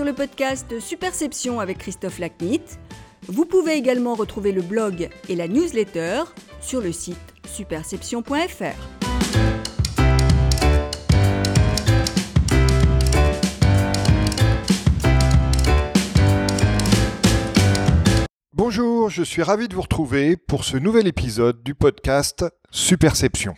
sur 0.00 0.06
le 0.06 0.14
podcast 0.14 0.80
Superception 0.80 1.60
avec 1.60 1.76
Christophe 1.76 2.20
Lacnit. 2.20 2.62
Vous 3.28 3.44
pouvez 3.44 3.74
également 3.74 4.14
retrouver 4.14 4.50
le 4.50 4.62
blog 4.62 5.10
et 5.28 5.36
la 5.36 5.46
newsletter 5.46 6.22
sur 6.62 6.80
le 6.80 6.90
site 6.90 7.18
superception.fr. 7.46 8.64
Bonjour, 18.54 19.10
je 19.10 19.22
suis 19.22 19.42
ravi 19.42 19.68
de 19.68 19.74
vous 19.74 19.82
retrouver 19.82 20.38
pour 20.38 20.64
ce 20.64 20.78
nouvel 20.78 21.08
épisode 21.08 21.62
du 21.62 21.74
podcast 21.74 22.46
Superception. 22.70 23.52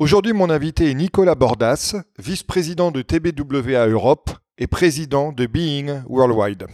Aujourd'hui, 0.00 0.32
mon 0.32 0.50
invité 0.50 0.90
est 0.90 0.94
Nicolas 0.94 1.36
Bordas, 1.36 1.94
vice-président 2.18 2.90
de 2.90 3.02
TBWA 3.02 3.86
Europe 3.86 4.32
et 4.58 4.66
président 4.66 5.32
de 5.32 5.46
Being 5.46 6.02
Worldwide. 6.08 6.66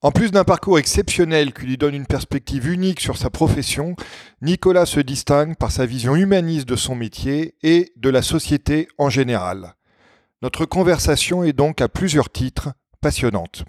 En 0.00 0.12
plus 0.12 0.30
d'un 0.30 0.44
parcours 0.44 0.78
exceptionnel 0.78 1.52
qui 1.52 1.66
lui 1.66 1.76
donne 1.76 1.94
une 1.94 2.06
perspective 2.06 2.68
unique 2.68 3.00
sur 3.00 3.16
sa 3.16 3.30
profession, 3.30 3.96
Nicolas 4.42 4.86
se 4.86 5.00
distingue 5.00 5.56
par 5.56 5.72
sa 5.72 5.86
vision 5.86 6.14
humaniste 6.14 6.68
de 6.68 6.76
son 6.76 6.94
métier 6.94 7.56
et 7.62 7.92
de 7.96 8.08
la 8.08 8.22
société 8.22 8.86
en 8.96 9.10
général. 9.10 9.74
Notre 10.40 10.66
conversation 10.66 11.42
est 11.42 11.52
donc 11.52 11.80
à 11.80 11.88
plusieurs 11.88 12.30
titres 12.30 12.68
passionnante. 13.00 13.64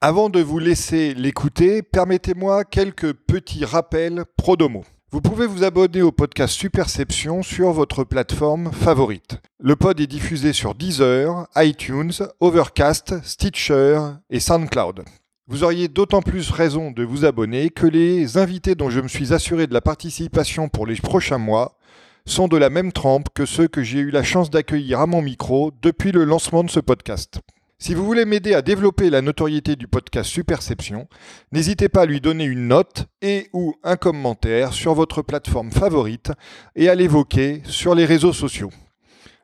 Avant 0.00 0.30
de 0.30 0.40
vous 0.40 0.60
laisser 0.60 1.12
l'écouter, 1.12 1.82
permettez-moi 1.82 2.64
quelques 2.64 3.12
petits 3.12 3.64
rappels 3.64 4.24
prodomo. 4.36 4.84
Vous 5.10 5.22
pouvez 5.22 5.46
vous 5.46 5.64
abonner 5.64 6.02
au 6.02 6.12
podcast 6.12 6.52
Superception 6.52 7.42
sur 7.42 7.72
votre 7.72 8.04
plateforme 8.04 8.70
favorite. 8.72 9.40
Le 9.58 9.74
pod 9.74 9.98
est 9.98 10.06
diffusé 10.06 10.52
sur 10.52 10.74
Deezer, 10.74 11.46
iTunes, 11.56 12.12
Overcast, 12.40 13.14
Stitcher 13.24 14.00
et 14.28 14.38
SoundCloud. 14.38 15.06
Vous 15.46 15.64
auriez 15.64 15.88
d'autant 15.88 16.20
plus 16.20 16.50
raison 16.50 16.90
de 16.90 17.04
vous 17.04 17.24
abonner 17.24 17.70
que 17.70 17.86
les 17.86 18.36
invités 18.36 18.74
dont 18.74 18.90
je 18.90 19.00
me 19.00 19.08
suis 19.08 19.32
assuré 19.32 19.66
de 19.66 19.72
la 19.72 19.80
participation 19.80 20.68
pour 20.68 20.86
les 20.86 20.96
prochains 20.96 21.38
mois 21.38 21.78
sont 22.26 22.46
de 22.46 22.58
la 22.58 22.68
même 22.68 22.92
trempe 22.92 23.30
que 23.32 23.46
ceux 23.46 23.66
que 23.66 23.82
j'ai 23.82 24.00
eu 24.00 24.10
la 24.10 24.22
chance 24.22 24.50
d'accueillir 24.50 25.00
à 25.00 25.06
mon 25.06 25.22
micro 25.22 25.72
depuis 25.80 26.12
le 26.12 26.24
lancement 26.24 26.64
de 26.64 26.70
ce 26.70 26.80
podcast. 26.80 27.40
Si 27.80 27.94
vous 27.94 28.04
voulez 28.04 28.24
m'aider 28.24 28.54
à 28.54 28.62
développer 28.62 29.08
la 29.08 29.22
notoriété 29.22 29.76
du 29.76 29.86
podcast 29.86 30.28
Superception, 30.28 31.06
n'hésitez 31.52 31.88
pas 31.88 32.02
à 32.02 32.06
lui 32.06 32.20
donner 32.20 32.42
une 32.42 32.66
note 32.66 33.06
et 33.22 33.46
ou 33.52 33.76
un 33.84 33.94
commentaire 33.94 34.72
sur 34.72 34.94
votre 34.94 35.22
plateforme 35.22 35.70
favorite 35.70 36.32
et 36.74 36.88
à 36.88 36.96
l'évoquer 36.96 37.62
sur 37.64 37.94
les 37.94 38.04
réseaux 38.04 38.32
sociaux. 38.32 38.70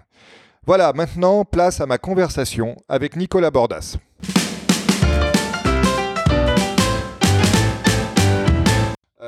Voilà, 0.67 0.91
maintenant 0.91 1.45
place 1.45 1.79
à 1.79 1.85
ma 1.85 1.97
conversation 1.97 2.75
avec 2.89 3.15
Nicolas 3.15 3.51
Bordas. 3.51 3.95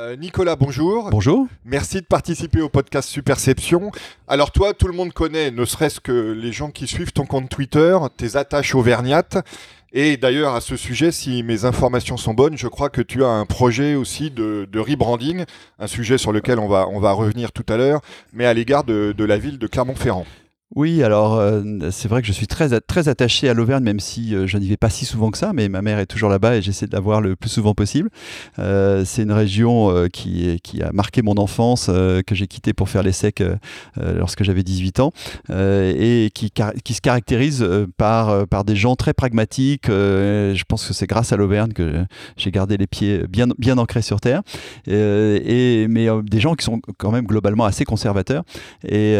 Euh, 0.04 0.18
Nicolas, 0.18 0.58
bonjour. 0.58 1.10
Bonjour. 1.12 1.48
Merci 1.64 2.02
de 2.02 2.06
participer 2.06 2.60
au 2.60 2.68
podcast 2.68 3.08
Superception. 3.08 3.90
Alors 4.28 4.52
toi, 4.52 4.74
tout 4.74 4.88
le 4.88 4.94
monde 4.94 5.14
connaît, 5.14 5.50
ne 5.50 5.64
serait-ce 5.64 6.02
que 6.02 6.34
les 6.34 6.52
gens 6.52 6.72
qui 6.72 6.88
suivent 6.88 7.14
ton 7.14 7.26
compte 7.26 7.48
Twitter, 7.48 7.98
tes 8.18 8.36
attaches 8.36 8.76
auvergnates. 8.76 9.38
Et 9.94 10.18
d'ailleurs, 10.18 10.56
à 10.56 10.60
ce 10.60 10.76
sujet, 10.76 11.14
si 11.14 11.42
mes 11.44 11.64
informations 11.64 12.18
sont 12.18 12.34
bonnes, 12.34 12.58
je 12.58 12.68
crois 12.68 12.90
que 12.90 13.02
tu 13.02 13.24
as 13.24 13.30
un 13.30 13.46
projet 13.46 13.96
aussi 13.96 14.30
de, 14.30 14.68
de 14.70 14.80
rebranding, 14.80 15.46
un 15.80 15.88
sujet 15.88 16.18
sur 16.18 16.34
lequel 16.34 16.60
on 16.60 16.68
va, 16.68 16.90
on 16.90 17.00
va 17.00 17.14
revenir 17.14 17.54
tout 17.54 17.66
à 17.70 17.78
l'heure, 17.78 18.02
mais 18.34 18.46
à 18.46 18.54
l'égard 18.54 18.84
de, 18.84 19.14
de 19.18 19.24
la 19.24 19.38
ville 19.38 19.58
de 19.58 19.68
Clermont-Ferrand. 19.68 20.26
Oui, 20.76 21.04
alors 21.04 21.36
euh, 21.36 21.62
c'est 21.92 22.08
vrai 22.08 22.22
que 22.22 22.28
je 22.28 22.32
suis 22.32 22.48
très, 22.48 22.80
très 22.82 23.08
attaché 23.08 23.48
à 23.48 23.54
l'Auvergne, 23.54 23.84
même 23.84 24.00
si 24.00 24.34
euh, 24.34 24.48
je 24.48 24.58
n'y 24.58 24.68
vais 24.68 24.78
pas 24.78 24.90
si 24.90 25.06
souvent 25.06 25.30
que 25.30 25.38
ça, 25.38 25.52
mais 25.54 25.70
ma 25.70 25.84
mère 25.84 26.00
est 26.00 26.08
toujours 26.08 26.30
là-bas 26.30 26.56
et 26.56 26.62
j'essaie 26.64 26.88
de 26.88 26.94
la 26.94 27.00
voir 27.00 27.22
le 27.22 27.36
plus 27.36 27.50
souvent 27.50 27.76
possible. 27.76 28.10
Euh, 28.58 29.06
c'est 29.06 29.22
une 29.22 29.32
région 29.32 30.08
qui, 30.12 30.60
qui 30.64 30.82
a 30.82 30.92
marqué 30.92 31.22
mon 31.22 31.36
enfance, 31.38 31.88
que 31.88 32.36
j'ai 32.36 32.48
quitté 32.48 32.74
pour 32.74 32.90
faire 32.90 33.04
l'ESSEC 33.04 33.44
lorsque 33.98 34.44
j'avais 34.44 34.64
18 34.64 35.00
ans, 35.00 35.12
et 35.50 36.32
qui, 36.34 36.52
qui, 36.84 36.94
se 36.94 37.02
caractérise 37.02 37.66
par, 37.98 38.48
par 38.48 38.64
des 38.64 38.76
gens 38.76 38.96
très 38.96 39.14
pragmatiques. 39.14 39.88
je 39.88 40.64
pense 40.68 40.88
que 40.88 40.94
c'est 40.94 41.08
grâce 41.08 41.32
à 41.34 41.38
l'Auvergne 41.38 41.74
que 41.74 42.06
j'ai 42.38 42.52
gardé 42.52 42.78
les 42.78 42.88
pieds 42.88 43.24
bien, 43.28 43.48
bien 43.58 43.78
ancrés 43.78 44.02
sur 44.02 44.20
terre, 44.20 44.42
et, 44.88 45.88
mais 45.90 46.08
des 46.24 46.40
gens 46.40 46.56
qui 46.56 46.66
sont 46.66 46.82
quand 46.98 47.12
même 47.12 47.26
globalement 47.26 47.66
assez 47.66 47.86
conservateurs. 47.86 48.44
Et 48.88 49.18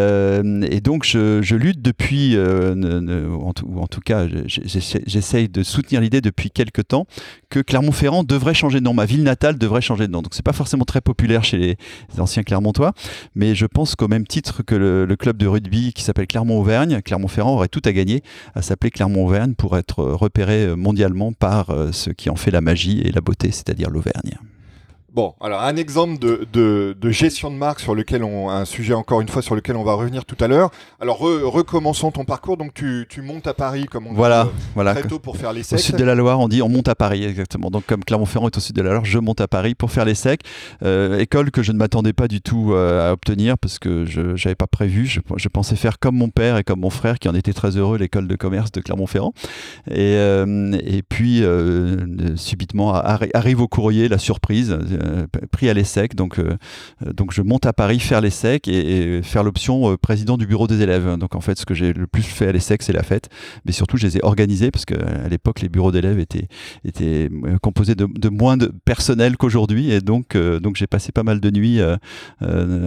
donc 0.82 1.04
je 1.04 1.43
je 1.44 1.56
lutte 1.56 1.82
depuis, 1.82 2.36
euh, 2.36 3.28
ou, 3.28 3.80
en 3.80 3.88
tout, 3.88 4.00
cas, 4.02 4.28
j'essaye 4.48 5.50
de 5.50 5.64
soutenir 5.64 6.02
l'idée 6.02 6.22
depuis 6.22 6.50
quelques 6.50 6.88
temps 6.88 7.06
que 7.50 7.60
Clermont-Ferrand 7.60 8.24
devrait 8.24 8.54
changer 8.54 8.80
de 8.80 8.86
nom. 8.86 8.94
Ma 8.94 9.06
ville 9.06 9.24
natale 9.24 9.58
devrait 9.58 9.82
changer 9.82 10.08
de 10.08 10.12
nom. 10.12 10.22
Donc 10.22 10.34
c'est 10.34 10.46
pas 10.46 10.54
forcément 10.54 10.86
très 10.86 11.02
populaire 11.02 11.44
chez 11.44 11.58
les, 11.58 11.78
anciens 12.20 12.44
Clermontois, 12.44 12.94
mais 13.36 13.56
je 13.56 13.66
pense 13.66 13.96
qu'au 13.96 14.08
même 14.08 14.26
titre 14.26 14.64
que 14.64 14.76
le, 14.76 15.16
club 15.16 15.38
de 15.38 15.48
rugby 15.48 15.94
qui 15.94 16.04
s'appelle 16.04 16.28
Clermont-Auvergne, 16.28 17.02
Clermont-Ferrand 17.02 17.54
aurait 17.54 17.68
tout 17.68 17.82
à 17.86 17.92
gagner 17.92 18.24
à 18.56 18.62
s'appeler 18.62 18.92
Clermont-Auvergne 18.92 19.54
pour 19.54 19.78
être 19.78 20.04
repéré 20.04 20.76
mondialement 20.76 21.34
par 21.34 21.70
euh, 21.70 21.92
ce 21.92 22.10
qui 22.10 22.30
en 22.30 22.36
fait 22.36 22.52
la 22.52 22.62
magie 22.62 23.02
et 23.02 23.12
la 23.12 23.22
beauté, 23.22 23.52
c'est-à-dire 23.52 23.90
l'Auvergne. 23.90 24.38
Bon, 25.14 25.36
alors 25.42 25.62
un 25.62 25.76
exemple 25.76 26.18
de, 26.18 26.48
de, 26.52 26.98
de, 27.00 27.12
gestion 27.12 27.52
de 27.52 27.56
marque 27.56 27.80
sur 27.80 27.94
lequel 27.94 28.24
on, 28.24 28.50
un 28.50 28.66
sujet 28.66 28.96
encore 28.96 29.22
une 29.22 29.28
fois 29.28 29.44
sur 29.44 29.54
lequel 29.54 29.76
on 29.76 29.84
va 29.84 29.94
revenir 29.94 30.26
tout 30.26 30.38
à 30.40 30.48
l'heure. 30.48 30.72
Alors 31.00 31.20
recommençons 31.20 32.10
ton 32.10 32.26
parcours. 32.26 32.58
Donc 32.58 32.74
tu, 32.74 33.06
tu, 33.08 33.22
montes 33.22 33.46
à 33.46 33.54
Paris 33.54 33.86
comme 33.86 34.08
on 34.08 34.14
voilà, 34.14 34.46
dit, 34.46 34.50
voilà. 34.74 34.96
très 34.96 35.08
tôt 35.08 35.20
pour 35.20 35.38
faire 35.38 35.54
les 35.54 35.62
secs. 35.62 35.78
Au 35.78 35.82
sud 35.82 35.98
de 35.98 36.04
la 36.04 36.16
Loire, 36.16 36.40
on 36.40 36.48
dit 36.48 36.64
on 36.64 36.70
monte 36.70 36.88
à 36.88 36.96
Paris 36.96 37.26
exactement. 37.26 37.70
Donc 37.70 37.86
comme 37.86 38.04
Clermont-Ferrand 38.04 38.48
est 38.48 38.58
au 38.58 38.60
sud 38.60 38.76
de 38.76 38.82
la 38.82 38.90
Loire, 38.90 39.06
je 39.06 39.20
monte 39.20 39.40
à 39.40 39.48
Paris 39.48 39.76
pour 39.76 39.92
faire 39.92 40.04
les 40.04 40.16
secs. 40.16 40.42
Euh, 40.82 41.20
école 41.20 41.52
que 41.52 41.62
je 41.62 41.74
ne 41.74 41.78
m'attendais 41.78 42.14
pas 42.14 42.28
du 42.28 42.42
tout 42.42 42.74
euh, 42.74 43.08
à 43.08 43.14
obtenir 43.14 43.60
parce 43.60 43.78
que 43.78 44.06
je 44.08 44.22
n'avais 44.22 44.56
pas 44.56 44.66
prévu. 44.66 45.06
Je, 45.06 45.20
je, 45.38 45.48
pensais 45.48 45.76
faire 45.76 46.00
comme 46.00 46.16
mon 46.16 46.30
père 46.30 46.58
et 46.58 46.64
comme 46.64 46.80
mon 46.80 46.90
frère 46.90 47.20
qui 47.20 47.30
en 47.30 47.36
était 47.36 47.54
très 47.54 47.78
heureux 47.78 48.00
l'école 48.00 48.28
de 48.28 48.36
commerce 48.36 48.72
de 48.72 48.82
Clermont-Ferrand. 48.82 49.34
Et, 49.92 50.16
euh, 50.18 50.76
et 50.84 51.04
puis 51.04 51.44
euh, 51.44 52.36
subitement 52.36 52.96
arrive 52.96 53.62
au 53.62 53.68
courrier 53.68 54.08
la 54.08 54.18
surprise 54.18 54.76
pris 55.52 55.70
à 55.70 55.74
l'ESSEC. 55.74 56.16
Donc, 56.16 56.40
euh, 56.40 56.58
donc 57.06 57.32
je 57.32 57.42
monte 57.42 57.66
à 57.66 57.74
Paris 57.74 58.00
faire 58.00 58.22
l'ESSEC 58.22 58.68
et, 58.68 59.22
faire 59.24 59.44
l'option 59.44 59.92
euh, 59.92 59.98
président 59.98 60.38
du 60.38 60.46
bureau 60.46 60.68
des 60.68 60.82
élèves. 60.82 61.18
Donc 61.18 61.36
en 61.36 61.42
fait, 61.42 61.58
ce 61.58 61.66
que 61.66 61.74
j'ai 61.74 61.94
le 61.94 62.08
plus 62.08 62.24
fait 62.24 62.48
à 62.48 62.52
l'ESSEC, 62.52 62.84
c'est 62.84 62.94
la 62.94 63.04
fête. 63.04 63.30
Mais 63.66 63.72
surtout, 63.72 63.98
je 63.98 64.08
les 64.08 64.18
ai 64.18 64.24
organisés 64.24 64.72
parce 64.72 64.86
qu'à 64.86 65.28
l'époque, 65.30 65.62
les 65.62 65.70
bureaux 65.70 65.92
d'élèves 65.92 66.20
étaient, 66.20 66.48
étaient 66.86 67.30
euh, 67.32 67.58
composés 67.62 67.96
de, 67.96 68.30
moins 68.30 68.58
de 68.58 68.72
personnel 68.86 69.38
qu'aujourd'hui. 69.38 69.92
Et 69.92 70.02
donc, 70.02 70.38
donc 70.38 70.76
j'ai 70.76 70.88
passé 70.88 71.12
pas 71.12 71.24
mal 71.24 71.40
de 71.40 71.50
nuits 71.52 71.82
à 71.82 72.00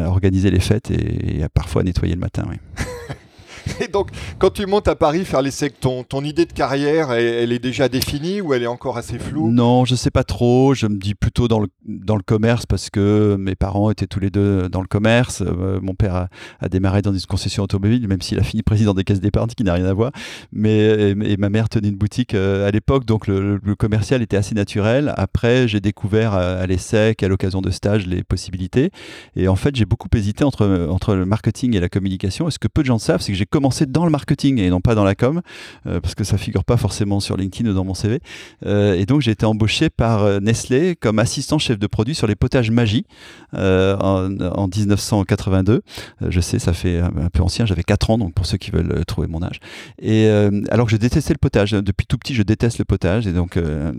organiser 0.09 0.51
les 0.51 0.61
fêtes 0.61 0.91
et, 0.91 1.43
à 1.43 1.49
parfois 1.49 1.83
nettoyer 1.83 2.15
le 2.15 2.21
matin. 2.21 2.45
Et 3.81 3.89
donc, 3.89 4.11
quand 4.39 4.51
tu 4.51 4.67
montes 4.67 4.89
à 4.89 4.97
Paris 4.97 5.25
faire 5.25 5.43
l'essai, 5.43 5.71
ton, 5.71 6.03
ton 6.03 6.23
idée 6.25 6.47
de 6.47 6.53
carrière, 6.53 7.13
elle, 7.13 7.53
est 7.53 7.59
déjà 7.59 7.89
définie 7.89 8.41
ou 8.41 8.55
elle 8.55 8.63
est 8.63 8.69
encore 8.69 8.97
assez 8.97 9.19
floue? 9.19 9.51
Non, 9.51 9.85
je 9.85 9.95
sais 9.95 10.11
pas 10.11 10.25
trop. 10.25 10.75
Je 10.75 10.87
me 10.87 10.97
dis 10.97 11.15
plutôt 11.15 11.49
dans 11.49 11.61
le, 11.61 11.69
dans 11.85 12.17
le 12.17 12.23
commerce 12.23 12.67
parce 12.67 12.91
que 12.91 13.37
mes 13.39 13.55
parents 13.55 13.91
étaient 13.91 14.07
tous 14.07 14.21
les 14.21 14.31
deux 14.31 14.69
dans 14.69 14.81
le 14.81 14.87
commerce. 14.87 15.43
Euh, 15.43 15.81
mon 15.81 15.95
père 15.95 16.29
a, 16.61 16.69
démarré 16.69 17.03
dans 17.03 17.13
une 17.13 17.21
concession 17.21 17.65
automobile, 17.65 18.07
même 18.09 18.23
s'il 18.23 18.39
a 18.39 18.43
fini 18.43 18.63
président 18.63 18.95
des 18.95 19.05
caisses 19.05 19.21
d'épargne, 19.21 19.49
qui 19.49 19.65
n'a 19.65 19.75
rien 19.75 19.87
à 19.87 19.95
voir. 19.95 20.11
Mais 20.53 21.11
et, 21.11 21.37
ma 21.37 21.49
mère 21.49 21.69
tenait 21.69 21.89
une 21.89 21.97
boutique 21.97 22.35
euh, 22.35 22.67
à 22.67 22.71
l'époque, 22.71 23.05
donc 23.05 23.27
le, 23.27 23.59
commercial 23.79 24.23
était 24.23 24.37
assez 24.37 24.55
naturel. 24.55 25.13
Après, 25.17 25.69
j'ai 25.69 25.81
découvert 25.81 26.35
à, 26.35 26.55
à 26.55 26.67
l'ESSEC, 26.67 27.23
à 27.23 27.29
l'occasion 27.29 27.61
de 27.61 27.71
stages, 27.71 28.07
les 28.07 28.25
possibilités. 28.25 28.91
Et 29.35 29.49
en 29.49 29.57
fait, 29.57 29.77
j'ai 29.77 29.85
beaucoup 29.85 30.09
hésité 30.15 30.45
entre, 30.45 30.89
entre 30.91 31.15
le 31.15 31.27
marketing 31.27 31.77
et 31.77 31.81
la 31.81 31.89
communication. 31.89 32.49
Et 32.49 32.51
ce 32.51 32.59
que 32.59 32.69
peu 32.69 32.83
de 32.83 32.87
gens 32.87 32.99
savent, 32.99 33.21
c'est 33.21 33.33
que 33.33 33.39
j'ai 33.39 33.47
commencé 33.57 33.87
dans 33.87 34.05
le 34.05 34.11
marketing 34.11 34.61
et 34.61 34.69
non 34.69 34.83
pas 34.83 34.95
dans 34.95 35.05
la 35.05 35.15
com, 35.15 35.41
euh, 35.87 35.99
parce 35.99 36.15
que 36.15 36.25
ça 36.25 36.37
figure 36.37 36.63
pas 36.63 36.77
forcément 36.77 37.21
sur 37.21 37.39
LinkedIn 37.39 37.71
ou 37.71 37.73
dans 37.73 37.85
mon 37.85 37.95
CV. 37.95 38.21
Euh, 38.67 38.95
et 38.95 39.07
donc 39.07 39.23
j'ai 39.23 39.31
été 39.31 39.47
embauché 39.47 39.89
par 39.89 40.25
euh, 40.25 40.41
Nestlé 40.41 40.95
comme 40.95 41.19
assistant 41.19 41.59
chef 41.59 41.79
de 41.79 41.87
produit 41.87 42.15
sur 42.15 42.27
les 42.27 42.35
potages 42.35 42.71
Magie 42.71 43.07
en, 43.55 44.29
en, 44.41 44.69
1982. 44.69 45.81
je 46.21 46.41
sais, 46.41 46.59
ça 46.59 46.75
fait 46.75 47.01
un 47.01 47.31
peu 47.33 47.43
ancien, 47.43 47.65
j'avais 47.65 47.83
4 47.83 48.11
ans, 48.11 48.19
donc 48.19 48.35
pour 48.35 48.45
ceux 48.45 48.59
qui 48.59 48.71
veulent 48.71 49.07
trouver 49.07 49.27
mon 49.27 49.43
âge. 49.43 49.61
Et 50.03 50.29
alors 50.71 50.85
que 50.85 50.93
je 50.93 50.99
détestais 50.99 51.33
le 51.33 51.39
potage, 51.39 51.71
depuis 51.71 52.07
tout 52.07 52.19
petit 52.19 52.35
je 52.35 52.43
déteste 52.43 52.79
le 52.79 52.85
potage, 52.85 53.27
et 53.27 53.33
donc 53.33 53.57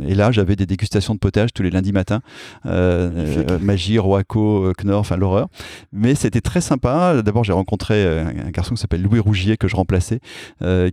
et 0.08 0.14
là 0.14 0.32
j'avais 0.32 0.56
des 0.56 0.68
dégustations 0.68 1.16
de 1.16 1.20
potage 1.20 1.52
tous 1.54 1.64
les 1.64 1.72
lundis 1.72 1.94
matins, 1.94 2.22
Magie, 2.66 3.98
Roaco, 3.98 4.74
Knorr, 4.78 5.00
enfin 5.00 5.18
l'horreur. 5.18 5.48
Mais 5.92 6.14
c'était 6.14 6.42
très 6.42 6.62
sympa. 6.62 7.24
D'abord 7.24 7.44
j'ai 7.44 7.54
rencontré 7.54 8.06
un 8.06 8.52
garçon 8.52 8.76
qui 8.76 8.82
s'appelle 8.82 9.02
Louis 9.02 9.20
Rougier 9.20 9.47
Que 9.56 9.68
je 9.68 9.76
remplaçais, 9.76 10.20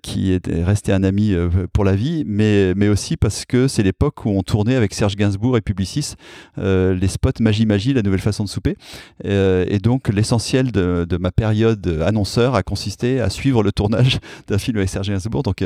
qui 0.03 0.33
était 0.33 0.63
resté 0.63 0.93
un 0.93 1.03
ami 1.03 1.35
pour 1.73 1.85
la 1.85 1.97
vie, 1.97 2.25
mais, 2.27 2.75
mais 2.75 2.89
aussi 2.89 3.17
parce 3.17 3.45
que 3.45 3.69
c'est 3.69 3.83
l'époque 3.83 4.25
où 4.25 4.31
on 4.31 4.43
tournait 4.43 4.77
avec 4.77 4.95
Serge 4.95 5.17
Gainsbourg 5.17 5.57
et 5.57 5.61
Publicis 5.61 6.15
les 6.57 7.09
spots 7.09 7.31
Magie 7.41 7.67
Magie, 7.67 7.93
la 7.93 8.03
nouvelle 8.03 8.21
façon 8.21 8.45
de 8.45 8.49
souper. 8.49 8.77
et 9.25 9.79
donc 9.83 10.09
l'essentiel 10.09 10.73
de, 10.73 11.17
ma 11.19 11.33
période 11.33 12.03
annonceur 12.05 12.55
a 12.55 12.63
consisté 12.63 13.21
à 13.21 13.31
suivre 13.31 13.63
le 13.63 13.73
tournage 13.73 14.19
d'un 14.49 14.59
film 14.59 14.77
avec 14.77 14.89
Serge 14.89 15.09
Gainsbourg, 15.09 15.43
donc 15.43 15.63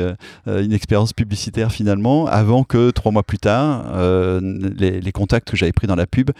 une 0.47 0.73
expérience 0.73 1.13
publicitaire 1.13 1.71
finalement, 1.71 2.25
avant 2.27 2.63
que 2.63 2.91
trois 2.91 3.11
mois 3.11 3.23
plus 3.23 3.39
tard, 3.39 3.85
les, 4.41 5.11
contacts 5.11 5.49
que 5.49 5.57
j'avais 5.57 5.73
pris 5.73 5.87
dans 5.87 5.95
la 5.95 6.07
pub 6.07 6.31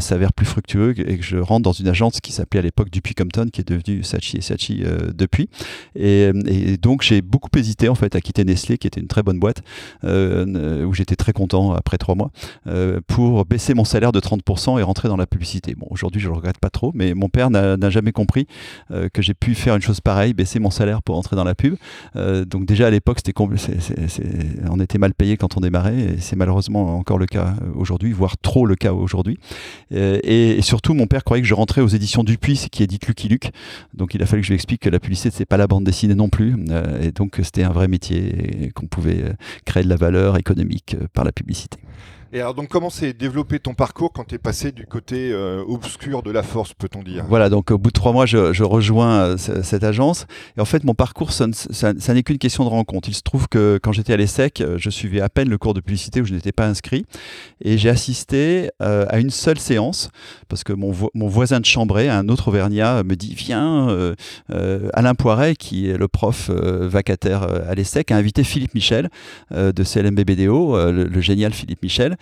s'avèrent 0.00 0.32
plus 0.32 0.46
fructueux 0.46 0.94
et 0.98 1.18
que 1.18 1.24
je 1.24 1.36
rentre 1.36 1.62
dans 1.62 1.72
une 1.72 1.88
agence 1.88 2.20
qui 2.20 2.32
s'appelait 2.32 2.60
à 2.60 2.62
l'époque 2.62 2.90
Dupuis 2.90 3.14
Compton, 3.14 3.46
qui 3.52 3.60
est 3.60 3.68
devenue 3.68 4.02
Sachi 4.02 4.38
et 4.38 4.40
Sachi 4.40 4.82
euh, 4.84 5.10
depuis. 5.14 5.48
Et, 5.94 6.32
donc 6.80 7.02
j'ai 7.02 7.22
beaucoup 7.22 7.48
hésité 7.56 7.88
en 7.88 7.94
fait 7.94 8.14
à 8.14 8.20
quitter 8.20 8.44
Nestlé, 8.44 8.78
qui 8.78 8.86
était 8.86 9.00
une 9.00 9.06
très 9.06 9.22
bonne 9.22 9.38
boîte, 9.38 9.62
euh, 10.04 10.84
où 10.84 10.92
j'étais 10.92 11.16
très 11.16 11.32
content 11.32 11.72
après 11.72 11.98
trois 11.98 12.14
mois, 12.14 12.30
euh, 12.66 13.00
pour 13.06 13.44
baisser 13.44 13.74
mon 13.74 13.84
salaire 13.84 14.12
de 14.12 14.20
30% 14.20 14.78
et 14.78 14.82
rentrer 14.82 15.08
dans 15.08 15.16
la 15.16 15.26
publicité. 15.26 15.74
Bon, 15.74 15.86
aujourd'hui 15.90 16.20
je 16.20 16.28
le 16.28 16.34
regrette 16.34 16.58
pas 16.58 16.70
trop, 16.70 16.92
mais 16.94 17.14
mon 17.14 17.28
père 17.28 17.50
n'a 17.50 17.90
jamais 17.90 18.12
compris 18.12 18.46
que 18.90 19.22
j'ai 19.22 19.34
pu 19.34 19.54
faire 19.54 19.76
une 19.76 19.82
chose 19.82 20.00
pareille, 20.00 20.34
baisser 20.34 20.58
mon 20.58 20.70
salaire 20.70 21.02
pour 21.02 21.16
rentrer 21.16 21.36
dans 21.36 21.44
la 21.44 21.54
pub. 21.54 21.76
donc 22.14 22.66
déjà 22.66 22.86
à 22.86 22.90
l'époque 22.90 23.18
c'était 23.18 23.32
on 24.70 24.80
était 24.80 24.98
mal 24.98 25.14
payé 25.14 25.36
quand 25.36 25.56
on 25.56 25.60
démarrait, 25.60 25.98
et 25.98 26.18
c'est 26.18 26.36
malheureusement 26.36 26.96
encore 26.96 27.18
le 27.18 27.26
cas 27.26 27.54
aujourd'hui, 27.74 28.12
voire 28.12 28.36
trop 28.38 28.66
le 28.66 28.76
cas 28.76 28.92
aujourd'hui. 28.92 29.38
et, 29.90 30.58
surtout 30.62 30.94
mon 30.94 31.06
père 31.06 31.22
croyait 31.24 31.42
que 31.42 31.48
je 31.48 31.54
rentrais 31.54 31.80
aux 31.80 31.88
éditions 31.88 32.24
Dupuis, 32.24 32.68
qui 32.70 32.82
édite 32.82 33.06
Lucky 33.06 33.28
Luke. 33.28 33.50
Donc 33.94 34.14
il 34.14 34.22
a 34.22 34.26
fallu 34.26 34.42
que 34.42 34.46
je 34.46 34.52
lui 34.52 34.56
explique 34.56 34.82
que 34.82 34.90
la 34.90 35.00
publicité, 35.00 35.30
c'est 35.32 35.46
pas 35.46 35.56
bande 35.66 35.84
dessinée 35.84 36.14
non 36.14 36.28
plus. 36.28 36.56
Euh, 36.70 37.02
et 37.02 37.12
donc 37.12 37.38
c'était 37.42 37.62
un 37.62 37.72
vrai 37.72 37.88
métier 37.88 38.66
et 38.66 38.70
qu'on 38.70 38.86
pouvait 38.86 39.22
euh, 39.22 39.32
créer 39.64 39.82
de 39.82 39.88
la 39.88 39.96
valeur 39.96 40.36
économique 40.36 40.96
euh, 41.00 41.06
par 41.12 41.24
la 41.24 41.32
publicité. 41.32 41.78
Et 42.32 42.40
alors, 42.40 42.54
donc, 42.54 42.68
comment 42.68 42.90
s'est 42.90 43.12
développé 43.12 43.60
ton 43.60 43.74
parcours 43.74 44.12
quand 44.12 44.24
tu 44.24 44.34
es 44.34 44.38
passé 44.38 44.72
du 44.72 44.84
côté 44.84 45.30
euh, 45.30 45.62
obscur 45.68 46.24
de 46.24 46.32
la 46.32 46.42
force, 46.42 46.74
peut-on 46.74 47.04
dire? 47.04 47.24
Voilà, 47.28 47.48
donc 47.48 47.70
au 47.70 47.78
bout 47.78 47.90
de 47.90 47.92
trois 47.92 48.12
mois, 48.12 48.26
je, 48.26 48.62
rejoins 48.64 49.20
euh, 49.20 49.36
cette 49.36 49.84
agence. 49.84 50.26
Et 50.56 50.60
en 50.60 50.64
fait, 50.64 50.82
mon 50.82 50.94
parcours, 50.94 51.30
ça, 51.30 51.46
n'est 51.92 52.22
qu'une 52.24 52.38
question 52.38 52.64
de 52.64 52.68
rencontre. 52.68 53.08
Il 53.08 53.14
se 53.14 53.22
trouve 53.22 53.46
que 53.48 53.78
quand 53.80 53.92
j'étais 53.92 54.12
à 54.12 54.16
l'ESSEC, 54.16 54.60
euh, 54.60 54.76
je 54.76 54.90
suivais 54.90 55.20
à 55.20 55.28
peine 55.28 55.48
le 55.48 55.56
cours 55.56 55.72
de 55.72 55.80
publicité 55.80 56.20
où 56.20 56.24
je 56.24 56.34
n'étais 56.34 56.50
pas 56.50 56.66
inscrit. 56.66 57.06
Et 57.64 57.78
j'ai 57.78 57.90
assisté 57.90 58.70
à 58.80 59.18
une 59.18 59.30
seule 59.30 59.58
séance, 59.58 60.10
parce 60.48 60.64
que 60.64 60.72
mon, 60.72 60.92
voisin 61.14 61.60
de 61.60 61.64
Chambray, 61.64 62.08
un 62.08 62.28
autre 62.28 62.48
Auvergnat, 62.48 63.02
me 63.04 63.14
dit 63.14 63.34
Viens, 63.34 64.14
Alain 64.92 65.14
Poiret, 65.14 65.54
qui 65.54 65.88
est 65.88 65.96
le 65.96 66.08
prof 66.08 66.50
vacataire 66.50 67.42
à 67.42 67.74
l'ESSEC, 67.74 68.10
a 68.10 68.16
invité 68.16 68.44
Philippe 68.44 68.74
Michel 68.74 69.10
de 69.52 69.84
CLMBBDO, 69.84 70.90
le, 70.90 71.04
le 71.04 71.20
génial 71.20 71.52
Philippe 71.52 71.82
Michel 71.82 72.15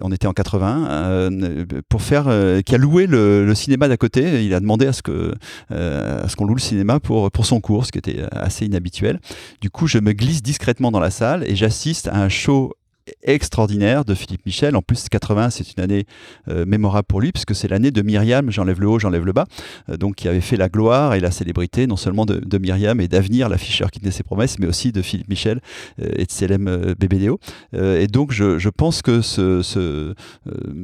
on 0.00 0.12
était 0.12 0.26
en 0.26 0.32
80, 0.32 0.88
euh, 0.90 1.64
pour 1.88 2.02
faire, 2.02 2.24
euh, 2.28 2.60
qui 2.62 2.74
a 2.74 2.78
loué 2.78 3.06
le, 3.06 3.52
cinéma 3.54 3.88
d'à 3.88 3.96
côté. 3.96 4.44
Il 4.44 4.54
a 4.54 4.60
demandé 4.60 4.86
à 4.86 4.92
ce 4.92 5.02
que, 5.02 5.34
euh, 5.72 6.24
à 6.24 6.28
ce 6.28 6.36
qu'on 6.36 6.46
loue 6.46 6.54
le 6.54 6.60
cinéma 6.60 7.00
pour 7.00 7.30
pour 7.30 7.46
son 7.46 7.60
cours, 7.60 7.86
ce 7.86 7.92
qui 7.92 7.98
était 7.98 8.22
assez 8.32 8.66
inhabituel. 8.66 9.20
Du 9.60 9.70
coup, 9.70 9.86
je 9.86 9.98
me 9.98 10.12
glisse 10.12 10.42
discrètement 10.42 10.90
dans 10.90 11.00
la 11.00 11.10
salle 11.10 11.44
et 11.46 11.56
j'assiste 11.56 12.08
à 12.08 12.16
un 12.16 12.28
show 12.28 12.74
extraordinaire 13.22 14.04
de 14.04 14.14
Philippe 14.14 14.44
Michel. 14.46 14.76
En 14.76 14.82
plus, 14.82 15.08
80, 15.08 15.50
c'est 15.50 15.76
une 15.76 15.82
année 15.82 16.06
euh, 16.48 16.64
mémorable 16.66 17.06
pour 17.06 17.20
lui, 17.20 17.32
puisque 17.32 17.54
c'est 17.54 17.68
l'année 17.68 17.90
de 17.90 18.02
Myriam, 18.02 18.50
j'enlève 18.50 18.80
le 18.80 18.88
haut, 18.88 18.98
j'enlève 18.98 19.24
le 19.24 19.32
bas, 19.32 19.46
euh, 19.88 19.96
donc 19.96 20.16
qui 20.16 20.28
avait 20.28 20.40
fait 20.40 20.56
la 20.56 20.68
gloire 20.68 21.14
et 21.14 21.20
la 21.20 21.30
célébrité, 21.30 21.86
non 21.86 21.96
seulement 21.96 22.26
de, 22.26 22.58
Myriam 22.58 23.00
et 23.00 23.08
d'Avenir, 23.08 23.48
l'afficheur 23.48 23.90
qui 23.90 24.00
tenait 24.00 24.10
ses 24.10 24.22
promesses, 24.22 24.58
mais 24.58 24.66
aussi 24.66 24.92
de 24.92 25.02
Philippe 25.02 25.28
Michel 25.28 25.60
euh, 26.00 26.08
et 26.16 26.24
de 26.24 26.32
CLM 26.32 26.94
BBDO. 26.98 27.38
et 27.74 28.06
donc, 28.06 28.32
je, 28.32 28.68
pense 28.68 29.02
que 29.02 29.22
ce, 29.22 29.62
ce, 29.62 30.14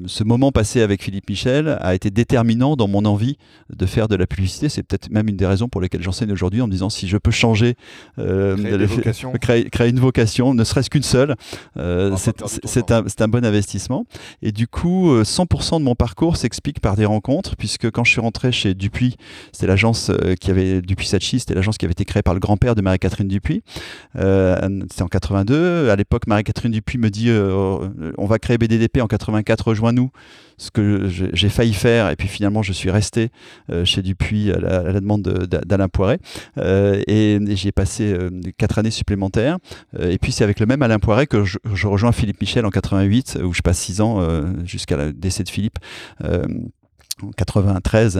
ce, 0.06 0.24
moment 0.24 0.52
passé 0.52 0.80
avec 0.80 1.02
Philippe 1.02 1.28
Michel 1.28 1.78
a 1.80 1.94
été 1.94 2.10
déterminant 2.10 2.76
dans 2.76 2.88
mon 2.88 3.04
envie 3.04 3.36
de 3.74 3.86
faire 3.86 4.08
de 4.08 4.16
la 4.16 4.26
publicité. 4.26 4.68
C'est 4.68 4.82
peut-être 4.82 5.10
même 5.10 5.28
une 5.28 5.36
des 5.36 5.46
raisons 5.46 5.68
pour 5.68 5.80
lesquelles 5.80 6.02
j'enseigne 6.02 6.32
aujourd'hui 6.32 6.60
en 6.60 6.66
me 6.66 6.72
disant 6.72 6.90
si 6.90 7.08
je 7.08 7.16
peux 7.18 7.30
changer, 7.30 7.76
créer, 9.40 9.70
créer, 9.70 9.90
une 9.90 10.00
vocation, 10.00 10.54
ne 10.54 10.64
serait-ce 10.64 10.90
qu'une 10.90 11.02
seule, 11.02 11.36
c'est 12.16 12.90
un, 12.90 13.04
un, 13.18 13.28
bon 13.28 13.44
investissement. 13.44 14.06
Et 14.42 14.52
du 14.52 14.66
coup, 14.66 15.22
100% 15.22 15.76
euh, 15.76 15.78
de 15.78 15.84
mon 15.84 15.94
parcours 15.94 16.36
s'explique 16.36 16.80
par 16.80 16.96
des 16.96 17.04
rencontres, 17.04 17.56
puisque 17.56 17.90
quand 17.90 18.04
je 18.04 18.10
suis 18.10 18.20
rentré 18.20 18.52
chez 18.52 18.74
Dupuis, 18.74 19.16
c'était 19.52 19.66
l'agence 19.66 20.10
euh, 20.10 20.34
qui 20.34 20.50
avait, 20.50 20.80
Dupuis 20.82 21.06
Sachi, 21.06 21.40
c'était 21.40 21.54
l'agence 21.54 21.78
qui 21.78 21.84
avait 21.84 21.92
été 21.92 22.04
créée 22.04 22.22
par 22.22 22.34
le 22.34 22.40
grand-père 22.40 22.74
de 22.74 22.82
Marie-Catherine 22.82 23.28
Dupuis. 23.28 23.62
Euh, 24.16 24.56
c'était 24.90 25.02
en 25.02 25.08
82. 25.08 25.90
À 25.90 25.96
l'époque, 25.96 26.26
Marie-Catherine 26.26 26.72
Dupuis 26.72 26.98
me 26.98 27.10
dit 27.10 27.30
on 27.30 28.26
va 28.26 28.38
créer 28.38 28.58
BDDP 28.58 29.00
en 29.00 29.06
84, 29.06 29.68
rejoins-nous 29.68 30.10
ce 30.56 30.70
que 30.70 31.08
j'ai 31.08 31.48
failli 31.48 31.74
faire, 31.74 32.10
et 32.10 32.16
puis 32.16 32.28
finalement 32.28 32.62
je 32.62 32.72
suis 32.72 32.90
resté 32.90 33.30
euh, 33.70 33.84
chez 33.84 34.02
Dupuis 34.02 34.52
à 34.52 34.58
la, 34.58 35.00
demande 35.00 35.22
d'Alain 35.22 35.88
Poiret, 35.88 36.18
euh, 36.58 37.02
et, 37.06 37.38
j'y 37.54 37.68
ai 37.68 37.72
passé 37.72 38.12
euh, 38.12 38.30
quatre 38.56 38.78
années 38.78 38.90
supplémentaires, 38.90 39.58
et 39.98 40.18
puis 40.18 40.32
c'est 40.32 40.44
avec 40.44 40.60
le 40.60 40.66
même 40.66 40.82
Alain 40.82 40.98
Poiret 40.98 41.26
que 41.26 41.44
je, 41.44 41.58
rejoins 41.86 42.12
Philippe 42.12 42.40
Michel 42.40 42.66
en 42.66 42.70
88, 42.70 43.38
où 43.44 43.52
je 43.52 43.62
passe 43.62 43.78
six 43.78 44.00
ans 44.00 44.20
jusqu'à 44.64 44.96
le 44.96 45.12
décès 45.12 45.44
de 45.44 45.48
Philippe 45.48 45.78
en 46.22 47.30
93, 47.36 48.16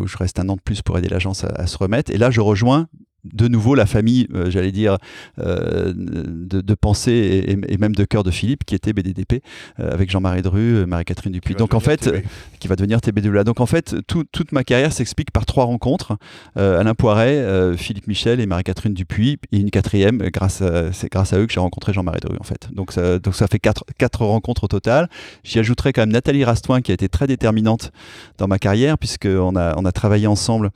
où 0.00 0.06
je 0.06 0.16
reste 0.16 0.38
un 0.38 0.48
an 0.48 0.56
de 0.56 0.60
plus 0.60 0.82
pour 0.82 0.98
aider 0.98 1.08
l'agence 1.08 1.44
à, 1.44 1.66
se 1.66 1.76
remettre. 1.78 2.12
Et 2.12 2.18
là, 2.18 2.30
je 2.30 2.40
rejoins 2.40 2.88
de 3.32 3.48
nouveau 3.48 3.74
la 3.74 3.86
famille, 3.86 4.26
euh, 4.34 4.50
j'allais 4.50 4.72
dire, 4.72 4.98
euh, 5.38 5.92
de, 5.94 6.74
pensée 6.74 7.44
et, 7.68 7.78
même 7.78 7.94
de 7.94 8.04
cœur 8.04 8.22
de 8.22 8.30
Philippe, 8.30 8.64
qui 8.64 8.74
était 8.74 8.92
BDDP, 8.92 9.42
euh, 9.80 9.92
avec 9.92 10.10
Jean-Marie 10.10 10.42
Dru, 10.42 10.86
Marie-Catherine 10.86 11.32
Dupuis. 11.32 11.54
Donc 11.54 11.74
en 11.74 11.80
fait, 11.80 12.10
qui 12.58 12.68
va 12.68 12.76
devenir 12.76 13.00
TBDA. 13.00 13.44
Donc 13.44 13.60
en 13.60 13.66
fait, 13.66 13.96
toute 14.06 14.52
ma 14.52 14.64
carrière 14.64 14.92
s'explique 14.92 15.30
par 15.30 15.46
trois 15.46 15.64
rencontres 15.64 16.16
Alain 16.56 16.94
Poiret, 16.94 17.76
Philippe 17.76 18.06
Michel 18.06 18.40
et 18.40 18.46
Marie-Catherine 18.46 18.94
Dupuis, 18.94 19.38
et 19.52 19.58
une 19.58 19.70
quatrième, 19.70 20.18
grâce 20.18 20.62
c'est 20.92 21.10
grâce 21.10 21.32
à 21.32 21.38
eux 21.38 21.46
que 21.46 21.52
j'ai 21.52 21.60
rencontré 21.60 21.92
Jean-Marie 21.92 22.20
Dru, 22.20 22.36
en 22.38 22.44
fait. 22.44 22.68
Donc 22.72 22.92
ça, 22.92 23.18
donc 23.18 23.34
ça 23.34 23.46
fait 23.46 23.58
quatre, 23.58 23.84
quatre 23.98 24.24
rencontres 24.24 24.64
au 24.64 24.68
total. 24.68 25.08
J'y 25.44 25.58
ajouterai 25.58 25.92
quand 25.92 26.02
même 26.02 26.12
Nathalie 26.12 26.44
Rastoin, 26.44 26.80
qui 26.80 26.90
a 26.90 26.94
été 26.94 27.08
très 27.08 27.26
déterminante 27.26 27.92
dans 28.38 28.48
ma 28.48 28.58
carrière, 28.58 28.98
puisqu'on 28.98 29.56
a, 29.56 29.74
on 29.76 29.84
a 29.84 29.92
travaillé 29.92 30.26
ensemble 30.26 30.70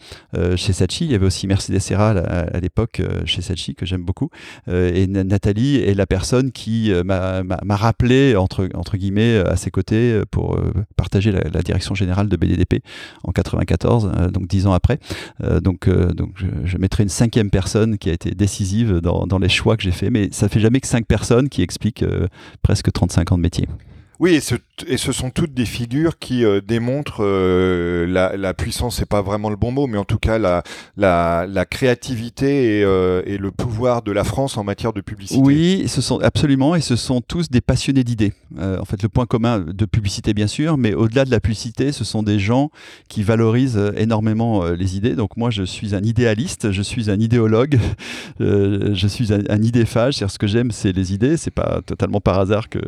chez 0.56 0.73
Sachi. 0.73 1.05
Il 1.05 1.12
y 1.12 1.14
avait 1.14 1.26
aussi 1.26 1.46
Mercedes 1.46 1.79
Serra, 1.81 2.15
à, 2.41 2.61
l'époque 2.61 3.01
euh, 3.01 3.23
chez 3.25 3.43
Sachi, 3.43 3.75
que 3.75 3.87
j'aime 3.87 4.03
beaucoup. 4.03 4.31
Euh, 4.69 4.93
et 4.94 5.06
Nathalie 5.06 5.77
est 5.77 5.94
la 5.94 6.06
personne 6.06 6.53
qui 6.53 6.93
euh, 6.93 7.03
m'a 7.05 7.77
rappelé, 7.77 8.37
entre, 8.37 8.97
guillemets, 8.97 9.39
à 9.39 9.56
ses 9.56 9.70
côtés 9.70 10.20
pour 10.31 10.59
partager 10.97 11.32
la, 11.32 11.63
direction 11.63 11.94
générale 11.94 12.29
de 12.29 12.37
BDDP 12.37 12.82
en 13.23 13.32
94, 13.32 14.31
donc 14.32 14.49
dix 14.49 14.67
ans 14.67 14.73
après. 14.73 14.99
donc 15.63 15.89
donc 15.89 16.32
je, 16.37 16.47
je, 16.65 16.79
mettrai 16.79 17.03
une 17.03 17.09
cinquième 17.11 17.51
personne 17.51 17.99
qui 17.99 18.09
a 18.09 18.13
été 18.13 18.31
décisive 18.31 19.01
dans, 19.01 19.39
les 19.39 19.49
choix 19.49 19.77
que 19.77 19.82
j'ai 19.82 19.91
faits, 19.91 20.11
mais 20.11 20.29
ça 20.32 20.49
fait 20.49 20.61
jamais 20.61 20.81
que 20.81 20.87
cinq 20.87 21.06
personnes 21.06 21.49
qui 21.49 21.63
expliquent 21.63 22.05
presque 22.63 22.91
35 22.91 23.32
ans 23.32 23.37
de 23.37 23.43
métier. 23.43 23.69
Oui, 24.20 24.35
et 24.35 24.41
et 24.87 24.96
ce, 24.96 25.13
sont 25.13 25.31
toutes 25.31 25.55
des 25.55 25.65
figures 25.65 26.19
qui 26.19 26.44
euh, 26.44 26.60
démontrent 26.60 27.25
euh, 27.25 28.06
la, 28.06 28.37
la, 28.37 28.55
puissance, 28.55 28.96
c'est 28.96 29.08
pas 29.08 29.22
vraiment 29.22 29.51
le 29.51 29.56
bon 29.56 29.72
mot, 29.72 29.87
mais 29.87 29.99
en 29.99 30.05
tout 30.05 30.19
cas 30.19 30.39
la, 30.39 31.65
créativité 31.67 32.79
et, 32.79 32.84
euh, 32.84 33.22
et, 33.27 33.39
le 33.39 33.51
pouvoir 33.51 34.03
de 34.03 34.13
la 34.13 34.25
France 34.25 34.56
en 34.56 34.65
matière 34.65 34.93
de 34.93 35.01
publicité. 35.01 35.41
Oui, 35.41 35.84
ce 35.89 36.01
sont 36.01 36.19
absolument, 36.20 36.75
et 36.75 36.81
ce 36.81 36.96
sont 36.96 37.20
tous 37.20 37.51
des 37.51 37.60
passionnés 37.60 38.05
d'idées. 38.05 38.32
en 38.58 38.84
fait, 38.84 39.03
le 39.03 39.08
point 39.08 39.27
commun 39.27 39.60
de 39.60 39.84
publicité, 39.84 40.34
bien 40.34 40.46
sûr, 40.46 40.77
mais 40.77 40.94
au-delà 40.94 41.25
de 41.25 41.31
la 41.31 41.41
publicité, 41.41 41.93
ce 41.93 42.05
sont 42.05 42.22
des 42.22 42.39
gens 42.39 42.70
qui 43.08 43.22
valorisent 43.22 43.93
énormément 43.96 44.65
les 44.65 44.96
idées. 44.96 45.15
Donc 45.15 45.37
moi, 45.37 45.51
je 45.51 45.63
suis 45.63 45.94
un 45.94 46.03
idéaliste, 46.03 46.72
je 46.72 46.82
suis 46.82 47.10
un 47.10 47.19
idéologue, 47.19 47.79
je 48.41 49.06
suis 49.08 49.32
un, 49.32 49.41
un 49.49 49.63
idéphage. 49.63 50.15
C'est-à-dire, 50.15 50.32
ce 50.32 50.39
que 50.39 50.46
j'aime, 50.46 50.70
c'est 50.70 50.93
les 50.93 51.13
idées. 51.13 51.37
C'est 51.37 51.51
pas 51.51 51.81
totalement 51.84 52.20
par 52.20 52.39
hasard 52.39 52.69
que 52.69 52.81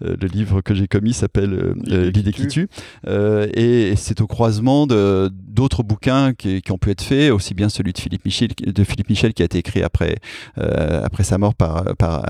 le 0.00 0.26
livre 0.28 0.60
que 0.60 0.74
j'ai 0.74 0.88
commis 0.88 1.12
s'appelle 1.12 1.37
euh, 1.46 1.74
euh, 1.90 2.10
L'idée 2.10 2.32
qui 2.32 2.46
tue. 2.46 2.68
Euh, 3.06 3.46
et, 3.54 3.94
c'est 3.96 4.20
au 4.20 4.26
croisement 4.26 4.86
d'autres 4.86 5.82
bouquins 5.82 6.32
qui, 6.34 6.62
ont 6.70 6.78
pu 6.78 6.90
être 6.90 7.02
faits, 7.02 7.32
aussi 7.32 7.54
bien 7.54 7.68
celui 7.68 7.92
de 7.92 7.98
Philippe 7.98 8.24
Michel, 8.24 8.48
de 8.66 8.84
Philippe 8.84 9.08
Michel 9.08 9.34
qui 9.34 9.42
a 9.42 9.44
été 9.44 9.58
écrit 9.58 9.82
après, 9.82 10.16
après 10.56 11.24
sa 11.24 11.38
mort 11.38 11.54
par, 11.54 11.96
par 11.96 12.24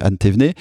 Anne 0.00 0.18
Thévenet, 0.18 0.54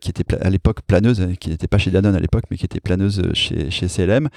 qui 0.00 0.10
était 0.10 0.24
à 0.40 0.50
l'époque 0.50 0.80
planeuse, 0.86 1.28
qui 1.38 1.50
n'était 1.50 1.68
pas 1.68 1.78
chez 1.78 1.90
Danone 1.90 2.14
à 2.14 2.20
l'époque, 2.20 2.44
mais 2.50 2.56
qui 2.56 2.64
était 2.64 2.80
planeuse 2.80 3.22
chez, 3.32 3.70
chez 3.70 3.86
CLM, 3.86 4.28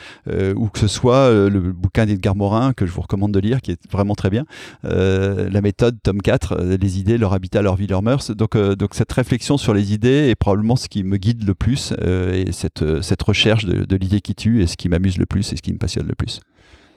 ou 0.55 0.67
que 0.67 0.79
ce 0.79 0.87
soit 0.87 1.31
le 1.31 1.59
bouquin 1.71 2.05
d'Edgar 2.05 2.35
Morin, 2.35 2.73
que 2.73 2.85
je 2.85 2.91
vous 2.91 3.01
recommande 3.01 3.31
de 3.31 3.39
lire, 3.39 3.61
qui 3.61 3.71
est 3.71 3.91
vraiment 3.91 4.15
très 4.15 4.29
bien, 4.29 4.45
La 4.83 5.61
méthode, 5.61 5.97
tome 6.03 6.21
4, 6.21 6.77
Les 6.79 6.99
idées, 6.99 7.17
leur 7.17 7.33
habitat, 7.33 7.61
leur 7.61 7.75
vie, 7.75 7.87
leur 7.87 8.03
mœurs. 8.03 8.31
Donc, 8.31 8.55
donc 8.57 8.93
cette 8.93 9.11
réflexion 9.11 9.57
sur 9.57 9.73
les 9.73 9.93
idées 9.93 10.29
est 10.29 10.35
probablement 10.35 10.75
ce 10.75 10.87
qui 10.87 11.03
me 11.03 11.17
guide 11.17 11.45
le 11.45 11.55
plus 11.55 11.93
euh, 12.01 12.33
et 12.33 12.51
cette, 12.63 13.01
cette 13.01 13.21
recherche 13.21 13.65
de, 13.65 13.95
l'idée 13.95 14.21
qui 14.21 14.35
tue 14.35 14.63
est 14.63 14.67
ce 14.67 14.77
qui 14.77 14.87
m'amuse 14.89 15.17
le 15.17 15.25
plus 15.25 15.51
et 15.51 15.57
ce 15.57 15.61
qui 15.61 15.73
me 15.73 15.77
passionne 15.77 16.07
le 16.07 16.15
plus. 16.15 16.39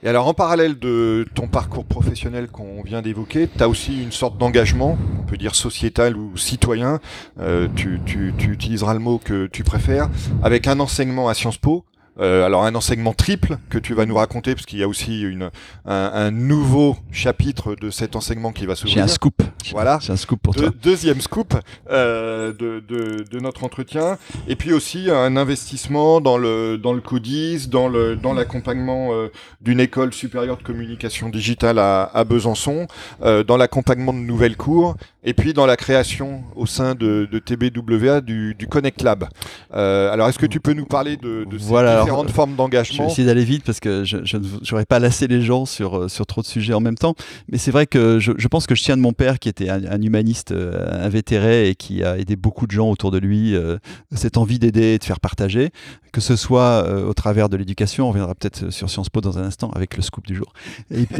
Et 0.03 0.07
alors, 0.07 0.27
en 0.27 0.33
parallèle 0.33 0.77
de 0.77 1.25
ton 1.33 1.47
parcours 1.47 1.83
professionnel 1.83 2.47
qu'on 2.47 2.83
vient 2.83 3.01
d'évoquer, 3.01 3.49
tu 3.49 3.63
as 3.63 3.67
aussi 3.67 4.03
une 4.03 4.11
sorte 4.11 4.37
d'engagement, 4.37 4.97
on 5.19 5.23
peut 5.23 5.37
dire 5.37 5.55
sociétal 5.55 6.15
ou 6.15 6.37
citoyen, 6.37 6.99
euh, 7.39 7.67
tu, 7.75 7.99
tu 8.05 8.31
utiliseras 8.51 8.93
le 8.93 8.99
mot 8.99 9.17
que 9.17 9.47
tu 9.47 9.63
préfères, 9.63 10.09
avec 10.43 10.67
un 10.67 10.79
enseignement 10.79 11.29
à 11.29 11.33
Sciences 11.33 11.57
Po, 11.57 11.83
euh, 12.19 12.45
alors 12.45 12.63
un 12.65 12.75
enseignement 12.75 13.13
triple 13.13 13.57
que 13.69 13.77
tu 13.77 13.93
vas 13.93 14.05
nous 14.05 14.15
raconter 14.15 14.55
parce 14.55 14.65
qu'il 14.65 14.79
y 14.79 14.83
a 14.83 14.87
aussi 14.87 15.21
une, 15.21 15.49
un, 15.85 16.31
nouveau 16.31 16.97
chapitre 17.11 17.75
de 17.75 17.89
cet 17.89 18.15
enseignement 18.15 18.51
qui 18.51 18.65
va 18.65 18.75
s'ouvrir. 18.75 18.95
J'ai 18.95 19.01
un 19.01 19.07
scoop. 19.07 19.41
Voilà. 19.71 19.99
J'ai 20.01 20.13
un 20.13 20.17
scoop 20.17 20.41
pour 20.41 20.55
toi. 20.55 20.69
Deuxième 20.81 21.21
scoop 21.21 21.55
euh, 21.89 22.53
de, 22.53 22.81
de, 22.87 23.23
de, 23.29 23.39
notre 23.39 23.63
entretien. 23.63 24.17
Et 24.47 24.55
puis 24.55 24.73
aussi 24.73 25.09
un 25.11 25.37
investissement 25.37 26.21
dans 26.21 26.37
le 26.37 26.77
dans 26.77 26.93
le 26.93 27.01
CODIS, 27.01 27.67
dans 27.67 27.87
le 27.87 28.15
dans 28.15 28.33
l'accompagnement 28.33 29.09
euh, 29.11 29.31
d'une 29.61 29.79
école 29.79 30.13
supérieure 30.13 30.57
de 30.57 30.63
communication 30.63 31.29
digitale 31.29 31.79
à, 31.79 32.03
à 32.03 32.23
Besançon, 32.23 32.87
euh, 33.21 33.43
dans 33.43 33.57
l'accompagnement 33.57 34.13
de 34.13 34.19
nouvelles 34.19 34.57
cours, 34.57 34.95
et 35.23 35.33
puis 35.33 35.53
dans 35.53 35.65
la 35.65 35.75
création 35.75 36.43
au 36.55 36.65
sein 36.65 36.95
de, 36.95 37.27
de 37.31 37.39
TBWA 37.39 38.21
du, 38.21 38.55
du 38.55 38.67
Connect 38.67 39.01
Lab. 39.01 39.25
alors 39.71 40.29
est-ce 40.29 40.39
que 40.39 40.45
tu 40.45 40.59
peux 40.59 40.73
nous 40.73 40.85
parler 40.85 41.17
de, 41.17 41.45
de 41.45 41.57
voilà, 41.57 42.06
différentes 42.07 42.31
formes 42.31 42.55
d'engagement. 42.55 42.97
Je 42.97 43.01
vais 43.03 43.07
essayer 43.07 43.25
d'aller 43.27 43.43
vite 43.43 43.63
parce 43.63 43.79
que 43.79 44.03
je 44.03 44.37
n'aurais 44.71 44.85
pas 44.85 44.99
lassé 44.99 45.27
les 45.27 45.41
gens 45.41 45.65
sur, 45.65 45.97
euh, 45.97 46.07
sur 46.07 46.25
trop 46.25 46.41
de 46.41 46.47
sujets 46.47 46.73
en 46.73 46.79
même 46.79 46.97
temps. 46.97 47.15
Mais 47.51 47.57
c'est 47.57 47.71
vrai 47.71 47.87
que 47.87 48.19
je, 48.19 48.31
je, 48.37 48.47
pense 48.47 48.67
que 48.67 48.75
je 48.75 48.83
tiens 48.83 48.97
de 48.97 49.01
mon 49.01 49.13
père 49.13 49.39
qui 49.39 49.49
était 49.49 49.69
un, 49.69 50.01
humaniste 50.01 50.51
euh, 50.51 51.05
invétéré 51.05 51.69
et 51.69 51.75
qui 51.75 52.03
a 52.03 52.17
aidé 52.17 52.35
beaucoup 52.35 52.67
de 52.67 52.71
gens 52.71 52.89
autour 52.89 53.11
de 53.11 53.17
lui, 53.17 53.55
euh, 53.55 53.77
cette 54.13 54.37
envie 54.37 54.59
d'aider 54.59 54.93
et 54.93 54.97
de 54.97 55.03
faire 55.03 55.19
partager, 55.19 55.69
que 56.11 56.21
ce 56.21 56.35
soit 56.35 56.87
au 57.07 57.13
travers 57.13 57.49
de 57.49 57.57
l'éducation, 57.57 58.05
on 58.05 58.09
reviendra 58.09 58.33
peut-être 58.33 58.71
sur 58.71 58.89
Sciences 58.89 59.09
Po 59.09 59.21
dans 59.21 59.37
un 59.37 59.43
instant 59.43 59.69
avec 59.71 59.95
le 59.97 60.01
scoop 60.01 60.25
du 60.25 60.35
jour, 60.35 60.53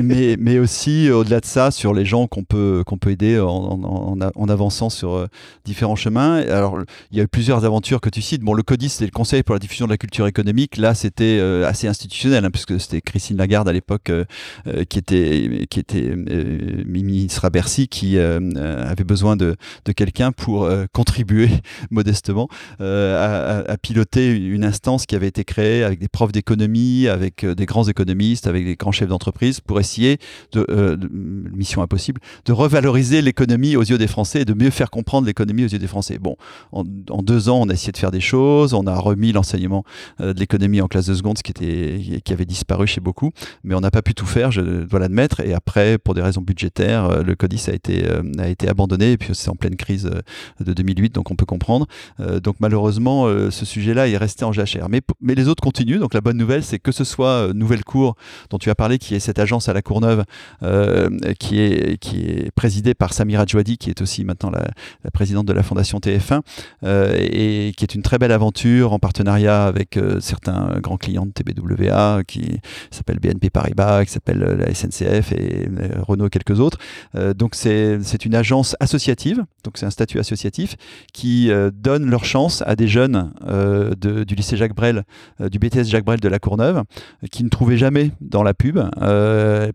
mais, 0.02 0.36
mais 0.40 0.60
aussi 0.60 1.10
au-delà 1.12 1.40
de 1.40 1.46
ça 1.46 1.72
sur 1.72 1.94
les 1.94 2.06
gens 2.06 2.28
qu'on 2.28 2.44
peut, 2.44 2.84
qu'on 2.86 2.98
peut 2.98 3.12
aider 3.12 3.40
en, 3.40 3.48
en, 3.48 4.18
en, 4.34 4.50
avançant 4.50 4.90
sur 4.90 5.28
différents 5.66 5.96
chemins. 5.96 6.38
Alors 6.38 6.80
il 7.12 7.18
y 7.18 7.22
a 7.22 7.24
eu 7.24 7.28
plusieurs 7.28 7.66
aventures 7.66 8.02
que 8.02 8.10
tu 8.10 8.22
cites. 8.22 8.42
Bon, 8.42 8.54
le 8.54 8.64
CODIS, 8.64 8.90
c'est 8.90 9.06
le 9.06 9.12
Conseil 9.12 9.44
pour 9.44 9.54
la 9.54 9.60
diffusion 9.60 9.86
de 9.86 9.92
la 9.92 9.98
culture 9.98 10.26
économique 10.26 10.77
Là, 10.78 10.94
c'était 10.94 11.38
euh, 11.40 11.68
assez 11.68 11.88
institutionnel, 11.88 12.46
hein, 12.46 12.52
puisque 12.52 12.80
c'était 12.80 13.02
Christine 13.02 13.38
Lagarde 13.38 13.68
à 13.68 13.74
l'époque 13.74 14.10
euh, 14.10 14.26
euh, 14.68 14.84
qui 14.84 15.00
était, 15.00 15.66
qui 15.70 15.80
était 15.80 16.16
ministre 16.16 17.46
à 17.46 17.50
Bercy, 17.50 17.88
qui 17.88 18.18
avait 18.18 19.04
besoin 19.04 19.36
de, 19.36 19.56
de 19.86 19.92
quelqu'un 19.92 20.32
pour 20.32 20.70
contribuer 20.94 21.50
modestement 21.92 22.48
à, 22.80 23.76
piloter 23.82 24.36
une 24.36 24.64
instance 24.64 25.06
qui 25.06 25.16
avait 25.16 25.28
été 25.28 25.44
créée 25.44 25.84
avec 25.84 26.00
des 26.00 26.08
profs 26.08 26.32
d'économie, 26.32 27.08
avec 27.08 27.46
des 27.46 27.66
grands 27.66 27.88
économistes, 27.88 28.48
avec 28.48 28.66
des 28.66 28.76
grands 28.76 28.92
chefs 28.92 29.08
d'entreprise, 29.08 29.60
pour 29.60 29.80
essayer 29.80 30.18
de, 30.52 30.98
mission 31.54 31.82
impossible, 31.82 32.22
de 32.46 32.54
revaloriser 32.54 33.22
l'économie 33.22 33.76
aux 33.76 33.84
yeux 33.84 33.98
des 33.98 34.08
Français 34.08 34.42
et 34.42 34.46
de 34.46 34.54
mieux 34.54 34.70
faire 34.70 34.90
comprendre 34.90 35.28
l'économie 35.28 35.66
aux 35.66 35.70
yeux 35.70 35.80
des 35.80 35.88
Français. 35.88 36.18
Bon, 36.20 36.36
en, 36.72 36.84
en, 37.10 37.22
deux 37.22 37.50
ans, 37.50 37.62
on 37.62 37.70
a 37.70 37.74
essayé 37.74 37.92
de 37.92 37.98
faire 37.98 38.12
des 38.12 38.22
choses, 38.22 38.74
on 38.74 38.88
a 38.88 38.98
remis 38.98 39.32
l'enseignement 39.32 39.84
de 40.20 40.38
l'économie 40.38 40.57
en 40.82 40.88
classe 40.88 41.06
de 41.06 41.14
seconde, 41.14 41.38
ce 41.38 41.44
qui, 41.44 41.52
était, 41.52 42.22
qui 42.22 42.34
avait 42.34 42.46
disparu 42.46 42.88
chez 42.88 43.02
beaucoup, 43.02 43.32
mais 43.64 43.76
on 43.76 43.82
n'a 43.82 43.92
pas 43.92 44.02
pu 44.02 44.14
tout 44.14 44.26
faire, 44.26 44.52
je 44.52 44.62
dois 44.62 45.00
l'admettre. 45.00 45.40
Et 45.40 45.54
après, 45.54 45.98
pour 45.98 46.14
des 46.14 46.22
raisons 46.22 46.42
budgétaires, 46.42 47.06
euh, 47.06 47.24
le 47.24 47.36
CODIS 47.36 47.66
a 47.70 47.74
été, 47.74 48.06
euh, 48.06 48.22
a 48.38 48.48
été 48.48 48.68
abandonné, 48.68 49.14
et 49.14 49.18
puis 49.18 49.30
c'est 49.34 49.50
en 49.50 49.56
pleine 49.56 49.76
crise 49.76 50.06
euh, 50.06 50.22
de 50.64 50.74
2008, 50.74 51.14
donc 51.14 51.32
on 51.32 51.36
peut 51.36 51.46
comprendre. 51.46 51.88
donc 52.44 52.58
malheureusement, 52.60 53.28
ce 53.50 53.66
sujet-là 53.66 54.08
est 54.08 54.18
resté 54.18 54.44
en 54.46 54.52
jachère. 54.52 54.90
Mais, 54.90 55.02
mais 55.22 55.36
les 55.36 55.48
autres 55.48 55.62
continuent, 55.62 56.00
donc 56.00 56.14
la 56.14 56.22
bonne 56.22 56.38
nouvelle, 56.38 56.64
c'est 56.64 56.80
que 56.80 56.92
ce 56.92 57.04
soit 57.04 57.54
Nouvelle 57.54 57.84
Cour, 57.84 58.16
dont 58.50 58.58
tu 58.58 58.70
as 58.70 58.76
parlé, 58.76 58.98
qui 58.98 59.16
est 59.16 59.20
cette 59.20 59.40
agence 59.40 59.70
à 59.70 59.74
la 59.74 59.82
Courneuve, 59.82 60.24
qui, 61.40 61.60
est, 61.60 61.98
qui 61.98 62.22
est 62.22 62.52
présidée 62.52 62.94
par 62.94 63.14
Samira 63.14 63.46
Djouadi, 63.46 63.78
qui 63.78 63.90
est 63.90 64.02
aussi 64.02 64.24
maintenant 64.24 64.52
la, 64.52 65.12
présidente 65.12 65.46
de 65.46 65.54
la 65.54 65.64
Fondation 65.64 66.00
TF1, 66.00 66.42
et 66.86 67.74
qui 67.76 67.86
est 67.86 67.96
une 67.96 68.02
très 68.02 68.18
belle 68.18 68.32
aventure 68.32 68.94
en 68.94 69.00
partenariat 69.00 69.66
avec 69.66 70.00
certains 70.20 70.47
un 70.48 70.80
grand 70.80 70.98
client 70.98 71.26
de 71.26 71.32
TBWA 71.32 72.24
qui 72.26 72.60
s'appelle 72.92 73.20
BNP 73.20 73.50
Paribas, 73.50 74.06
qui 74.06 74.12
s'appelle 74.12 74.44
euh, 74.44 74.58
la 74.58 74.74
SNCF 74.74 75.32
et 75.34 75.68
euh, 75.68 76.02
Renault, 76.02 76.30
quelques 76.30 76.60
autres. 76.60 76.78
Euh, 77.16 77.34
donc 77.34 77.56
c'est 77.56 78.26
une 78.26 78.36
agence 78.36 78.76
associative, 78.80 79.44
donc 79.64 79.78
c'est 79.78 79.86
un 79.86 79.92
statut 79.92 80.20
associatif 80.20 80.76
qui 81.14 81.50
donne 81.74 82.10
leur 82.10 82.26
chance 82.26 82.64
à 82.66 82.76
des 82.76 82.88
jeunes 82.88 83.32
du 84.00 84.36
lycée 84.36 84.58
Jacques 84.58 84.76
Brel, 84.76 85.04
du 85.40 85.60
BTS 85.60 85.86
Jacques 85.86 86.06
Brel 86.06 86.20
de 86.20 86.28
la 86.28 86.40
Courneuve, 86.40 86.84
qui 87.32 87.44
ne 87.44 87.50
trouvaient 87.50 87.78
jamais 87.78 88.12
dans 88.22 88.44
la 88.44 88.54
pub 88.54 88.80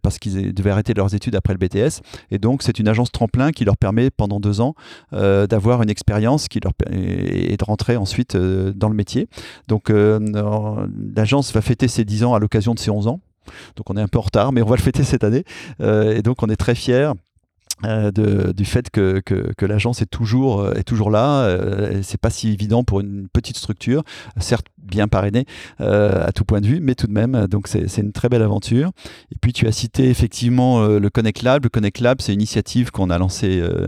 parce 0.02 0.18
qu'ils 0.18 0.54
devaient 0.54 0.70
arrêter 0.70 0.94
leurs 0.94 1.14
études 1.14 1.34
après 1.34 1.54
le 1.54 1.58
BTS. 1.58 2.00
Et 2.30 2.38
donc 2.38 2.62
c'est 2.62 2.78
une 2.78 2.88
agence 2.88 3.12
tremplin 3.12 3.52
qui 3.52 3.64
leur 3.64 3.76
permet 3.76 4.10
pendant 4.10 4.40
deux 4.40 4.60
ans 4.60 4.74
d'avoir 5.12 5.82
une 5.82 5.90
expérience 5.90 6.48
qui 6.48 6.60
leur 6.60 6.72
et 6.90 7.56
de 7.56 7.64
rentrer 7.64 7.96
ensuite 7.96 8.36
dans 8.36 8.88
le 8.88 8.94
métier. 8.94 9.28
Donc 9.68 9.90
l'agence 11.16 11.52
va 11.52 11.60
fêter 11.60 11.88
ses 11.88 12.04
10 12.04 12.24
ans 12.24 12.34
à 12.34 12.38
l'occasion 12.38 12.74
de 12.74 12.78
ses 12.78 12.90
11 12.90 13.06
ans. 13.08 13.20
Donc 13.76 13.90
on 13.90 13.96
est 13.96 14.00
un 14.00 14.08
peu 14.08 14.18
en 14.18 14.22
retard, 14.22 14.52
mais 14.52 14.62
on 14.62 14.66
va 14.66 14.76
le 14.76 14.82
fêter 14.82 15.02
cette 15.02 15.24
année. 15.24 15.44
Euh, 15.80 16.16
et 16.16 16.22
donc 16.22 16.42
on 16.42 16.48
est 16.48 16.56
très 16.56 16.74
fiers. 16.74 17.12
Euh, 17.84 18.52
du 18.52 18.64
fait 18.64 18.90
que, 18.90 19.20
que, 19.20 19.66
l'agence 19.66 20.02
est 20.02 20.06
toujours, 20.06 20.60
euh, 20.60 20.74
est 20.74 20.84
toujours 20.84 21.10
là. 21.10 21.56
c'est 22.02 22.20
pas 22.20 22.30
si 22.30 22.52
évident 22.52 22.84
pour 22.84 23.00
une 23.00 23.28
petite 23.32 23.56
structure, 23.56 24.02
certes 24.38 24.66
bien 24.82 25.08
parrainé 25.08 25.44
euh, 25.80 26.26
à 26.26 26.32
tout 26.32 26.44
point 26.44 26.60
de 26.60 26.66
vue, 26.66 26.80
mais 26.80 26.94
tout 26.94 27.06
de 27.06 27.12
même, 27.12 27.46
donc 27.46 27.68
c'est 27.68 27.98
une 27.98 28.12
très 28.12 28.28
belle 28.28 28.42
aventure. 28.42 28.90
Et 29.30 29.36
puis 29.40 29.52
tu 29.52 29.66
as 29.66 29.72
cité 29.72 30.08
effectivement 30.08 30.82
euh, 30.82 30.98
le 30.98 31.10
Connect 31.10 31.42
Lab. 31.42 31.64
Le 31.64 31.68
Connect 31.68 32.00
Lab, 32.00 32.20
c'est 32.20 32.32
une 32.32 32.40
initiative 32.40 32.90
qu'on 32.90 33.10
a 33.10 33.18
lancée 33.18 33.60
euh, 33.60 33.86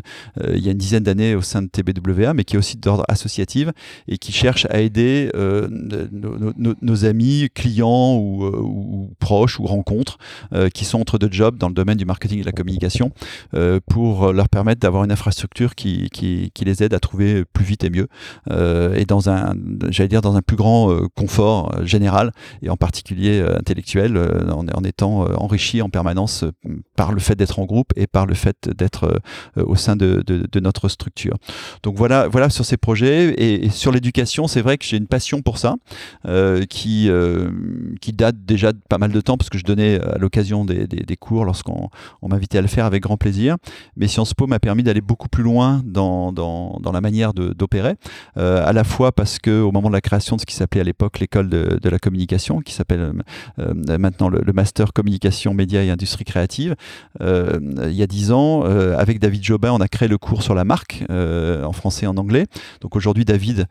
il 0.55 0.65
y 0.65 0.69
a 0.69 0.73
une 0.73 0.79
dizaine 0.79 1.03
d'années 1.03 1.35
au 1.35 1.43
sein 1.43 1.63
de 1.63 1.69
TBWA, 1.69 2.35
mais 2.35 2.45
qui 2.45 2.57
est 2.57 2.59
aussi 2.59 2.77
d'ordre 2.77 3.05
associatif 3.09 3.69
et 4.09 4.19
qui 4.19 4.33
cherche 4.33 4.67
à 4.71 4.81
aider 4.81 5.31
nos, 5.35 7.05
amis, 7.05 7.49
clients 7.55 8.17
ou, 8.17 9.11
proches 9.19 9.59
ou 9.59 9.65
rencontres 9.65 10.19
qui 10.73 10.85
sont 10.85 11.01
entre 11.01 11.19
deux 11.19 11.31
jobs 11.31 11.59
dans 11.59 11.69
le 11.69 11.75
domaine 11.75 11.99
du 11.99 12.05
marketing 12.05 12.39
et 12.39 12.43
de 12.43 12.47
la 12.47 12.53
communication 12.53 13.11
pour 13.89 14.33
leur 14.33 14.49
permettre 14.49 14.81
d'avoir 14.81 15.05
une 15.05 15.13
infrastructure 15.13 15.75
qui, 15.75 16.09
qui, 16.11 16.51
qui, 16.53 16.65
les 16.65 16.83
aide 16.83 16.95
à 16.95 17.01
trouver 17.01 17.45
plus 17.45 17.65
vite 17.65 17.85
et 17.85 17.91
mieux 17.91 18.09
et 18.51 19.05
dans 19.05 19.29
un, 19.29 19.55
j'allais 19.89 20.09
dire, 20.09 20.23
dans 20.23 20.37
un 20.37 20.43
plus 20.43 20.57
grand 20.57 20.91
euh, 20.91 21.09
confort 21.15 21.75
euh, 21.75 21.85
général 21.85 22.33
et 22.63 22.71
en 22.71 22.77
particulier 22.77 23.41
euh, 23.41 23.59
intellectuel 23.59 24.19
en, 24.51 24.67
en, 24.69 24.85
étant 24.85 25.27
enrichi 25.41 25.83
en 25.83 25.89
permanence 25.89 26.45
par 26.97 27.13
le 27.13 27.21
fait 27.21 27.35
d'être 27.37 27.59
en 27.59 27.65
groupe 27.65 27.93
et 27.97 28.07
par 28.07 28.27
le 28.27 28.35
fait 28.35 28.69
d'être 28.69 29.21
au 29.57 29.77
sein 29.77 29.97
de, 29.97 30.23
de, 30.27 30.47
de, 30.51 30.61
notre 30.61 30.89
structure. 30.89 31.37
Donc 31.83 31.97
voilà, 31.97 32.29
voilà 32.29 32.51
sur 32.51 32.65
ces 32.65 32.77
projets 32.77 33.35
et, 33.37 33.69
sur 33.71 33.93
l'éducation, 33.93 34.47
c'est 34.47 34.61
vrai 34.61 34.79
que 34.79 34.85
j'ai 34.85 34.97
une 34.97 35.07
passion 35.07 35.43
pour 35.43 35.59
ça 35.59 35.77
qui, 36.69 37.11
qui 38.01 38.13
date 38.13 38.37
déjà 38.45 38.73
de 38.73 38.79
pas 38.89 38.99
mal 38.99 39.13
de 39.13 39.21
temps 39.21 39.37
parce 39.37 39.51
que 39.51 39.59
je 39.59 39.65
donnais 39.65 40.01
à 40.01 40.19
l'occasion 40.19 40.65
des, 40.65 40.87
des, 40.87 41.03
des, 41.03 41.17
cours 41.17 41.45
lorsqu'on 41.45 41.89
on, 42.23 42.29
m'invitait 42.29 42.59
à 42.59 42.63
le 42.63 42.69
faire 42.69 42.85
avec 42.85 43.03
grand 43.03 43.17
plaisir. 43.17 43.57
Mais 43.97 44.09
Sciences 44.09 44.35
Po 44.35 44.47
m'a 44.47 44.59
permis 44.59 44.83
d'aller 44.83 45.01
beaucoup 45.01 45.29
plus 45.29 45.43
loin 45.43 45.83
dans, 45.85 46.33
dans, 46.33 46.93
la 46.93 47.01
manière 47.01 47.35
d'opérer, 47.35 47.95
à 48.37 48.73
la 48.73 48.85
fois 48.85 49.13
parce 49.13 49.39
que 49.39 49.61
au 49.61 49.73
moment 49.73 49.89
de 49.89 49.95
la 49.95 50.01
création 50.01 50.37
de 50.37 50.41
ce 50.41 50.47
qui 50.47 50.55
s'appelait 50.55 50.81
à 50.81 50.85
l'époque 50.85 51.19
l'école 51.19 51.49
de, 51.49 51.79
de, 51.81 51.89
la 51.89 51.99
communication, 51.99 52.61
qui 52.61 52.73
s'appelle 52.73 53.01
euh, 53.01 53.13
euh, 53.59 53.99
maintenant 53.99 54.29
le, 54.29 54.53
master 54.53 54.93
communication, 54.93 55.55
médias 55.55 55.83
et 55.83 55.91
industrie 55.91 56.25
créative. 56.25 56.77
Euh, 57.21 57.59
il 57.87 57.95
y 57.95 58.03
a 58.03 58.07
dix 58.07 58.31
ans, 58.33 58.63
avec 58.63 59.19
David 59.19 59.43
Jobin, 59.43 59.73
on 59.73 59.81
a 59.81 59.89
créé 59.89 60.09
le 60.09 60.19
cours 60.19 60.43
sur 60.43 60.55
la 60.55 60.65
marque 60.65 61.05
en 61.11 61.73
français 61.73 62.05
et 62.05 62.09
en 62.09 62.17
anglais. 62.17 62.47
Donc 62.81 62.97
aujourd'hui, 62.97 63.25
David 63.25 63.67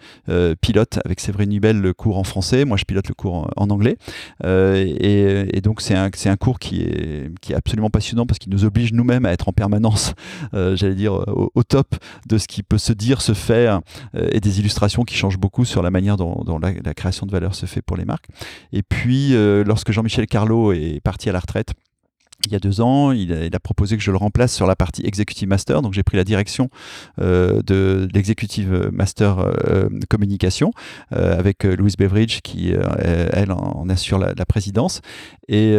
pilote 0.61 0.99
avec 1.05 1.19
Séverine 1.19 1.49
Nubel 1.49 1.79
le 1.79 1.93
cours 1.93 2.17
en 2.17 2.23
français. 2.23 2.65
Moi, 2.65 2.77
je 2.77 2.85
pilote 2.85 3.07
le 3.07 3.13
cours 3.13 3.49
en, 3.55 3.69
anglais. 3.69 3.97
Et, 4.43 5.57
et, 5.57 5.61
donc 5.61 5.81
c'est 5.81 5.95
un, 5.95 6.09
un 6.25 6.35
cours 6.35 6.59
qui 6.59 6.81
est, 6.81 7.31
qui 7.41 7.53
est 7.53 7.55
absolument 7.55 7.89
passionnant 7.89 8.25
parce 8.25 8.39
qu'il 8.39 8.51
nous 8.51 8.65
oblige 8.65 8.93
nous-mêmes 8.93 9.25
à 9.25 9.31
être 9.31 9.47
en 9.49 9.53
permanence, 9.53 9.92
j'allais 10.53 10.95
dire, 10.95 11.13
au, 11.13 11.63
top 11.63 11.95
de 12.27 12.37
ce 12.37 12.47
qui 12.47 12.63
peut 12.63 12.77
se 12.77 12.93
dire, 12.93 13.21
se 13.21 13.33
faire, 13.33 13.81
et 14.17 14.39
des 14.39 14.59
illustrations 14.59 15.03
qui 15.03 15.15
changent 15.15 15.37
beaucoup 15.37 15.65
sur 15.65 15.81
la 15.81 15.91
manière 15.91 16.17
dont, 16.17 16.59
la, 16.61 16.71
la, 16.83 16.93
création 16.93 17.25
de 17.25 17.31
valeur 17.31 17.55
se 17.55 17.65
fait 17.65 17.81
pour 17.81 17.97
les 17.97 18.05
marques. 18.05 18.27
Et 18.71 18.83
puis, 18.83 19.35
euh, 19.35 19.63
lorsque 19.65 19.91
Jean-Michel 19.91 20.27
Carlo 20.27 20.71
est 20.73 21.01
parti 21.03 21.29
à 21.29 21.31
la 21.31 21.39
retraite, 21.39 21.73
il 22.45 22.51
y 22.51 22.55
a 22.55 22.59
deux 22.59 22.81
ans, 22.81 23.11
il 23.11 23.31
a, 23.33 23.59
proposé 23.59 23.95
que 23.95 24.03
je 24.03 24.11
le 24.11 24.17
remplace 24.17 24.53
sur 24.53 24.67
la 24.67 24.75
partie 24.75 25.05
Executive 25.05 25.47
Master. 25.47 25.81
Donc 25.81 25.93
j'ai 25.93 26.03
pris 26.03 26.17
la 26.17 26.23
direction 26.23 26.69
euh, 27.19 27.61
de 27.61 28.07
l'Executive 28.13 28.89
Master 28.91 29.39
euh, 29.39 29.87
Communication 30.09 30.71
euh, 31.13 31.37
avec 31.39 31.63
Louise 31.63 31.95
Beveridge 31.95 32.41
qui, 32.41 32.73
elle, 33.31 33.51
en, 33.51 33.87
assure 33.89 34.19
la, 34.19 34.45
présidence. 34.45 35.01
Et, 35.47 35.77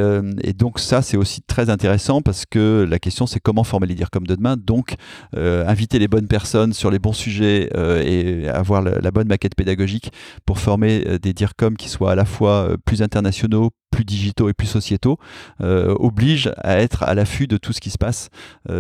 donc 0.57 0.79
ça, 0.79 1.03
c'est 1.03 1.17
aussi 1.17 1.43
très 1.43 1.69
intéressant 1.69 2.23
parce 2.23 2.47
que 2.47 2.87
la 2.89 2.99
question, 2.99 3.27
c'est 3.27 3.41
comment 3.41 3.65
former 3.65 3.87
les 3.87 3.95
comme 4.11 4.27
de 4.27 4.35
demain. 4.35 4.57
Donc 4.57 4.95
inviter 5.35 5.99
les 5.99 6.09
bonnes 6.09 6.27
personnes 6.27 6.73
sur 6.73 6.91
les 6.91 6.99
bons 6.99 7.13
sujets 7.13 7.71
et 8.05 8.49
avoir 8.49 8.83
la, 8.83 8.99
la, 9.01 9.11
bonne 9.11 9.29
maquette 9.29 9.55
pédagogique 9.55 10.13
pour 10.47 10.59
former 10.59 11.19
des 11.19 11.33
DIRCOM 11.33 11.77
qui 11.77 11.89
soient 11.89 12.13
à 12.13 12.15
la 12.15 12.25
fois 12.25 12.77
plus 12.85 13.03
internationaux, 13.03 13.71
plus 13.95 14.05
digitaux 14.05 14.49
et 14.49 14.53
plus 14.53 14.67
sociétaux 14.67 15.19
oblige 15.61 16.51
à 16.59 16.79
être 16.79 17.05
à 17.05 17.15
l'affût 17.15 17.47
de 17.47 17.57
tout 17.57 17.73
ce 17.73 17.81
qui 17.81 17.91
se 17.91 17.99
passe 17.99 18.29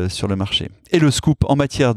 sur 0.08 0.26
le 0.28 0.36
marché. 0.36 0.70
Et 0.90 0.98
le 0.98 1.10
scoop 1.10 1.44
en 1.48 1.56
matière 1.56 1.94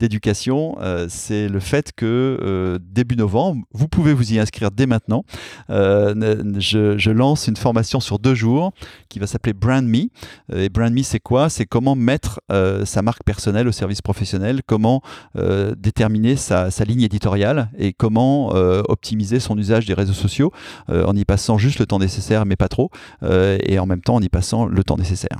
d'éducation, 0.00 0.76
c'est 1.08 1.48
le 1.48 1.60
fait 1.60 1.92
que 1.92 2.78
début 2.82 3.16
novembre, 3.16 3.64
vous 3.72 3.88
pouvez 3.88 4.12
vous 4.12 4.32
y 4.32 4.38
inscrire 4.38 4.70
dès 4.70 4.86
maintenant. 4.86 5.24
Je, 5.68 7.10
lance 7.10 7.48
une 7.48 7.56
formation 7.56 8.00
sur 8.00 8.18
deux 8.18 8.34
jours 8.34 8.72
qui 9.08 9.18
va 9.18 9.26
s'appeler 9.26 9.52
Brand 9.52 9.84
Me. 9.84 10.08
Et 10.54 10.68
Brand 10.68 10.92
Me, 10.92 11.02
c'est 11.02 11.20
quoi? 11.20 11.50
C'est 11.50 11.66
comment 11.66 11.96
mettre 11.96 12.40
sa 12.84 13.02
marque 13.02 13.24
personnelle 13.24 13.68
au 13.68 13.72
service 13.72 14.02
professionnel, 14.02 14.60
comment 14.64 15.02
déterminer 15.34 16.36
sa, 16.36 16.70
sa 16.70 16.84
ligne 16.84 17.02
éditoriale 17.02 17.70
et 17.78 17.92
comment 17.92 18.54
euh, 18.54 18.82
optimiser 18.88 19.40
son 19.40 19.56
usage 19.58 19.86
des 19.86 19.94
réseaux 19.94 20.12
sociaux 20.12 20.52
euh, 20.88 21.04
en 21.04 21.16
y 21.16 21.24
passant 21.24 21.58
juste 21.58 21.78
le 21.78 21.86
temps 21.86 21.98
nécessaire, 21.98 22.46
mais 22.52 22.56
pas 22.56 22.68
trop, 22.68 22.90
euh, 23.22 23.56
et 23.64 23.78
en 23.78 23.86
même 23.86 24.02
temps 24.02 24.16
en 24.16 24.20
y 24.20 24.28
passant 24.28 24.66
le 24.66 24.84
temps 24.84 24.98
nécessaire. 24.98 25.38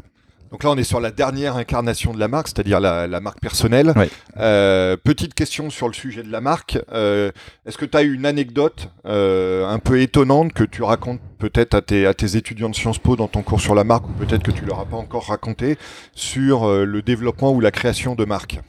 Donc 0.51 0.65
là, 0.65 0.71
on 0.71 0.77
est 0.77 0.85
sur 0.85 1.01
la 1.01 1.11
dernière 1.11 1.57
incarnation 1.57 2.13
de 2.13 2.19
la 2.19 2.29
marque, 2.29 2.49
c'est-à-dire 2.49 2.79
la, 2.79 3.21
marque 3.21 3.41
personnelle. 3.41 3.95
petite 4.35 5.33
question 5.33 5.71
sur 5.71 5.89
le 5.89 5.95
sujet 5.95 6.23
de 6.23 6.31
la 6.31 6.43
marque. 6.43 6.79
Est-ce 6.93 7.79
que 7.79 7.87
tu 7.87 7.97
as 7.97 8.03
une 8.03 8.27
anecdote 8.27 8.91
un 9.05 9.79
peu 9.79 10.03
étonnante 10.03 10.53
que 10.53 10.65
tu 10.65 10.83
racontes 10.83 11.21
peut-être 11.39 11.73
à 11.73 11.81
tes, 11.81 12.07
à 12.07 12.13
tes 12.13 12.37
étudiants 12.37 12.69
de 12.69 12.75
Sciences 12.75 12.99
Po 12.99 13.17
dans 13.17 13.29
ton 13.29 13.41
cours 13.41 13.63
sur 13.63 13.75
la 13.75 13.85
marque, 13.85 14.07
ou 14.11 14.13
peut-être 14.13 14.43
que 14.43 14.51
tu 14.51 14.67
leur 14.67 14.79
as 14.79 14.85
pas 14.85 14.99
encore 14.99 15.29
raconté, 15.29 15.79
sur 16.15 16.69
le 16.69 17.01
développement 17.01 17.53
ou 17.53 17.61
la 17.61 17.71
création 17.71 18.15
de 18.15 18.27
marques 18.27 18.61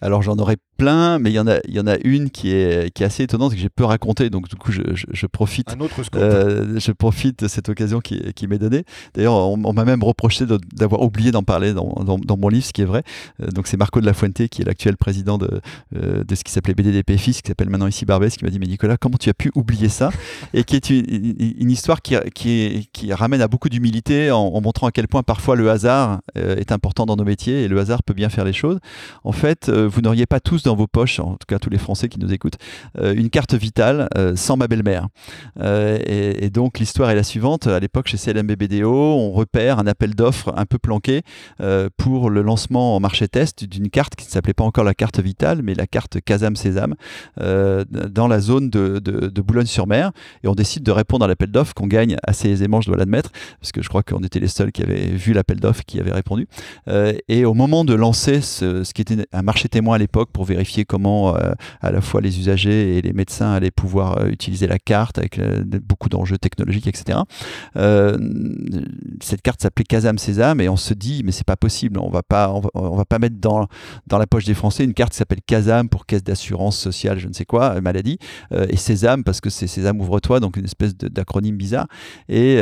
alors 0.00 0.22
j'en 0.22 0.36
aurais 0.36 0.56
plein, 0.76 1.18
mais 1.18 1.30
il 1.30 1.34
y 1.34 1.38
en 1.38 1.46
a, 1.46 1.58
il 1.66 1.74
y 1.74 1.80
en 1.80 1.86
a 1.86 1.96
une 2.04 2.30
qui 2.30 2.50
est, 2.50 2.92
qui 2.92 3.02
est 3.02 3.06
assez 3.06 3.22
étonnante 3.22 3.52
que 3.52 3.58
j'ai 3.58 3.68
peu 3.68 3.84
raconter, 3.84 4.30
donc 4.30 4.48
du 4.48 4.56
coup 4.56 4.72
je, 4.72 4.82
je, 4.92 5.26
profite. 5.26 5.72
Un 5.72 5.80
autre 5.80 6.02
euh, 6.14 6.78
je 6.78 6.92
profite 6.92 7.42
de 7.42 7.48
cette 7.48 7.68
occasion 7.68 8.00
qui, 8.00 8.32
qui 8.34 8.46
m'est 8.46 8.58
donnée. 8.58 8.84
D'ailleurs, 9.14 9.34
on, 9.34 9.56
m'a 9.56 9.84
même 9.84 10.02
reproché 10.02 10.44
d'avoir 10.74 11.02
oublié 11.02 11.32
d'en 11.32 11.42
parler 11.42 11.72
dans, 11.72 11.94
dans, 12.04 12.18
dans, 12.18 12.36
mon 12.36 12.48
livre, 12.48 12.64
ce 12.64 12.72
qui 12.72 12.82
est 12.82 12.86
vrai. 12.86 13.02
Euh, 13.42 13.48
donc 13.48 13.66
c'est 13.66 13.76
Marco 13.76 14.00
de 14.00 14.06
la 14.06 14.12
Fuente 14.12 14.48
qui 14.48 14.62
est 14.62 14.64
l'actuel 14.64 14.96
président 14.96 15.38
de, 15.38 15.60
euh, 15.96 16.24
de 16.24 16.34
ce 16.34 16.44
qui 16.44 16.52
s'appelait 16.52 16.74
BDDPFI, 16.74 17.32
ce 17.32 17.42
qui 17.42 17.48
s'appelle 17.48 17.70
maintenant 17.70 17.86
ici 17.86 18.04
Barbès, 18.04 18.36
qui 18.36 18.44
m'a 18.44 18.50
dit 18.50 18.58
mais 18.58 18.66
Nicolas, 18.66 18.96
comment 18.98 19.16
tu 19.18 19.30
as 19.30 19.34
pu 19.34 19.50
oublier 19.54 19.88
ça? 19.88 20.10
Et 20.52 20.64
qui 20.64 20.76
est 20.76 20.90
une, 20.90 21.34
une, 21.58 21.70
histoire 21.70 22.02
qui, 22.02 22.16
qui, 22.34 22.88
qui, 22.92 23.12
ramène 23.12 23.40
à 23.40 23.48
beaucoup 23.48 23.68
d'humilité 23.68 24.30
en, 24.30 24.38
en, 24.38 24.60
montrant 24.60 24.88
à 24.88 24.92
quel 24.92 25.08
point 25.08 25.22
parfois 25.22 25.56
le 25.56 25.70
hasard 25.70 26.20
est 26.34 26.70
important 26.70 27.06
dans 27.06 27.16
nos 27.16 27.24
métiers 27.24 27.62
et 27.62 27.68
le 27.68 27.78
hasard 27.78 28.02
peut 28.02 28.14
bien 28.14 28.28
faire 28.28 28.44
les 28.44 28.52
choses. 28.52 28.78
En 29.24 29.32
fait, 29.32 29.70
vous 29.86 30.00
n'auriez 30.00 30.26
pas 30.26 30.40
tous 30.40 30.62
dans 30.62 30.76
vos 30.76 30.86
poches, 30.86 31.20
en 31.20 31.32
tout 31.32 31.46
cas 31.46 31.58
tous 31.58 31.70
les 31.70 31.78
Français 31.78 32.08
qui 32.08 32.18
nous 32.18 32.32
écoutent, 32.32 32.58
euh, 32.98 33.14
une 33.14 33.30
carte 33.30 33.54
vitale 33.54 34.08
euh, 34.16 34.36
sans 34.36 34.56
ma 34.56 34.68
belle-mère. 34.68 35.08
Euh, 35.60 35.98
et, 36.06 36.50
donc 36.50 36.78
l'histoire 36.78 37.10
est 37.10 37.14
la 37.14 37.22
suivante. 37.22 37.66
À 37.66 37.80
l'époque, 37.80 38.08
chez 38.08 38.16
CLMBBDO, 38.16 38.90
on 38.90 39.32
repère 39.32 39.78
un 39.78 39.86
appel 39.86 40.14
d'offres 40.14 40.52
un 40.56 40.64
peu 40.64 40.78
planqué 40.78 41.22
pour 41.96 42.30
le 42.30 42.42
lancement 42.42 42.96
en 42.96 43.00
marché 43.00 43.28
test 43.28 43.64
d'une 43.64 43.90
carte 43.90 44.14
qui 44.14 44.26
ne 44.26 44.30
s'appelait 44.30 44.54
pas 44.54 44.64
encore 44.64 44.84
la 44.84 44.94
carte 44.94 45.20
vitale, 45.20 45.62
mais 45.62 45.74
la 45.74 45.86
carte 45.86 46.20
Casam 46.20 46.56
Sésame, 46.56 46.94
dans 47.36 48.28
la 48.28 48.40
zone 48.40 48.70
de, 48.70 49.40
Boulogne-sur-Mer. 49.40 50.12
Et 50.44 50.48
on 50.48 50.54
décide 50.54 50.82
de 50.82 50.92
répondre 50.92 51.24
à 51.24 51.28
l'appel 51.28 51.50
d'offres 51.50 51.74
qu'on 51.74 51.88
gagne 51.88 52.16
assez 52.22 52.48
aisément, 52.48 52.80
je 52.80 52.88
dois 52.88 52.96
l'admettre, 52.96 53.30
parce 53.60 53.72
que 53.72 53.82
je 53.82 53.88
crois 53.88 54.02
qu'on 54.02 54.22
était 54.22 54.40
les 54.40 54.48
seuls 54.48 54.72
qui 54.72 54.82
avaient 54.82 55.08
vu 55.08 55.32
l'appel 55.32 55.60
d'offres 55.60 55.84
qui 55.86 56.00
avaient 56.00 56.12
répondu. 56.12 56.46
et 57.28 57.44
au 57.44 57.54
moment 57.54 57.84
de 57.84 57.94
lancer 57.94 58.40
ce, 58.40 58.84
ce 58.84 58.94
qui 58.94 59.02
était 59.02 59.26
un 59.32 59.42
marché 59.42 59.68
témoin 59.76 59.96
à 59.96 59.98
l'époque 59.98 60.30
pour 60.32 60.46
vérifier 60.46 60.86
comment 60.86 61.36
euh, 61.36 61.52
à 61.82 61.90
la 61.90 62.00
fois 62.00 62.22
les 62.22 62.38
usagers 62.38 62.96
et 62.96 63.02
les 63.02 63.12
médecins 63.12 63.52
allaient 63.52 63.70
pouvoir 63.70 64.16
euh, 64.16 64.28
utiliser 64.28 64.66
la 64.66 64.78
carte 64.78 65.18
avec 65.18 65.38
euh, 65.38 65.62
beaucoup 65.82 66.08
d'enjeux 66.08 66.38
technologiques, 66.38 66.86
etc. 66.86 67.18
cette 69.20 69.42
carte 69.42 69.60
s'appelait 69.60 69.84
Casam 69.84 70.16
Sésame 70.16 70.62
et 70.62 70.70
on 70.70 70.78
se 70.78 70.94
dit 70.94 71.20
mais 71.26 71.32
c'est 71.32 71.46
pas 71.46 71.56
possible, 71.56 71.98
on 71.98 72.08
va 72.08 72.22
pas, 72.22 72.50
on 72.72 72.96
va, 72.96 73.04
pas 73.04 73.18
mettre 73.18 73.36
dans, 73.38 73.66
dans 74.06 74.16
la 74.16 74.26
poche 74.26 74.46
des 74.46 74.54
Français 74.54 74.82
une 74.84 74.94
carte 74.94 75.12
qui 75.12 75.18
s'appelle 75.18 75.42
Casam 75.46 75.90
pour 75.90 76.06
caisse 76.06 76.24
d'assurance 76.24 76.78
sociale, 76.78 77.18
je 77.18 77.28
ne 77.28 77.34
sais 77.34 77.44
quoi, 77.44 77.78
maladie, 77.82 78.18
et 78.52 78.76
Sésame 78.78 79.24
parce 79.24 79.42
que 79.42 79.50
c'est 79.50 79.66
Sésame 79.66 80.00
ouvre-toi, 80.00 80.40
donc 80.40 80.56
une 80.56 80.64
espèce 80.64 80.96
d'acronyme 80.96 81.56
bizarre. 81.56 81.86
Et, 82.30 82.56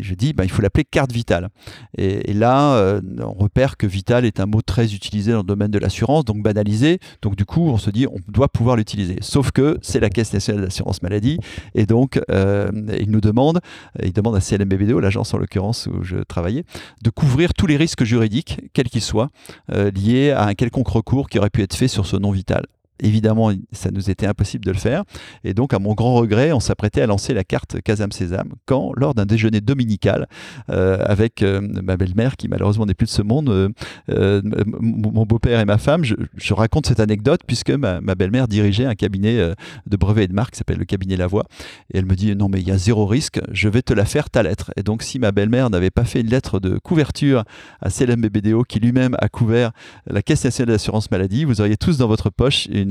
je 0.00 0.14
dis 0.14 0.32
bah, 0.32 0.44
il 0.44 0.50
faut 0.50 0.62
l'appeler 0.62 0.84
carte 0.84 1.12
vitale. 1.12 1.50
Et, 1.98 2.30
et 2.30 2.34
là, 2.34 3.00
on 3.20 3.34
repère 3.34 3.76
que 3.76 3.86
vital 3.86 4.24
est 4.24 4.40
un 4.40 4.46
mot 4.46 4.62
très 4.62 4.94
utilisé 4.94 5.32
dans 5.32 5.38
le 5.38 5.44
domaine 5.44 5.70
de 5.70 5.78
l'assurance, 5.78 5.97
donc 6.24 6.42
banalisé. 6.42 6.98
Donc 7.22 7.36
du 7.36 7.44
coup, 7.44 7.68
on 7.68 7.78
se 7.78 7.90
dit, 7.90 8.06
on 8.06 8.18
doit 8.28 8.48
pouvoir 8.48 8.76
l'utiliser. 8.76 9.16
Sauf 9.20 9.50
que 9.50 9.78
c'est 9.82 10.00
la 10.00 10.10
Caisse 10.10 10.32
nationale 10.32 10.64
d'assurance 10.64 11.02
maladie, 11.02 11.38
et 11.74 11.86
donc 11.86 12.20
euh, 12.30 12.70
il 12.98 13.10
nous 13.10 13.20
demande, 13.20 13.60
il 14.02 14.12
demande 14.12 14.36
à 14.36 14.40
CLMBBDO, 14.40 15.00
l'agence 15.00 15.34
en 15.34 15.38
l'occurrence 15.38 15.86
où 15.86 16.02
je 16.02 16.18
travaillais, 16.18 16.64
de 17.02 17.10
couvrir 17.10 17.54
tous 17.54 17.66
les 17.66 17.76
risques 17.76 18.04
juridiques, 18.04 18.60
quels 18.72 18.88
qu'ils 18.88 19.02
soient, 19.02 19.30
euh, 19.72 19.90
liés 19.90 20.30
à 20.30 20.46
un 20.46 20.54
quelconque 20.54 20.88
recours 20.88 21.28
qui 21.28 21.38
aurait 21.38 21.50
pu 21.50 21.62
être 21.62 21.74
fait 21.74 21.88
sur 21.88 22.06
ce 22.06 22.16
nom 22.16 22.30
vital. 22.30 22.66
Évidemment, 23.00 23.52
ça 23.72 23.90
nous 23.90 24.10
était 24.10 24.26
impossible 24.26 24.64
de 24.64 24.72
le 24.72 24.78
faire. 24.78 25.04
Et 25.44 25.54
donc, 25.54 25.72
à 25.72 25.78
mon 25.78 25.94
grand 25.94 26.14
regret, 26.14 26.52
on 26.52 26.60
s'apprêtait 26.60 27.00
à 27.00 27.06
lancer 27.06 27.34
la 27.34 27.44
carte 27.44 27.80
Casam 27.80 28.12
Sésame 28.12 28.54
quand, 28.66 28.92
lors 28.96 29.14
d'un 29.14 29.26
déjeuner 29.26 29.60
dominical 29.60 30.26
euh, 30.70 30.98
avec 31.04 31.42
euh, 31.42 31.60
ma 31.60 31.96
belle-mère, 31.96 32.36
qui 32.36 32.48
malheureusement 32.48 32.86
n'est 32.86 32.94
plus 32.94 33.06
de 33.06 33.10
ce 33.10 33.22
monde, 33.22 33.72
euh, 34.10 34.42
mon 34.80 35.26
beau-père 35.26 35.60
et 35.60 35.64
ma 35.64 35.78
femme, 35.78 36.04
je, 36.04 36.54
raconte 36.54 36.86
cette 36.86 36.98
anecdote 36.98 37.42
puisque 37.46 37.70
ma, 37.70 38.00
belle-mère 38.00 38.48
dirigeait 38.48 38.86
un 38.86 38.94
cabinet 38.94 39.54
de 39.86 39.96
brevets 39.96 40.24
et 40.24 40.26
de 40.26 40.32
marque 40.32 40.52
qui 40.52 40.58
s'appelle 40.58 40.78
le 40.78 40.84
cabinet 40.84 41.16
Lavoie. 41.16 41.44
Et 41.92 41.98
elle 41.98 42.06
me 42.06 42.16
dit 42.16 42.34
Non, 42.34 42.48
mais 42.48 42.60
il 42.60 42.66
y 42.66 42.72
a 42.72 42.78
zéro 42.78 43.06
risque, 43.06 43.40
je 43.52 43.68
vais 43.68 43.82
te 43.82 43.92
la 43.92 44.04
faire 44.04 44.28
ta 44.30 44.42
lettre. 44.42 44.72
Et 44.76 44.82
donc, 44.82 45.02
si 45.02 45.18
ma 45.18 45.30
belle-mère 45.30 45.70
n'avait 45.70 45.90
pas 45.90 46.04
fait 46.04 46.20
une 46.20 46.28
lettre 46.28 46.58
de 46.58 46.78
couverture 46.78 47.44
à 47.80 47.90
CLMBBDO, 47.90 48.64
qui 48.64 48.80
lui-même 48.80 49.14
a 49.20 49.28
couvert 49.28 49.70
la 50.06 50.22
Caisse 50.22 50.44
nationale 50.44 50.74
d'assurance 50.74 51.10
maladie, 51.10 51.44
vous 51.44 51.60
auriez 51.60 51.76
tous 51.76 51.98
dans 51.98 52.08
votre 52.08 52.30
poche 52.30 52.66
une 52.66 52.87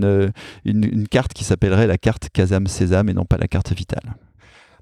une, 0.65 1.07
carte 1.07 1.33
qui 1.33 1.43
s'appellerait 1.43 1.87
la 1.87 1.97
carte 1.97 2.29
Casam 2.31 2.67
Sésame 2.67 3.09
et 3.09 3.13
non 3.13 3.25
pas 3.25 3.37
la 3.37 3.47
carte 3.47 3.73
Vitale. 3.73 4.15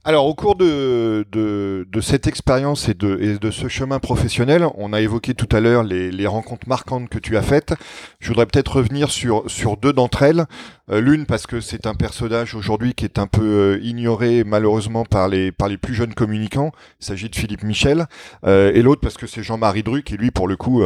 Alors, 0.07 0.27
au 0.27 0.35
cours 0.35 0.55
de, 0.55 1.25
de, 1.31 2.01
cette 2.01 2.27
expérience 2.27 2.89
et 2.89 2.93
de, 2.93 3.39
de, 3.41 3.51
ce 3.51 3.67
chemin 3.67 3.97
professionnel, 3.97 4.63
on 4.75 4.93
a 4.93 5.01
évoqué 5.01 5.33
tout 5.33 5.49
à 5.51 5.59
l'heure 5.59 5.81
les, 5.81 6.11
les, 6.11 6.27
rencontres 6.27 6.69
marquantes 6.69 7.09
que 7.09 7.17
tu 7.17 7.37
as 7.37 7.41
faites. 7.41 7.73
Je 8.19 8.27
voudrais 8.27 8.45
peut-être 8.45 8.75
revenir 8.75 9.09
sur, 9.09 9.49
sur 9.49 9.77
deux 9.77 9.93
d'entre 9.93 10.21
elles. 10.21 10.45
Euh, 10.91 11.01
l'une 11.01 11.25
parce 11.25 11.47
que 11.47 11.61
c'est 11.61 11.87
un 11.87 11.95
personnage 11.95 12.53
aujourd'hui 12.53 12.93
qui 12.93 13.05
est 13.05 13.17
un 13.17 13.25
peu 13.25 13.41
euh, 13.41 13.79
ignoré 13.81 14.43
malheureusement 14.43 15.03
par 15.03 15.27
les, 15.27 15.51
par 15.51 15.67
les 15.67 15.77
plus 15.77 15.95
jeunes 15.95 16.13
communicants. 16.13 16.71
Il 17.01 17.05
s'agit 17.05 17.29
de 17.29 17.35
Philippe 17.35 17.63
Michel. 17.63 18.05
Euh, 18.45 18.71
et 18.73 18.81
l'autre 18.83 19.01
parce 19.01 19.17
que 19.17 19.25
c'est 19.25 19.41
Jean-Marie 19.41 19.81
Dru 19.81 20.03
qui 20.03 20.15
lui 20.15 20.29
pour 20.29 20.47
le 20.47 20.55
coup 20.55 20.83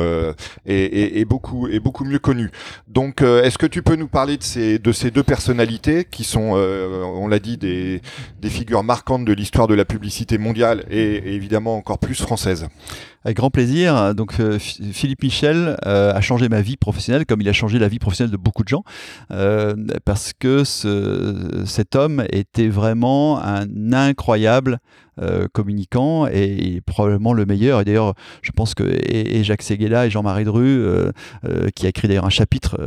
est, 0.66 1.26
beaucoup, 1.26 1.68
est 1.68 1.80
beaucoup 1.80 2.06
mieux 2.06 2.20
connu. 2.20 2.50
Donc 2.88 3.22
est-ce 3.22 3.58
que 3.58 3.66
tu 3.66 3.82
peux 3.82 3.96
nous 3.96 4.08
parler 4.08 4.38
de 4.38 4.44
ces, 4.44 4.80
de 4.80 4.92
ces 4.92 5.12
deux 5.12 5.24
personnalités 5.24 6.06
qui 6.06 6.24
sont, 6.24 6.54
on 6.54 7.28
l'a 7.28 7.40
dit, 7.40 7.58
des, 7.58 8.02
des 8.40 8.50
figures 8.50 8.84
marquantes 8.84 9.26
de 9.26 9.34
l'histoire 9.34 9.68
de 9.68 9.74
la 9.74 9.86
publicité 9.86 10.38
mondiale 10.38 10.86
et, 10.90 11.16
et 11.16 11.34
évidemment 11.34 11.76
encore 11.76 12.00
plus 12.00 12.22
française? 12.22 12.68
Avec 13.24 13.38
grand 13.38 13.50
plaisir. 13.50 14.16
Donc 14.16 14.40
euh, 14.40 14.60
Philippe 14.60 15.24
Michel 15.24 15.78
euh, 15.86 16.14
a 16.14 16.22
changé 16.22 16.50
ma 16.50 16.62
vie 16.62 16.78
professionnelle 16.78 17.26
comme 17.26 17.42
il 17.42 17.50
a 17.50 17.54
changé 17.54 17.80
la 17.80 17.88
vie 17.88 18.00
professionnelle 18.00 18.32
de 18.32 18.38
beaucoup 18.38 18.64
de 18.64 18.70
gens 18.70 18.84
euh, 19.32 19.76
parce 20.06 20.34
que 20.38 20.64
ce, 20.64 21.64
cet 21.66 21.96
homme 21.96 22.24
était 22.32 22.70
vraiment 22.70 23.42
un 23.44 23.94
incroyable 23.94 24.80
euh, 25.22 25.48
communicant 25.52 26.28
et, 26.28 26.82
probablement 26.86 27.34
le 27.34 27.46
meilleur. 27.46 27.82
Et 27.82 27.86
d'ailleurs, 27.86 28.14
je 28.42 28.52
pense 28.52 28.74
que 28.74 28.84
et, 28.84 29.44
Jacques 29.44 29.64
Seguela 29.64 30.06
et 30.06 30.10
Jean-Marie 30.10 30.46
Dru, 30.46 30.64
euh, 30.66 31.12
euh, 31.46 31.70
qui 31.76 31.86
a 31.86 31.90
écrit 31.90 32.08
d'ailleurs 32.08 32.26
un 32.26 32.30
chapitre 32.30 32.78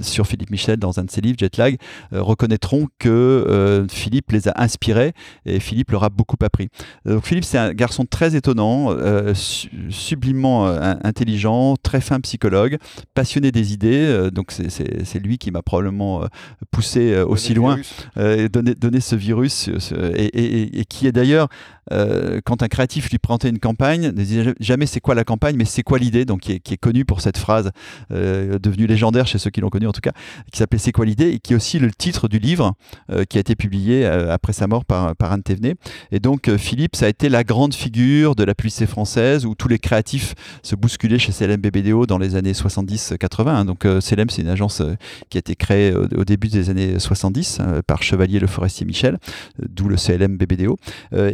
sur 0.00 0.26
Philippe 0.26 0.50
Michel 0.50 0.78
dans 0.78 0.98
un 0.98 1.04
de 1.04 1.10
ses 1.10 1.20
livres, 1.20 1.36
Jetlag, 1.38 1.76
reconnaîtront 2.12 2.88
que 2.98 3.86
Philippe 3.90 4.32
les 4.32 4.48
a 4.48 4.54
inspirés 4.56 5.12
et 5.44 5.60
Philippe 5.60 5.90
leur 5.90 6.04
a 6.04 6.08
beaucoup 6.08 6.36
appris. 6.42 6.68
Donc 7.04 7.26
Philippe, 7.26 7.44
c'est 7.44 7.58
un 7.58 7.72
garçon 7.72 8.06
très 8.06 8.34
étonnant, 8.36 8.94
sublimement 9.34 10.66
intelligent, 10.66 11.76
très 11.82 12.00
fin 12.00 12.20
psychologue, 12.20 12.78
passionné 13.14 13.52
des 13.52 13.72
idées. 13.72 14.30
donc 14.32 14.52
c'est 14.52 15.18
lui 15.18 15.38
qui 15.38 15.50
m'a 15.50 15.62
probablement 15.62 16.22
poussé 16.70 17.20
aussi 17.20 17.54
loin, 17.54 17.78
et 18.18 18.48
donné, 18.48 18.74
donné, 18.74 19.00
ce 19.00 19.16
virus, 19.16 19.68
et, 20.16 20.80
et 20.80 20.84
qui 20.84 21.06
est 21.06 21.12
d'ailleurs 21.12 21.48
euh, 21.92 22.40
quand 22.44 22.62
un 22.62 22.68
créatif 22.68 23.10
lui 23.10 23.18
présentait 23.18 23.50
une 23.50 23.58
campagne, 23.58 24.06
ne 24.06 24.10
disait 24.10 24.54
jamais 24.60 24.86
c'est 24.86 25.00
quoi 25.00 25.14
la 25.14 25.24
campagne, 25.24 25.56
mais 25.56 25.64
c'est 25.64 25.82
quoi 25.82 25.98
l'idée, 25.98 26.24
donc 26.24 26.40
qui 26.40 26.52
est, 26.52 26.60
qui 26.60 26.74
est, 26.74 26.78
connu 26.78 27.04
pour 27.04 27.20
cette 27.20 27.38
phrase 27.38 27.70
euh, 28.12 28.58
devenue 28.58 28.86
légendaire 28.86 29.26
chez 29.26 29.38
ceux 29.38 29.50
qui 29.50 29.60
l'ont 29.60 29.70
connu 29.70 29.86
en 29.86 29.92
tout 29.92 30.00
cas, 30.00 30.12
qui 30.52 30.58
s'appelait 30.58 30.78
C'est 30.78 30.92
quoi 30.92 31.04
l'idée 31.04 31.30
et 31.30 31.38
qui 31.38 31.52
est 31.52 31.56
aussi 31.56 31.78
le 31.78 31.90
titre 31.90 32.28
du 32.28 32.38
livre 32.38 32.74
euh, 33.10 33.24
qui 33.24 33.38
a 33.38 33.40
été 33.40 33.54
publié 33.54 34.04
après 34.06 34.52
sa 34.52 34.66
mort 34.66 34.84
par, 34.84 35.14
Anne 35.20 35.42
Thévenet. 35.42 35.76
Et 36.12 36.20
donc 36.20 36.54
Philippe, 36.56 36.96
ça 36.96 37.06
a 37.06 37.08
été 37.08 37.28
la 37.28 37.44
grande 37.44 37.74
figure 37.74 38.34
de 38.34 38.44
la 38.44 38.54
publicité 38.54 38.86
française 38.86 39.46
où 39.46 39.54
tous 39.54 39.68
les 39.68 39.78
créatifs 39.78 40.34
se 40.62 40.76
bousculaient 40.76 41.18
chez 41.18 41.32
CLM 41.32 41.60
BBDO 41.60 42.06
dans 42.06 42.18
les 42.18 42.36
années 42.36 42.52
70-80. 42.52 43.48
Hein. 43.48 43.64
Donc 43.64 43.80
CLM, 43.80 44.28
c'est 44.30 44.42
une 44.42 44.48
agence 44.48 44.82
qui 45.30 45.38
a 45.38 45.40
été 45.40 45.54
créée 45.56 45.94
au, 45.94 46.24
début 46.24 46.48
des 46.48 46.70
années 46.70 46.98
70 46.98 47.60
par 47.86 48.02
Chevalier 48.02 48.38
Le 48.38 48.46
Forestier 48.46 48.86
Michel, 48.86 49.18
d'où 49.58 49.88
le 49.88 49.96
CLM 49.96 50.36
BBDO. 50.36 50.76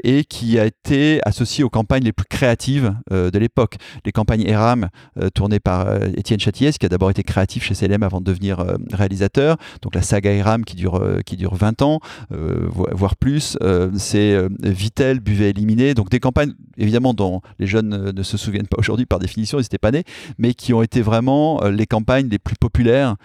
et 0.04 0.19
qui 0.24 0.58
a 0.58 0.66
été 0.66 1.20
associé 1.24 1.64
aux 1.64 1.70
campagnes 1.70 2.04
les 2.04 2.12
plus 2.12 2.26
créatives 2.26 2.94
de 3.10 3.38
l'époque. 3.38 3.76
Les 4.04 4.12
campagnes 4.12 4.42
ERAM 4.42 4.88
tournées 5.34 5.60
par 5.60 6.02
Étienne 6.16 6.40
Châtillès, 6.40 6.78
qui 6.78 6.86
a 6.86 6.88
d'abord 6.88 7.10
été 7.10 7.22
créatif 7.22 7.64
chez 7.64 7.74
CLM 7.74 8.02
avant 8.02 8.20
de 8.20 8.24
devenir 8.24 8.64
réalisateur. 8.92 9.56
Donc 9.82 9.94
la 9.94 10.02
saga 10.02 10.32
ERAM 10.32 10.64
qui 10.64 10.76
dure, 10.76 11.02
qui 11.24 11.36
dure 11.36 11.54
20 11.54 11.82
ans, 11.82 12.00
voire 12.30 13.16
plus. 13.16 13.56
C'est 13.96 14.38
Vitel, 14.62 15.20
Buvet 15.20 15.50
éliminé. 15.50 15.94
Donc 15.94 16.10
des 16.10 16.20
campagnes, 16.20 16.52
évidemment, 16.76 17.14
dont 17.14 17.40
les 17.58 17.66
jeunes 17.66 18.10
ne 18.10 18.22
se 18.22 18.36
souviennent 18.36 18.68
pas 18.68 18.78
aujourd'hui 18.78 19.06
par 19.06 19.18
définition, 19.18 19.58
ils 19.58 19.62
n'étaient 19.62 19.78
pas 19.78 19.90
nés, 19.90 20.04
mais 20.38 20.54
qui 20.54 20.72
ont 20.74 20.82
été 20.82 21.02
vraiment 21.02 21.62
les 21.68 21.86
campagnes 21.86 22.28
les 22.28 22.38
plus 22.38 22.56
populaires, 22.56 23.16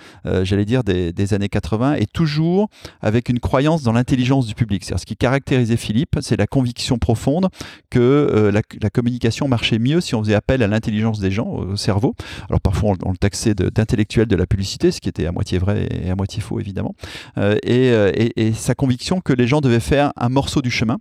j'allais 0.43 0.65
dire, 0.65 0.84
des, 0.84 1.13
des 1.13 1.34
années 1.34 1.49
80, 1.49 1.95
et 1.95 2.05
toujours 2.05 2.69
avec 3.01 3.29
une 3.29 3.39
croyance 3.39 3.84
dans 3.84 3.91
l'intelligence 3.91 4.47
du 4.47 4.55
public. 4.55 4.84
C'est-à-dire 4.84 5.01
ce 5.01 5.05
qui 5.05 5.15
caractérisait 5.15 5.77
Philippe, 5.77 6.17
c'est 6.21 6.38
la 6.38 6.47
conviction 6.47 6.85
profonde 6.98 7.50
que 7.89 8.00
euh, 8.00 8.52
la, 8.52 8.89
communication 8.89 9.48
marchait 9.48 9.80
mieux 9.80 10.02
si 10.02 10.15
on 10.15 10.24
faisait 10.24 10.36
appel 10.36 10.63
à 10.63 10.67
l'intelligence 10.67 11.19
des 11.19 11.32
gens, 11.32 11.48
au 11.48 11.76
cerveau. 11.76 12.15
Alors 12.50 12.62
parfois 12.62 12.93
on, 13.04 13.12
le 13.12 13.17
taxait 13.17 13.56
d'intellectuel 13.56 14.28
de, 14.28 14.36
la 14.36 14.45
publicité, 14.45 14.91
ce 14.91 15.02
qui 15.02 15.10
était 15.10 15.26
à 15.26 15.32
moitié 15.32 15.58
vrai 15.58 15.88
et 15.91 16.10
à 16.10 16.15
moitié 16.15 16.41
faux 16.41 16.60
évidemment. 16.60 16.95
Euh, 17.38 17.58
euh, 17.67 18.12
et 18.15 18.54
sa 18.54 18.76
conviction 18.76 19.21
que 19.21 19.34
les 19.34 19.48
gens 19.48 19.62
devaient 19.62 19.80
faire 19.80 20.13
un 20.15 20.30
morceau 20.30 20.62
du 20.62 20.71
chemin 20.71 20.98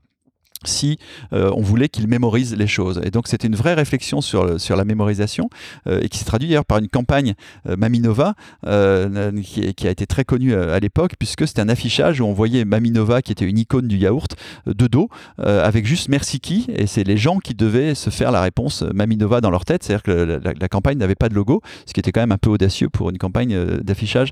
si 0.67 0.99
euh, 1.33 1.51
on 1.55 1.61
voulait 1.61 1.89
qu'il 1.89 2.09
mémorise 2.09 2.55
les 2.55 2.67
choses. 2.67 3.01
Et 3.05 3.11
donc 3.11 3.29
c'était 3.29 3.47
une 3.47 3.57
vraie 3.57 3.75
réflexion 3.75 4.21
sur, 4.21 4.61
sur 4.61 4.77
la 4.77 4.85
mémorisation 4.85 5.49
euh, 5.87 6.01
et 6.03 6.09
qui 6.09 6.19
s'est 6.19 6.25
traduite 6.25 6.51
d'ailleurs 6.51 6.65
par 6.65 6.79
une 6.79 6.89
campagne 6.89 7.35
euh, 7.69 7.77
Maminova 7.77 8.35
qui, 8.65 9.87
a 9.87 9.91
été 9.91 10.07
très 10.07 10.25
connue 10.25 10.55
à 10.55 10.79
l'époque 10.81 11.15
puisque 11.19 11.47
c'était 11.47 11.61
un 11.61 11.69
affichage 11.69 12.21
où 12.21 12.25
on 12.25 12.33
voyait 12.33 12.65
Maminova 12.65 13.23
qui 13.23 13.33
était 13.33 13.45
une 13.45 13.59
icône 13.59 13.87
du 13.87 13.97
yaourt 13.97 14.37
de 14.67 14.87
dos 14.87 15.09
avec 15.39 15.87
juste 15.87 16.09
merci 16.09 16.41
qui 16.41 16.67
et 16.69 16.87
c'est 16.87 17.05
les 17.05 17.17
gens 17.17 17.39
qui 17.39 17.55
devaient 17.55 17.95
se 17.95 18.11
faire 18.11 18.31
la 18.31 18.41
réponse 18.41 18.83
Maminova 18.95 19.41
dans 19.41 19.51
leur 19.51 19.65
tête, 19.65 19.83
c'est-à-dire 19.83 20.03
que 20.03 20.11
la, 20.11 20.53
la 20.59 20.69
campagne 20.69 20.99
n'avait 20.99 21.15
pas 21.15 21.29
de 21.29 21.35
logo, 21.35 21.61
ce 21.87 21.93
qui 21.93 22.01
était 22.01 22.13
quand 22.13 22.21
même 22.21 22.33
un 22.33 22.39
peu 22.39 22.51
audacieux 22.51 22.89
pour 22.89 23.11
une 23.11 23.19
campagne 23.19 23.59
d'affichage 23.83 24.31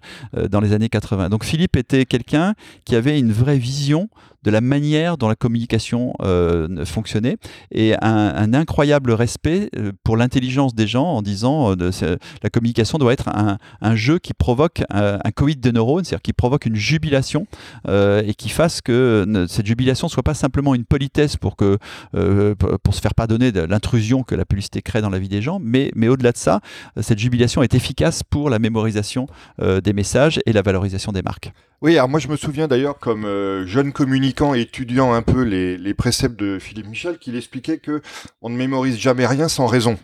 dans 0.50 0.60
les 0.60 0.72
années 0.72 0.88
80. 0.88 1.28
Donc 1.28 1.44
Philippe 1.44 1.76
était 1.76 2.04
quelqu'un 2.04 2.54
qui 2.84 2.96
avait 2.96 3.18
une 3.18 3.32
vraie 3.32 3.58
vision 3.58 4.08
de 4.42 4.50
la 4.50 4.60
manière 4.60 5.16
dont 5.16 5.28
la 5.28 5.36
communication 5.36 6.14
euh, 6.22 6.84
fonctionnait 6.84 7.36
et 7.70 7.94
un, 8.02 8.54
incroyable 8.54 9.12
respect 9.12 9.70
euh, 9.76 9.92
pour 10.04 10.16
l'intelligence 10.16 10.74
des 10.74 10.86
gens 10.86 11.06
en 11.06 11.22
disant 11.22 11.74
euh, 11.76 12.16
la 12.42 12.50
communication 12.50 12.98
doit 12.98 13.12
être 13.12 13.28
un, 13.28 13.96
jeu 13.96 14.18
qui 14.18 14.34
provoque 14.34 14.82
un, 14.90 15.18
Covid 15.34 15.56
de 15.56 15.70
neurones, 15.70 16.04
c'est-à-dire 16.04 16.22
qui 16.22 16.32
provoque 16.32 16.66
une 16.66 16.76
jubilation 16.76 17.46
et 17.88 18.34
qui 18.36 18.48
fasse 18.48 18.80
que 18.80 19.46
cette 19.48 19.66
jubilation 19.66 20.06
ne 20.06 20.10
soit 20.10 20.22
pas 20.22 20.34
simplement 20.34 20.74
une 20.74 20.84
politesse 20.84 21.36
pour, 21.36 21.56
que, 21.56 21.78
pour 22.12 22.94
se 22.94 23.00
faire 23.00 23.14
pardonner 23.14 23.52
de 23.52 23.60
l'intrusion 23.60 24.22
que 24.22 24.34
la 24.34 24.44
publicité 24.44 24.82
crée 24.82 25.00
dans 25.00 25.10
la 25.10 25.18
vie 25.18 25.28
des 25.28 25.42
gens, 25.42 25.58
mais, 25.62 25.90
mais 25.94 26.08
au-delà 26.08 26.32
de 26.32 26.36
ça, 26.36 26.60
cette 27.00 27.18
jubilation 27.18 27.62
est 27.62 27.74
efficace 27.74 28.22
pour 28.22 28.50
la 28.50 28.58
mémorisation 28.58 29.26
des 29.58 29.92
messages 29.92 30.40
et 30.46 30.52
la 30.52 30.62
valorisation 30.62 31.12
des 31.12 31.22
marques. 31.22 31.52
Oui, 31.80 31.96
alors 31.96 32.08
moi 32.08 32.20
je 32.20 32.28
me 32.28 32.36
souviens 32.36 32.68
d'ailleurs 32.68 32.98
comme 32.98 33.26
jeune 33.66 33.92
communicant 33.92 34.31
et 34.54 34.60
étudiant 34.60 35.12
un 35.12 35.22
peu 35.22 35.42
les, 35.42 35.76
les 35.76 35.94
préceptes 35.94 36.38
de 36.38 36.58
Philippe 36.58 36.88
Michel 36.88 37.18
qu'il 37.18 37.36
expliquait 37.36 37.78
que 37.78 38.02
on 38.40 38.48
ne 38.48 38.56
mémorise 38.56 38.98
jamais 38.98 39.26
rien 39.26 39.48
sans 39.48 39.66
raison. 39.66 39.98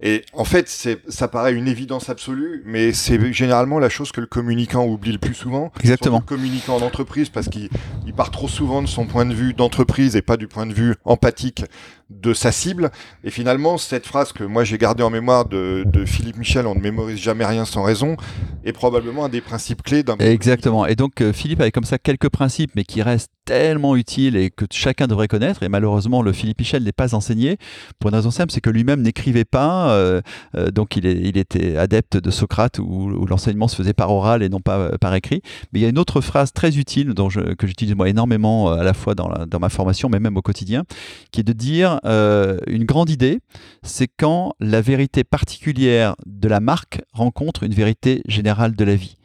Et 0.00 0.24
en 0.32 0.44
fait, 0.44 0.68
c'est, 0.68 1.00
ça 1.08 1.26
paraît 1.26 1.52
une 1.52 1.66
évidence 1.66 2.08
absolue, 2.08 2.62
mais 2.64 2.92
c'est 2.92 3.32
généralement 3.32 3.80
la 3.80 3.88
chose 3.88 4.12
que 4.12 4.20
le 4.20 4.28
communicant 4.28 4.86
oublie 4.86 5.10
le 5.10 5.18
plus 5.18 5.34
souvent. 5.34 5.72
Exactement. 5.80 6.18
Le 6.18 6.24
communicant 6.24 6.78
d'entreprise, 6.78 7.30
parce 7.30 7.48
qu'il 7.48 7.68
il 8.06 8.12
part 8.12 8.30
trop 8.30 8.46
souvent 8.46 8.80
de 8.80 8.86
son 8.86 9.06
point 9.06 9.26
de 9.26 9.34
vue 9.34 9.54
d'entreprise 9.54 10.14
et 10.14 10.22
pas 10.22 10.36
du 10.36 10.46
point 10.46 10.66
de 10.66 10.72
vue 10.72 10.94
empathique 11.04 11.64
de 12.10 12.32
sa 12.32 12.52
cible. 12.52 12.90
Et 13.22 13.30
finalement, 13.30 13.76
cette 13.76 14.06
phrase 14.06 14.32
que 14.32 14.44
moi 14.44 14.64
j'ai 14.64 14.78
gardée 14.78 15.02
en 15.02 15.10
mémoire 15.10 15.44
de, 15.46 15.84
Philippe 16.06 16.38
Michel, 16.38 16.66
on 16.66 16.74
ne 16.74 16.80
mémorise 16.80 17.18
jamais 17.18 17.44
rien 17.44 17.64
sans 17.64 17.82
raison, 17.82 18.16
est 18.64 18.72
probablement 18.72 19.26
un 19.26 19.28
des 19.28 19.40
principes 19.40 19.82
clés 19.82 20.02
d'un. 20.02 20.16
Exactement. 20.18 20.86
Et 20.86 20.94
donc 20.94 21.20
euh, 21.20 21.32
Philippe 21.32 21.60
avait 21.60 21.70
comme 21.70 21.84
ça 21.84 21.98
quelques 21.98 22.30
principes, 22.30 22.70
mais 22.74 22.84
qui 22.84 23.02
restent 23.02 23.30
tellement 23.44 23.96
utiles 23.96 24.36
et 24.36 24.50
que 24.50 24.66
chacun 24.70 25.06
devrait 25.06 25.28
connaître. 25.28 25.62
Et 25.62 25.68
malheureusement, 25.68 26.22
le 26.22 26.32
Philippe 26.32 26.58
Michel 26.58 26.82
n'est 26.82 26.92
pas 26.92 27.14
enseigné 27.14 27.56
pour 27.98 28.10
une 28.10 28.16
raison 28.16 28.30
simple, 28.30 28.52
c'est 28.52 28.60
que 28.60 28.70
lui-même 28.70 29.02
n'écrivait 29.02 29.46
pas. 29.46 29.90
Euh, 29.90 30.20
euh, 30.56 30.70
donc 30.70 30.96
il, 30.96 31.06
est, 31.06 31.18
il, 31.18 31.38
était 31.38 31.76
adepte 31.76 32.16
de 32.16 32.30
Socrate 32.30 32.78
où, 32.78 33.08
l'enseignement 33.26 33.68
se 33.68 33.76
faisait 33.76 33.94
par 33.94 34.10
oral 34.12 34.42
et 34.42 34.48
non 34.48 34.60
pas 34.60 34.96
par 34.98 35.14
écrit. 35.14 35.42
Mais 35.72 35.80
il 35.80 35.82
y 35.82 35.86
a 35.86 35.88
une 35.88 35.98
autre 35.98 36.20
phrase 36.20 36.52
très 36.52 36.76
utile 36.78 37.14
dont 37.14 37.28
je, 37.28 37.40
que 37.40 37.66
j'utilise 37.66 37.94
moi 37.94 38.08
énormément 38.08 38.70
à 38.70 38.82
la 38.82 38.94
fois 38.94 39.14
dans, 39.14 39.30
dans 39.46 39.58
ma 39.58 39.68
formation, 39.68 40.08
mais 40.08 40.20
même 40.20 40.36
au 40.36 40.42
quotidien, 40.42 40.84
qui 41.30 41.40
est 41.40 41.44
de 41.44 41.52
dire 41.52 41.97
euh, 42.04 42.58
une 42.66 42.84
grande 42.84 43.10
idée, 43.10 43.40
c'est 43.82 44.08
quand 44.08 44.54
la 44.60 44.80
vérité 44.80 45.24
particulière 45.24 46.14
de 46.26 46.48
la 46.48 46.60
marque 46.60 47.00
rencontre 47.12 47.64
une 47.64 47.74
vérité 47.74 48.22
générale 48.26 48.74
de 48.74 48.84
la 48.84 48.94
vie 48.94 49.17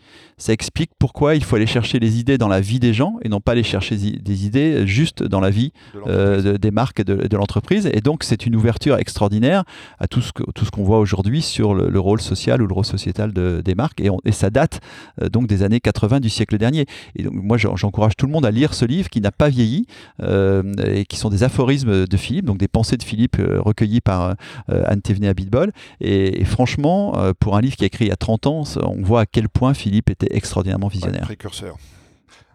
ça 0.43 0.51
explique 0.51 0.91
pourquoi 0.99 1.35
il 1.35 1.43
faut 1.43 1.55
aller 1.55 1.65
chercher 1.65 1.99
les 1.99 2.19
idées 2.19 2.37
dans 2.37 2.49
la 2.49 2.59
vie 2.59 2.81
des 2.81 2.93
gens 2.93 3.15
et 3.21 3.29
non 3.29 3.39
pas 3.39 3.53
aller 3.53 3.63
chercher 3.63 3.95
des 3.95 4.45
idées 4.45 4.85
juste 4.85 5.23
dans 5.23 5.39
la 5.39 5.49
vie 5.49 5.71
euh, 6.05 6.57
des 6.57 6.69
marques 6.69 6.99
et 6.99 7.05
de, 7.05 7.37
l'entreprise. 7.37 7.89
Et 7.93 8.01
donc, 8.01 8.25
c'est 8.25 8.45
une 8.45 8.57
ouverture 8.57 8.97
extraordinaire 8.97 9.63
à 9.99 10.07
tout 10.07 10.21
ce, 10.21 10.31
qu'on 10.33 10.83
voit 10.83 10.99
aujourd'hui 10.99 11.41
sur 11.41 11.73
le, 11.73 11.97
rôle 11.97 12.19
social 12.19 12.61
ou 12.61 12.67
le 12.67 12.73
rôle 12.73 12.83
sociétal 12.83 13.31
des 13.31 13.75
marques. 13.75 14.01
Et, 14.01 14.09
et 14.25 14.33
ça 14.33 14.49
date 14.49 14.81
euh, 15.21 15.29
donc 15.29 15.47
des 15.47 15.63
années 15.63 15.79
80 15.79 16.19
du 16.19 16.29
siècle 16.29 16.57
dernier. 16.57 16.87
Et 17.15 17.23
donc, 17.23 17.35
moi, 17.35 17.55
j'encourage 17.57 18.17
tout 18.17 18.25
le 18.25 18.33
monde 18.33 18.45
à 18.45 18.51
lire 18.51 18.73
ce 18.73 18.83
livre 18.83 19.09
qui 19.09 19.21
n'a 19.21 19.31
pas 19.31 19.47
vieilli 19.47 19.85
euh, 20.21 20.61
et 20.85 21.05
qui 21.05 21.15
sont 21.15 21.29
des 21.29 21.43
aphorismes 21.43 22.05
de 22.05 22.17
Philippe, 22.17 22.43
donc 22.43 22.57
des 22.57 22.67
pensées 22.67 22.97
de 22.97 23.03
Philippe 23.03 23.37
recueillies 23.59 24.01
par 24.01 24.35
Anne 24.67 25.01
Thévenet 25.01 25.29
à 25.29 25.33
Bitbol. 25.33 25.71
Et, 26.01 26.41
et 26.41 26.43
franchement, 26.43 27.13
pour 27.39 27.55
un 27.55 27.61
livre 27.61 27.77
qui 27.77 27.85
a 27.85 27.87
écrit 27.87 28.05
il 28.05 28.09
y 28.09 28.11
a 28.11 28.17
30 28.17 28.47
ans, 28.47 28.63
on 28.81 29.01
voit 29.01 29.21
à 29.21 29.25
quel 29.25 29.47
point 29.47 29.73
Philippe 29.73 30.09
était 30.09 30.32
extraordinairement 30.33 30.87
visionnaire. 30.87 31.23
précurseur. 31.23 31.77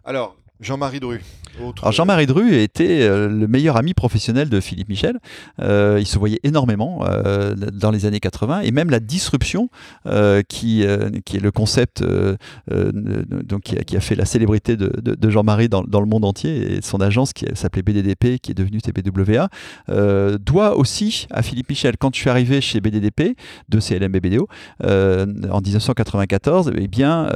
Alors, 0.05 0.37
Jean-Marie 0.61 1.01
Dru. 1.01 1.21
Jean-Marie 1.91 2.27
Dru 2.27 2.55
était 2.55 3.03
euh, 3.03 3.29
le 3.29 3.47
meilleur 3.47 3.77
ami 3.77 3.95
professionnel 3.95 4.49
de 4.49 4.61
Philippe 4.61 4.89
Michel. 4.89 5.19
Euh, 5.61 5.99
il 6.01 6.07
se 6.07 6.19
voyait 6.19 6.41
énormément 6.43 7.05
euh, 7.05 7.55
dans 7.55 7.91
les 7.91 8.07
années 8.07 8.21
80 8.21 8.61
et 8.61 8.71
même 8.71 8.91
la 8.91 9.01
disruption 9.01 9.71
qui, 10.49 10.85
qui 11.25 11.37
est 11.37 11.41
le 11.41 11.51
concept 11.51 12.03
donc, 12.69 13.63
qui 13.63 13.97
a, 13.97 14.01
fait 14.01 14.15
la 14.15 14.25
célébrité 14.25 14.77
de, 14.77 15.31
Jean-Marie 15.31 15.69
dans, 15.69 15.83
dans, 15.83 16.01
le 16.01 16.07
monde 16.07 16.25
entier 16.25 16.77
et 16.77 16.83
son 16.83 17.01
agence 17.01 17.33
qui 17.33 17.47
s'appelait 17.55 17.83
BDDP 17.83 18.39
qui 18.41 18.53
est 18.53 18.55
devenue 18.55 18.81
TBWA 18.81 19.49
doit 20.39 20.77
aussi 20.77 21.27
à 21.31 21.43
Philippe 21.43 21.71
Michel. 21.71 21.97
Quand 21.99 22.15
je 22.15 22.21
suis 22.21 22.31
arrivé 22.31 22.61
chez 22.61 22.81
BDDP 22.81 23.37
de 23.69 23.81
CLM 23.81 24.13
BDO 24.13 24.49
en 24.83 25.61
1994, 25.61 26.73
eh 26.77 26.89
bien 26.89 27.29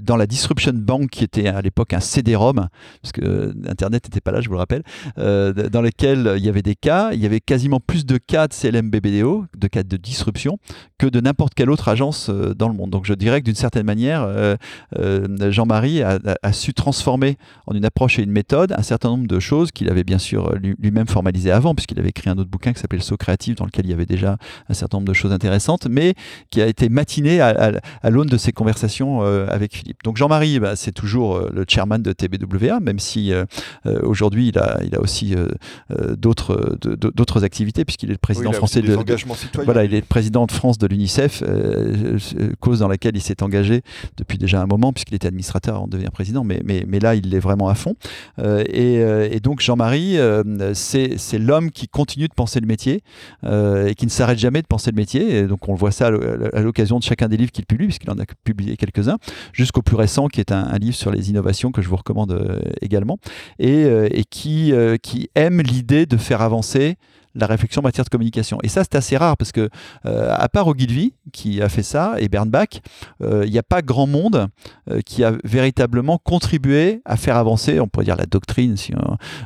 dans 0.00 0.16
la 0.16 0.26
Disruption 0.26 0.72
Bank 0.74 1.10
qui 1.10 1.24
était 1.24 1.48
à 1.48 1.60
l'époque 1.62 1.92
un 1.92 2.00
CD-ROM, 2.06 2.68
parce 3.02 3.12
que 3.12 3.20
euh, 3.22 3.52
Internet 3.68 4.04
n'était 4.04 4.20
pas 4.20 4.32
là, 4.32 4.40
je 4.40 4.48
vous 4.48 4.54
le 4.54 4.58
rappelle, 4.58 4.82
euh, 5.18 5.52
dans 5.52 5.82
lesquels 5.82 6.34
il 6.36 6.44
y 6.44 6.48
avait 6.48 6.62
des 6.62 6.74
cas, 6.74 7.10
il 7.12 7.20
y 7.20 7.26
avait 7.26 7.40
quasiment 7.40 7.80
plus 7.80 8.06
de 8.06 8.18
cas 8.18 8.48
de 8.48 8.54
CLM 8.54 8.90
BBDO, 8.90 9.46
de 9.56 9.68
cas 9.68 9.82
de 9.82 9.96
disruption, 9.96 10.58
que 10.98 11.06
de 11.06 11.20
n'importe 11.20 11.54
quelle 11.54 11.70
autre 11.70 11.88
agence 11.88 12.28
euh, 12.30 12.54
dans 12.54 12.68
le 12.68 12.74
monde. 12.74 12.90
Donc 12.90 13.04
je 13.04 13.14
dirais 13.14 13.40
que 13.40 13.46
d'une 13.46 13.54
certaine 13.54 13.86
manière, 13.86 14.26
Jean-Marie 15.50 16.02
a, 16.02 16.18
su 16.52 16.72
transformer 16.72 17.36
en 17.66 17.74
une 17.74 17.84
approche 17.84 18.18
et 18.18 18.22
une 18.22 18.30
méthode 18.30 18.72
un 18.76 18.82
certain 18.82 19.10
nombre 19.10 19.26
de 19.26 19.40
choses 19.40 19.70
qu'il 19.72 19.90
avait 19.90 20.04
bien 20.04 20.18
sûr 20.18 20.54
lui-même 20.56 21.06
formalisées 21.06 21.50
avant, 21.50 21.74
puisqu'il 21.74 21.98
avait 21.98 22.10
écrit 22.10 22.30
un 22.30 22.38
autre 22.38 22.50
bouquin 22.50 22.72
qui 22.72 22.80
s'appelait 22.80 22.98
Le 22.98 23.02
saut 23.02 23.16
créatif, 23.16 23.56
dans 23.56 23.64
lequel 23.64 23.86
il 23.86 23.90
y 23.90 23.94
avait 23.94 24.06
déjà 24.06 24.36
un 24.68 24.74
certain 24.74 24.98
nombre 24.98 25.08
de 25.08 25.12
choses 25.12 25.32
intéressantes, 25.32 25.86
mais 25.90 26.14
qui 26.50 26.62
a 26.62 26.66
été 26.66 26.88
matiné 26.88 27.40
à, 27.40 27.72
l'aune 28.04 28.28
de 28.28 28.36
ses 28.36 28.52
conversations 28.52 29.20
avec 29.20 29.74
Philippe. 29.74 30.02
Donc 30.04 30.16
Jean-Marie, 30.16 30.60
bah, 30.60 30.76
c'est 30.76 30.92
toujours 30.92 31.40
le 31.50 31.64
chairman 31.68 31.95
de 32.02 32.12
TBWA, 32.12 32.80
même 32.80 32.98
si 32.98 33.32
euh, 33.32 33.44
euh, 33.86 34.00
aujourd'hui 34.02 34.48
il 34.48 34.58
a, 34.58 34.78
il 34.84 34.94
a 34.94 35.00
aussi 35.00 35.34
euh, 35.34 36.16
d'autres 36.16 36.76
d'autres 36.80 37.44
activités 37.44 37.84
puisqu'il 37.84 38.10
est 38.10 38.14
le 38.14 38.18
président 38.18 38.52
français 38.52 38.82
de, 38.82 38.96
voilà, 39.64 39.84
il 39.84 39.94
est 39.94 40.00
le 40.00 40.06
président 40.06 40.46
de 40.46 40.52
France 40.52 40.78
de 40.78 40.86
l'UNICEF, 40.86 41.42
cause 42.60 42.80
dans 42.80 42.88
laquelle 42.88 43.16
il 43.16 43.20
s'est 43.20 43.42
engagé 43.42 43.82
depuis 44.16 44.38
déjà 44.38 44.60
un 44.60 44.66
moment 44.66 44.92
puisqu'il 44.92 45.14
était 45.14 45.28
administrateur 45.28 45.76
avant 45.76 45.86
de 45.86 45.92
devenir 45.92 46.10
président, 46.10 46.44
mais, 46.44 46.60
mais, 46.64 46.84
mais 46.86 46.98
là 46.98 47.14
il 47.14 47.30
l'est 47.30 47.38
vraiment 47.38 47.68
à 47.68 47.74
fond. 47.74 47.94
Et, 48.38 48.94
et, 48.96 49.40
donc 49.40 49.60
Jean-Marie, 49.60 50.18
c'est 50.74 51.38
l'homme 51.38 51.70
qui 51.70 51.88
continue 51.88 52.28
de 52.28 52.34
penser 52.34 52.60
le 52.60 52.66
métier 52.66 53.02
et 53.44 53.94
qui 53.94 54.06
ne 54.06 54.10
s'arrête 54.10 54.38
jamais 54.38 54.62
de 54.62 54.66
penser 54.66 54.90
le 54.90 54.96
métier. 54.96 55.38
Et 55.38 55.46
donc 55.46 55.68
on 55.68 55.72
le 55.72 55.78
voit 55.78 55.92
ça 55.92 56.06
à 56.06 56.60
l'occasion 56.60 56.98
de 56.98 57.04
chacun 57.04 57.28
des 57.28 57.36
livres 57.36 57.52
qu'il 57.52 57.66
publie, 57.66 57.86
puisqu'il 57.86 58.10
en 58.10 58.18
a 58.18 58.24
publié 58.44 58.76
quelques-uns, 58.76 59.18
jusqu'au 59.52 59.82
plus 59.82 59.96
récent 59.96 60.28
qui 60.28 60.40
est 60.40 60.52
un, 60.52 60.64
un 60.64 60.78
livre 60.78 60.96
sur 60.96 61.10
les 61.10 61.30
innovations 61.30 61.72
que 61.72 61.82
je 61.82 61.85
vous 61.88 61.96
recommande 61.96 62.32
euh, 62.32 62.60
également, 62.80 63.18
et, 63.58 63.84
euh, 63.84 64.08
qui, 64.30 64.72
euh, 64.72 64.96
qui 64.96 65.30
aime 65.34 65.60
l'idée 65.60 66.06
de 66.06 66.16
faire 66.16 66.42
avancer 66.42 66.96
la 67.36 67.46
réflexion 67.46 67.80
en 67.80 67.82
matière 67.82 68.04
de 68.04 68.10
communication. 68.10 68.58
Et 68.62 68.68
ça, 68.68 68.82
c'est 68.84 68.96
assez 68.96 69.16
rare 69.16 69.36
parce 69.36 69.52
que, 69.52 69.68
à 70.04 70.48
part 70.48 70.66
Ogilvy, 70.68 71.14
qui 71.32 71.62
a 71.62 71.68
fait 71.68 71.82
ça, 71.82 72.14
et 72.18 72.28
Bernbach, 72.28 72.80
il 73.20 73.50
n'y 73.50 73.58
a 73.58 73.62
pas 73.62 73.82
grand 73.82 74.06
monde 74.06 74.48
qui 75.04 75.24
a 75.24 75.32
véritablement 75.44 76.18
contribué 76.18 77.02
à 77.04 77.16
faire 77.16 77.36
avancer, 77.36 77.80
on 77.80 77.88
pourrait 77.88 78.04
dire 78.04 78.16
la 78.16 78.26
doctrine, 78.26 78.76
si 78.76 78.92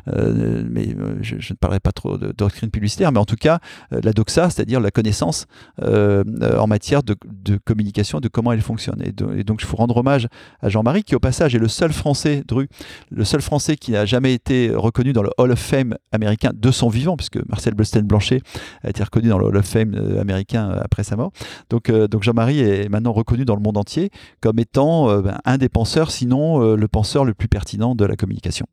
mais 0.07 0.95
je, 1.21 1.37
ne 1.37 1.57
parlerai 1.57 1.81
pas 1.81 1.93
trop 1.93 2.17
de 2.19 2.33
doctrine 2.33 2.71
publicitaire, 2.71 3.13
mais 3.13 3.19
en 3.19 3.25
tout 3.25 3.37
cas, 3.37 3.59
la 3.91 4.13
doxa, 4.13 4.51
c'est-à-dire 4.51 4.81
la 4.81 4.91
connaissance 4.91 5.47
en 5.83 6.67
matière 6.67 7.03
de, 7.03 7.17
de, 7.27 7.59
communication, 7.65 8.21
de 8.21 8.29
comment 8.29 8.53
elle 8.53 8.63
fonctionne. 8.63 9.03
Et, 9.03 9.13
et 9.39 9.45
donc, 9.45 9.63
il 9.63 9.67
faut 9.67 9.77
rendre 9.77 9.97
hommage 9.97 10.29
à 10.61 10.69
Jean-Marie, 10.69 11.03
qui 11.03 11.15
au 11.15 11.21
passage 11.21 11.55
est 11.55 11.59
le 11.59 11.69
seul 11.69 11.93
Français, 11.93 12.43
Dru, 12.47 12.69
le 13.11 13.25
seul 13.25 13.43
Français 13.43 13.77
qui 13.77 13.93
n'a 13.93 14.07
jamais 14.07 14.35
été 14.35 14.71
reconnu 14.75 15.13
dans 15.13 15.23
le 15.23 15.31
Hall 15.39 15.53
of 15.53 15.59
Fame 15.59 15.97
américain 16.13 16.51
de 16.55 16.71
son 16.71 16.89
vivant, 16.89 17.17
puisque 17.17 17.39
Marcel 17.49 17.75
Bleustein-Blanchet 17.81 18.43
a 18.85 18.91
été 18.91 19.03
reconnu 19.03 19.29
dans 19.29 19.39
le 19.39 19.47
Hall 19.47 19.57
of 19.57 19.65
Fame 19.65 19.95
euh, 19.95 20.21
américain 20.21 20.71
euh, 20.71 20.81
après 20.85 21.03
sa 21.03 21.17
mort. 21.17 21.33
Donc, 21.71 21.89
euh, 21.89 22.09
donc 22.09 22.23
Jean-Marie 22.23 22.61
est 22.61 22.89
maintenant 22.91 23.13
reconnu 23.13 23.45
dans 23.45 23.57
le 23.57 23.63
monde 23.63 23.79
entier 23.79 24.11
comme 24.41 24.59
étant 24.59 25.21
ben, 25.23 25.39
un 25.45 25.57
des 25.57 25.69
penseurs, 25.69 26.11
sinon 26.11 26.75
le 26.75 26.89
penseur 26.89 27.25
le 27.25 27.35
plus 27.35 27.49
pertinent 27.49 27.95
de 27.95 28.05
la 28.05 28.17
communication. 28.17 28.67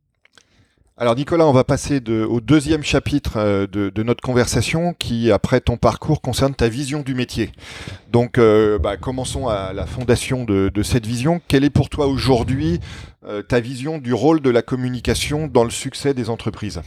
Alors 0.98 1.15
Nicolas, 1.15 1.46
on 1.46 1.52
va 1.52 1.63
passer 1.63 2.02
au 2.10 2.41
deuxième 2.41 2.84
chapitre 2.84 3.67
de, 3.67 4.04
notre 4.04 4.22
conversation 4.22 4.93
qui, 4.98 5.32
après 5.32 5.62
ton 5.62 5.78
parcours, 5.78 6.22
concerne 6.22 6.56
ta 6.56 6.70
vision 6.70 7.02
du 7.02 7.13
métier. 7.13 7.52
Donc 8.12 8.39
bah, 8.82 8.98
commençons 8.98 9.48
à 9.48 9.74
la 9.74 9.86
fondation 9.86 10.43
de, 10.43 10.84
cette 10.84 11.06
vision. 11.06 11.39
Quelle 11.48 11.63
est 11.63 11.70
pour 11.70 11.89
toi 11.89 12.08
aujourd'hui 12.08 12.80
ta 13.48 13.60
vision 13.60 14.00
du 14.00 14.13
rôle 14.13 14.41
de 14.41 14.50
la 14.50 14.62
communication 14.62 15.48
dans 15.48 15.63
le 15.63 15.70
succès 15.70 16.13
des 16.13 16.30
entreprises? 16.30 16.82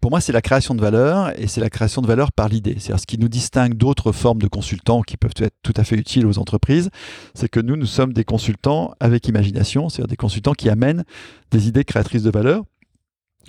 Pour 0.00 0.10
moi, 0.10 0.20
c'est 0.20 0.32
la 0.32 0.42
création 0.42 0.74
de 0.74 0.80
valeur 0.80 1.32
et 1.40 1.46
c'est 1.46 1.60
la 1.60 1.70
création 1.70 2.02
de 2.02 2.06
valeur 2.06 2.30
par 2.32 2.48
l'idée. 2.48 2.76
C'est-à-dire 2.78 3.00
ce 3.00 3.06
qui 3.06 3.18
nous 3.18 3.28
distingue 3.28 3.74
d'autres 3.74 4.12
formes 4.12 4.40
de 4.40 4.46
consultants 4.46 5.02
qui 5.02 5.16
peuvent 5.16 5.34
être 5.38 5.56
tout 5.62 5.74
à 5.76 5.84
fait 5.84 5.96
utiles 5.96 6.26
aux 6.26 6.38
entreprises, 6.38 6.90
c'est 7.34 7.48
que 7.48 7.60
nous, 7.60 7.76
nous 7.76 7.86
sommes 7.86 8.12
des 8.12 8.24
consultants 8.24 8.94
avec 9.00 9.26
imagination, 9.26 9.88
c'est-à-dire 9.88 10.08
des 10.08 10.16
consultants 10.16 10.52
qui 10.52 10.68
amènent 10.68 11.04
des 11.50 11.68
idées 11.68 11.84
créatrices 11.84 12.22
de 12.22 12.30
valeur 12.30 12.64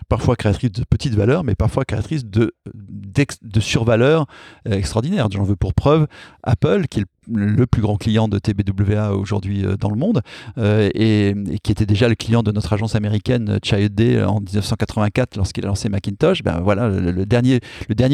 parfois 0.10 0.36
créatrice 0.36 0.72
de 0.72 0.84
petites 0.84 1.16
valeurs, 1.16 1.44
mais 1.44 1.56
parfois 1.56 1.86
créatrice 1.86 2.26
de, 2.26 2.54
de 2.74 3.60
survaleurs 3.60 4.28
euh, 4.68 4.74
extraordinaires. 4.74 5.28
J'en 5.32 5.44
veux 5.44 5.56
pour 5.56 5.74
preuve 5.74 6.08
Apple, 6.44 6.88
qui 6.90 7.02
est 7.02 7.06
le, 7.30 7.66
plus 7.68 7.82
grand 7.82 7.98
client 7.98 8.28
de 8.28 8.40
TBWA 8.40 9.14
aujourd'hui 9.14 9.66
euh, 9.66 9.76
dans 9.76 9.90
le 9.90 9.98
monde, 9.98 10.22
euh, 10.58 10.90
et, 10.94 11.36
qui 11.64 11.72
était 11.72 11.86
déjà 11.86 12.08
le 12.08 12.16
client 12.16 12.44
de 12.44 12.52
notre 12.52 12.74
agence 12.74 12.96
américaine 12.96 13.60
Child 13.64 14.00
en 14.26 14.40
1984 14.40 15.36
lorsqu'il 15.36 15.66
a 15.66 15.68
lancé 15.68 15.90
Macintosh. 15.90 16.44
Ben 16.44 16.60
voilà, 16.62 16.88
le, 16.90 17.26
dernier, 17.26 17.60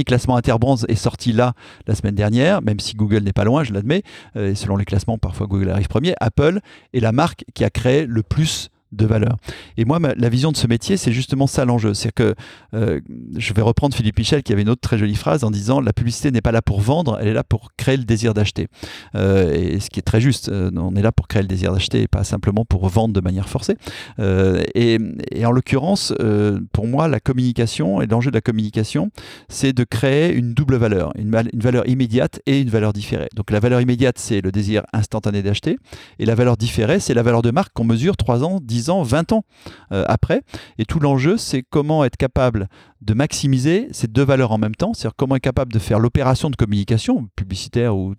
classement 0.04 0.36
Interbrands 0.36 0.84
est 0.88 0.96
sorti 0.96 1.34
là 1.34 1.54
la 1.88 1.96
semaine 1.96 2.16
dernière, 2.16 2.62
même 2.62 2.80
si 2.80 2.96
Google 2.96 3.24
n'est 3.24 3.34
pas 3.34 3.44
loin, 3.44 3.64
je 3.64 3.74
l'admets, 3.74 4.04
et 4.36 4.56
selon 4.56 4.78
les 4.78 4.86
classements, 4.86 5.18
parfois 5.18 5.48
Google 5.48 5.70
arrive 5.70 5.88
premier. 5.88 6.16
Apple 6.20 6.60
est 6.94 7.00
la 7.00 7.12
marque 7.12 7.46
qui 7.54 7.64
a 7.64 7.70
créé 7.70 8.06
le 8.06 8.24
plus 8.24 8.70
de 8.94 9.06
valeur. 9.06 9.38
Et 9.78 9.86
moi, 9.86 10.00
la 10.00 10.30
vision 10.30 10.52
de 10.52 10.58
ce 10.58 10.68
métier, 10.68 10.98
c'est 10.98 11.12
justement 11.12 11.48
ça 11.48 11.66
l'enjeu. 11.66 11.94
C'est 11.94 12.12
que 12.12 12.36
euh, 12.74 13.00
je 13.38 13.54
vais 13.54 13.62
reprendre 13.62 13.96
Philippe 13.96 14.18
Michel 14.18 14.44
qui 14.44 14.54
avait 14.54 14.62
une 14.62 14.70
autre 14.70 14.82
très 14.82 14.98
jolie 14.98 15.16
phrase 15.16 15.44
en 15.44 15.52
disant 15.52 15.82
la 15.82 15.94
publicité 15.94 16.32
n'est 16.32 16.42
pas 16.42 16.52
là 16.52 16.62
pour 16.62 16.82
vendre, 16.82 17.18
elle 17.22 17.28
est 17.28 17.34
là 17.34 17.44
pour 17.44 17.72
créer 17.78 17.98
le 17.98 18.04
désir 18.04 18.34
d'acheter. 18.34 18.68
Euh, 19.16 19.54
et 19.54 19.80
ce 19.80 19.90
qui 19.90 20.00
est 20.00 20.04
très 20.04 20.22
juste, 20.22 20.50
euh, 20.50 20.72
on 20.76 20.96
est 20.96 21.02
là 21.02 21.12
pour 21.12 21.28
créer 21.28 21.42
le 21.42 21.48
désir 21.48 21.74
d'acheter 21.74 22.02
et 22.02 22.08
pas 22.08 22.24
simplement 22.24 22.66
pour 22.66 22.88
vendre 22.88 23.14
de 23.14 23.22
manière 23.22 23.50
forcée. 23.50 23.76
Et, 24.76 25.00
en 25.44 25.52
l'occurrence, 25.52 26.14
pour 26.72 26.88
moi, 26.88 27.08
la 27.08 27.20
communication 27.20 28.02
et 28.02 28.08
l'enjeu 28.08 28.32
de 28.32 28.36
la 28.36 28.42
communication, 28.42 29.12
c'est 29.50 29.74
de 29.74 29.84
créer 29.84 30.34
une 30.34 30.54
double 30.54 30.76
valeur, 30.76 31.12
une, 31.18 31.32
valeur 31.32 31.88
immédiate 31.88 32.42
et 32.46 32.62
une 32.62 32.70
valeur 32.70 32.94
différée. 32.94 33.30
Donc 33.36 33.52
la 33.52 33.60
valeur 33.60 33.82
immédiate, 33.82 34.18
c'est 34.18 34.42
le 34.42 34.52
désir 34.52 34.84
instantané 34.94 35.42
d'acheter, 35.42 35.78
et 36.20 36.26
la 36.26 36.36
valeur 36.36 36.58
différée, 36.58 37.00
c'est 37.00 37.14
la 37.14 37.24
valeur 37.24 37.42
de 37.42 37.52
marque 37.52 37.74
qu'on 37.74 37.84
mesure 37.84 38.16
3 38.16 38.44
ans, 38.44 38.60
10 38.62 38.83
ans, 38.90 39.04
20 39.04 39.34
ans 39.34 39.44
euh, 39.92 40.04
après. 40.08 40.42
Et 40.78 40.86
tout 40.86 41.00
l'enjeu, 41.00 41.38
c'est 41.38 41.64
comment 41.64 42.04
être 42.04 42.18
capable 42.18 42.68
de 43.02 43.14
maximiser 43.14 43.90
ces 43.92 44.08
deux 44.08 44.24
valeurs 44.24 44.52
en 44.52 44.58
même 44.58 44.76
temps, 44.76 44.94
c'est-à-dire 44.94 45.16
comment 45.18 45.36
être 45.36 45.44
capable 45.44 45.74
de 45.74 45.80
faire 45.80 46.00
l'opération 46.00 46.50
de 46.50 46.56
communication 46.56 47.28
publicitaire 47.36 47.96
ou, 47.96 48.16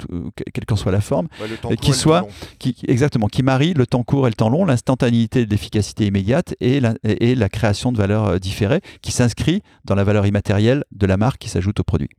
quelle 0.52 0.66
qu'en 0.66 0.76
soit 0.76 0.92
la 0.92 1.00
forme, 1.00 1.28
qui 1.80 1.92
soit, 1.92 2.26
qui, 2.58 2.76
exactement, 2.86 3.28
qui 3.28 3.42
marie 3.42 3.72
le 3.72 3.86
temps 3.86 4.02
court 4.02 4.26
et 4.26 4.30
le 4.30 4.34
temps 4.34 4.50
long, 4.50 4.66
l'instantanéité 4.66 5.46
de 5.46 5.50
l'efficacité 5.50 6.06
immédiate 6.06 6.54
et 6.60 6.80
la, 6.80 6.94
et 7.04 7.34
la 7.34 7.48
création 7.48 7.92
de 7.92 7.98
valeurs 7.98 8.26
euh, 8.26 8.38
différées, 8.38 8.82
qui 9.00 9.12
s'inscrit 9.12 9.62
dans 9.84 9.94
la 9.94 10.04
valeur 10.04 10.26
immatérielle 10.26 10.84
de 10.92 11.06
la 11.06 11.16
marque 11.16 11.38
qui 11.38 11.48
s'ajoute 11.48 11.80
au 11.80 11.84
produit. 11.84 12.10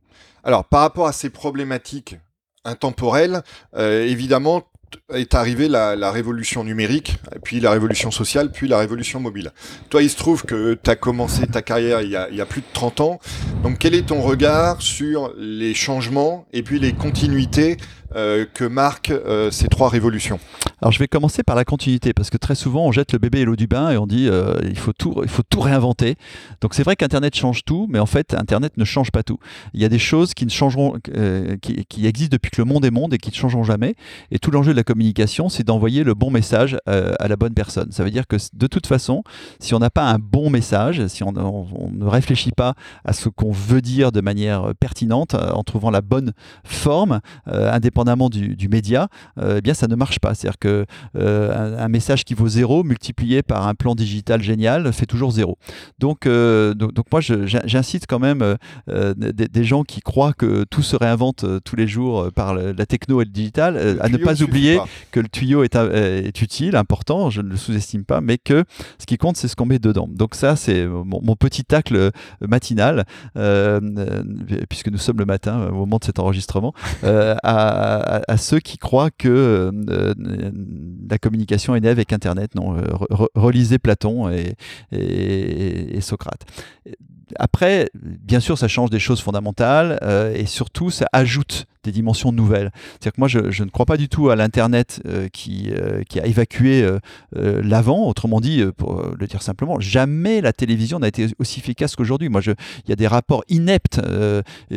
Alors, 0.42 0.64
par 0.64 0.80
rapport 0.80 1.06
à 1.06 1.12
ces 1.12 1.30
problématiques 1.30 2.16
intemporelles, 2.64 3.42
euh, 3.76 4.04
évidemment, 4.04 4.64
est 5.12 5.34
arrivée 5.34 5.68
la, 5.68 6.10
révolution 6.10 6.64
numérique, 6.64 7.16
puis 7.44 7.60
la 7.60 7.70
révolution 7.70 8.10
sociale, 8.10 8.50
puis 8.50 8.68
la 8.68 8.78
révolution 8.78 9.20
mobile. 9.20 9.52
Toi, 9.88 10.02
il 10.02 10.10
se 10.10 10.16
trouve 10.16 10.44
que 10.44 10.74
tu 10.74 10.90
as 10.90 10.96
commencé 10.96 11.46
ta 11.46 11.62
carrière 11.62 12.02
il 12.02 12.10
y, 12.10 12.16
a, 12.40 12.46
plus 12.46 12.60
de 12.60 12.66
30 12.72 13.00
ans. 13.00 13.20
Donc, 13.62 13.78
quel 13.78 13.94
est 13.94 14.06
ton 14.06 14.22
regard 14.22 14.82
sur 14.82 15.32
les 15.38 15.74
changements 15.74 16.46
et 16.52 16.62
puis 16.62 16.78
les 16.78 16.92
continuités 16.92 17.76
euh, 18.14 18.46
que 18.52 18.64
marquent 18.64 19.10
euh, 19.10 19.50
ces 19.50 19.68
trois 19.68 19.88
révolutions? 19.88 20.40
Alors 20.82 20.92
je 20.92 20.98
vais 20.98 21.08
commencer 21.08 21.42
par 21.42 21.56
la 21.56 21.64
continuité 21.64 22.12
parce 22.12 22.30
que 22.30 22.36
très 22.36 22.54
souvent 22.54 22.84
on 22.84 22.92
jette 22.92 23.12
le 23.12 23.18
bébé 23.18 23.40
et 23.40 23.44
l'eau 23.44 23.56
du 23.56 23.66
bain 23.66 23.90
et 23.90 23.96
on 23.96 24.06
dit 24.06 24.28
euh, 24.28 24.56
il 24.64 24.78
faut 24.78 24.92
tout 24.92 25.14
il 25.22 25.28
faut 25.28 25.42
tout 25.42 25.60
réinventer. 25.60 26.16
Donc 26.60 26.74
c'est 26.74 26.82
vrai 26.82 26.96
qu'internet 26.96 27.34
change 27.34 27.64
tout, 27.64 27.86
mais 27.88 27.98
en 27.98 28.06
fait 28.06 28.34
internet 28.34 28.76
ne 28.76 28.84
change 28.84 29.10
pas 29.10 29.22
tout. 29.22 29.38
Il 29.74 29.80
y 29.80 29.84
a 29.84 29.88
des 29.88 29.98
choses 29.98 30.34
qui 30.34 30.44
ne 30.44 30.50
changeront 30.50 30.94
qui, 31.62 31.84
qui, 31.86 32.06
existent 32.06 32.34
depuis 32.34 32.50
que 32.50 32.60
le 32.60 32.66
monde 32.66 32.84
est 32.84 32.90
monde 32.90 33.14
et 33.14 33.18
qui 33.18 33.30
ne 33.30 33.34
changeront 33.34 33.64
jamais. 33.64 33.94
Et 34.30 34.38
tout 34.38 34.50
l'enjeu 34.50 34.72
de 34.72 34.76
la 34.76 34.84
communication, 34.84 35.48
c'est 35.48 35.64
d'envoyer 35.64 36.04
le 36.04 36.14
bon 36.14 36.30
message 36.30 36.76
à 36.86 37.28
la 37.28 37.36
bonne 37.36 37.54
personne. 37.54 37.90
Ça 37.90 38.04
veut 38.04 38.10
dire 38.10 38.26
que 38.26 38.36
de 38.52 38.66
toute 38.66 38.86
façon, 38.86 39.22
si 39.60 39.74
on 39.74 39.78
n'a 39.78 39.90
pas 39.90 40.04
un 40.04 40.18
bon 40.18 40.50
message, 40.50 41.06
si 41.06 41.22
on, 41.22 41.32
on 41.36 41.90
ne 41.90 42.04
réfléchit 42.04 42.52
pas 42.52 42.74
à 43.04 43.12
ce 43.12 43.28
qu'on 43.28 43.52
veut 43.52 43.80
dire 43.80 44.12
de 44.12 44.20
manière 44.20 44.74
pertinente, 44.78 45.34
en 45.34 45.62
trouvant 45.64 45.90
la 45.90 46.00
bonne 46.00 46.32
forme, 46.64 47.20
indépendamment 47.46 47.86
indépendamment 47.86 48.28
du, 48.28 48.68
média, 48.68 49.08
euh, 49.38 49.56
eh 49.58 49.60
bien 49.60 49.74
ça 49.74 49.86
ne 49.86 49.94
marche 49.94 50.18
pas. 50.18 50.34
C'est-à-dire 50.34 50.58
que 50.58 50.75
euh, 51.16 51.78
un, 51.78 51.88
message 51.88 52.24
qui 52.24 52.34
vaut 52.34 52.48
zéro 52.48 52.84
multiplié 52.84 53.42
par 53.42 53.66
un 53.66 53.74
plan 53.74 53.94
digital 53.94 54.42
génial 54.42 54.92
fait 54.92 55.06
toujours 55.06 55.30
zéro. 55.30 55.58
Donc, 55.98 56.26
euh, 56.26 56.74
donc, 56.74 57.06
moi, 57.10 57.20
j'incite 57.20 58.06
quand 58.06 58.18
même 58.18 58.56
des, 58.86 59.64
gens 59.64 59.82
qui 59.82 60.00
croient 60.00 60.32
que 60.32 60.64
tout 60.64 60.82
se 60.82 60.96
réinvente 60.96 61.44
tous 61.64 61.76
les 61.76 61.86
jours 61.86 62.30
par 62.34 62.54
la 62.54 62.86
techno 62.86 63.20
et 63.20 63.24
le 63.24 63.30
digital 63.30 63.98
à 64.00 64.08
ne 64.08 64.16
pas 64.16 64.42
oublier 64.42 64.78
que 65.10 65.20
le 65.20 65.28
tuyau 65.28 65.62
est, 65.62 65.74
est, 65.74 66.42
utile, 66.42 66.76
important, 66.76 67.30
je 67.30 67.40
ne 67.40 67.48
le 67.48 67.56
sous-estime 67.56 68.04
pas, 68.04 68.20
mais 68.20 68.38
que 68.38 68.64
ce 68.98 69.06
qui 69.06 69.16
compte, 69.16 69.36
c'est 69.36 69.48
ce 69.48 69.56
qu'on 69.56 69.66
met 69.66 69.78
dedans. 69.78 70.08
Donc 70.12 70.34
ça, 70.34 70.56
c'est 70.56 70.86
mon, 70.86 71.36
petit 71.36 71.64
tacle 71.64 72.10
matinal, 72.40 73.04
puisque 74.68 74.88
nous 74.88 74.98
sommes 74.98 75.18
le 75.18 75.26
matin 75.26 75.68
au 75.68 75.74
moment 75.74 75.98
de 75.98 76.04
cet 76.04 76.18
enregistrement, 76.18 76.74
à, 77.02 78.22
à, 78.28 78.36
ceux 78.36 78.60
qui 78.60 78.78
croient 78.78 79.10
que 79.10 79.72
euh, 79.90 80.12
la 81.08 81.18
communication 81.18 81.74
est 81.74 81.80
née 81.80 81.88
avec 81.88 82.12
Internet. 82.12 82.54
Non, 82.54 82.76
euh, 82.76 82.82
relisez 83.34 83.78
Platon 83.78 84.30
et, 84.30 86.00
Socrate. 86.00 86.44
Après, 87.38 87.90
bien 87.94 88.38
sûr, 88.38 88.56
ça 88.56 88.68
change 88.68 88.90
des 88.90 89.00
choses 89.00 89.20
fondamentales 89.20 89.98
euh, 90.02 90.32
et 90.32 90.46
surtout, 90.46 90.90
ça 90.90 91.06
ajoute 91.12 91.66
des 91.82 91.90
dimensions 91.90 92.32
nouvelles. 92.32 92.70
C'est-à-dire 92.74 93.12
que 93.12 93.20
moi, 93.20 93.28
je, 93.28 93.62
ne 93.62 93.70
crois 93.70 93.86
pas 93.86 93.96
du 93.96 94.08
tout 94.08 94.30
à 94.30 94.36
l'Internet 94.36 95.00
euh, 95.06 95.28
qui, 95.28 95.72
a 95.72 96.26
évacué 96.26 96.88
l'avant. 97.34 98.08
Autrement 98.08 98.40
dit, 98.40 98.64
pour 98.76 99.02
le 99.16 99.26
dire 99.26 99.42
simplement, 99.42 99.78
jamais 99.80 100.40
la 100.40 100.52
télévision 100.52 100.98
n'a 100.98 101.08
été 101.08 101.28
aussi 101.38 101.60
efficace 101.60 101.94
qu'aujourd'hui. 101.96 102.28
Moi, 102.28 102.40
il 102.44 102.88
y 102.88 102.92
a 102.92 102.96
des 102.96 103.06
rapports 103.06 103.44
ineptes 103.48 104.00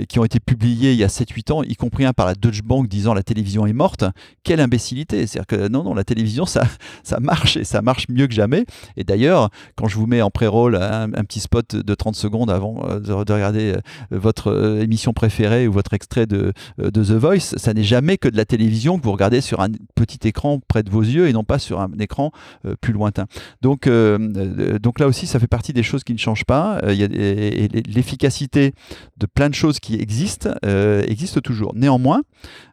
qui 0.08 0.20
ont 0.20 0.26
été 0.26 0.40
publiés 0.40 0.92
il 0.92 0.98
y 0.98 1.04
a 1.04 1.08
7-8 1.08 1.52
ans, 1.52 1.64
y 1.64 1.76
compris 1.76 2.06
un 2.06 2.14
par 2.14 2.26
la 2.26 2.36
Deutsche 2.36 2.62
Bank 2.62 2.88
disant 2.88 3.14
la 3.14 3.24
télévision 3.24 3.66
est 3.66 3.74
morte. 3.74 4.04
Quelle 4.44 4.60
imbécilité 4.60 5.26
C'est-à-dire 5.26 5.48
que 5.48 5.68
non, 5.70 5.84
non, 5.84 5.94
la 5.94 6.04
télévision, 6.04 6.46
ça, 6.46 6.64
ça 7.04 7.20
marche 7.20 7.58
et 7.58 7.64
ça 7.64 7.82
marche 7.82 8.08
mieux 8.10 8.28
que 8.28 8.34
jamais. 8.34 8.66
Et 8.98 9.04
d'ailleurs, 9.04 9.50
quand 9.76 9.88
je 9.88 9.96
vous 9.96 10.08
mets 10.08 10.22
en 10.22 10.30
pré-roll 10.30 10.76
un, 10.76 11.10
petit 11.10 11.40
spot 11.40 11.76
de 11.76 11.96
30 11.96 12.16
secondes 12.16 12.50
avant 12.50 13.00
de, 13.00 13.12
regarder 13.12 13.76
votre 14.12 14.82
émission 14.82 15.14
préférée 15.14 15.68
ou 15.68 15.72
votre 15.72 15.94
extrait 15.94 16.26
de, 16.26 16.54
The 16.78 17.12
Voice, 17.12 17.56
ça 17.58 17.74
n'est 17.74 17.84
jamais 17.84 18.18
que 18.18 18.28
de 18.28 18.38
la 18.38 18.46
télévision 18.46 18.98
que 18.98 19.04
vous 19.04 19.12
regardez 19.12 19.42
sur 19.42 19.62
un 19.62 19.70
petit 19.96 20.28
écran 20.28 20.60
près 20.68 20.84
de 20.84 20.90
vos 20.90 21.02
yeux 21.02 21.28
et 21.28 21.34
non 21.34 21.44
pas 21.44 21.60
sur 21.60 21.80
un 21.80 21.92
écran 22.00 22.32
euh, 22.66 22.76
plus 22.80 22.94
lointain. 22.94 23.26
Donc, 23.62 23.88
euh, 23.88 24.18
euh, 24.38 24.80
donc 24.80 25.00
là 25.00 25.08
aussi, 25.08 25.28
ça 25.28 25.40
fait 25.40 25.48
partie 25.48 25.74
des 25.74 25.84
choses 25.84 26.04
qui 26.04 26.14
ne 26.14 26.18
changent 26.18 26.46
pas. 26.46 26.80
A 26.80 26.94
l'efficacité 26.94 28.74
de 29.18 29.26
plein 29.26 29.50
de 29.50 29.56
choses 29.56 29.80
qui 29.80 29.96
existent 29.96 30.50
existe 30.64 31.42
toujours. 31.42 31.74
Néanmoins, 31.76 32.22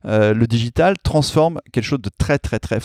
le 0.05 0.45
digital 0.47 0.97
transforme 1.03 1.61
quelque 1.73 1.85
chose 1.85 2.01
de 2.01 2.11
très 2.17 2.39
très 2.39 2.59
très 2.59 2.81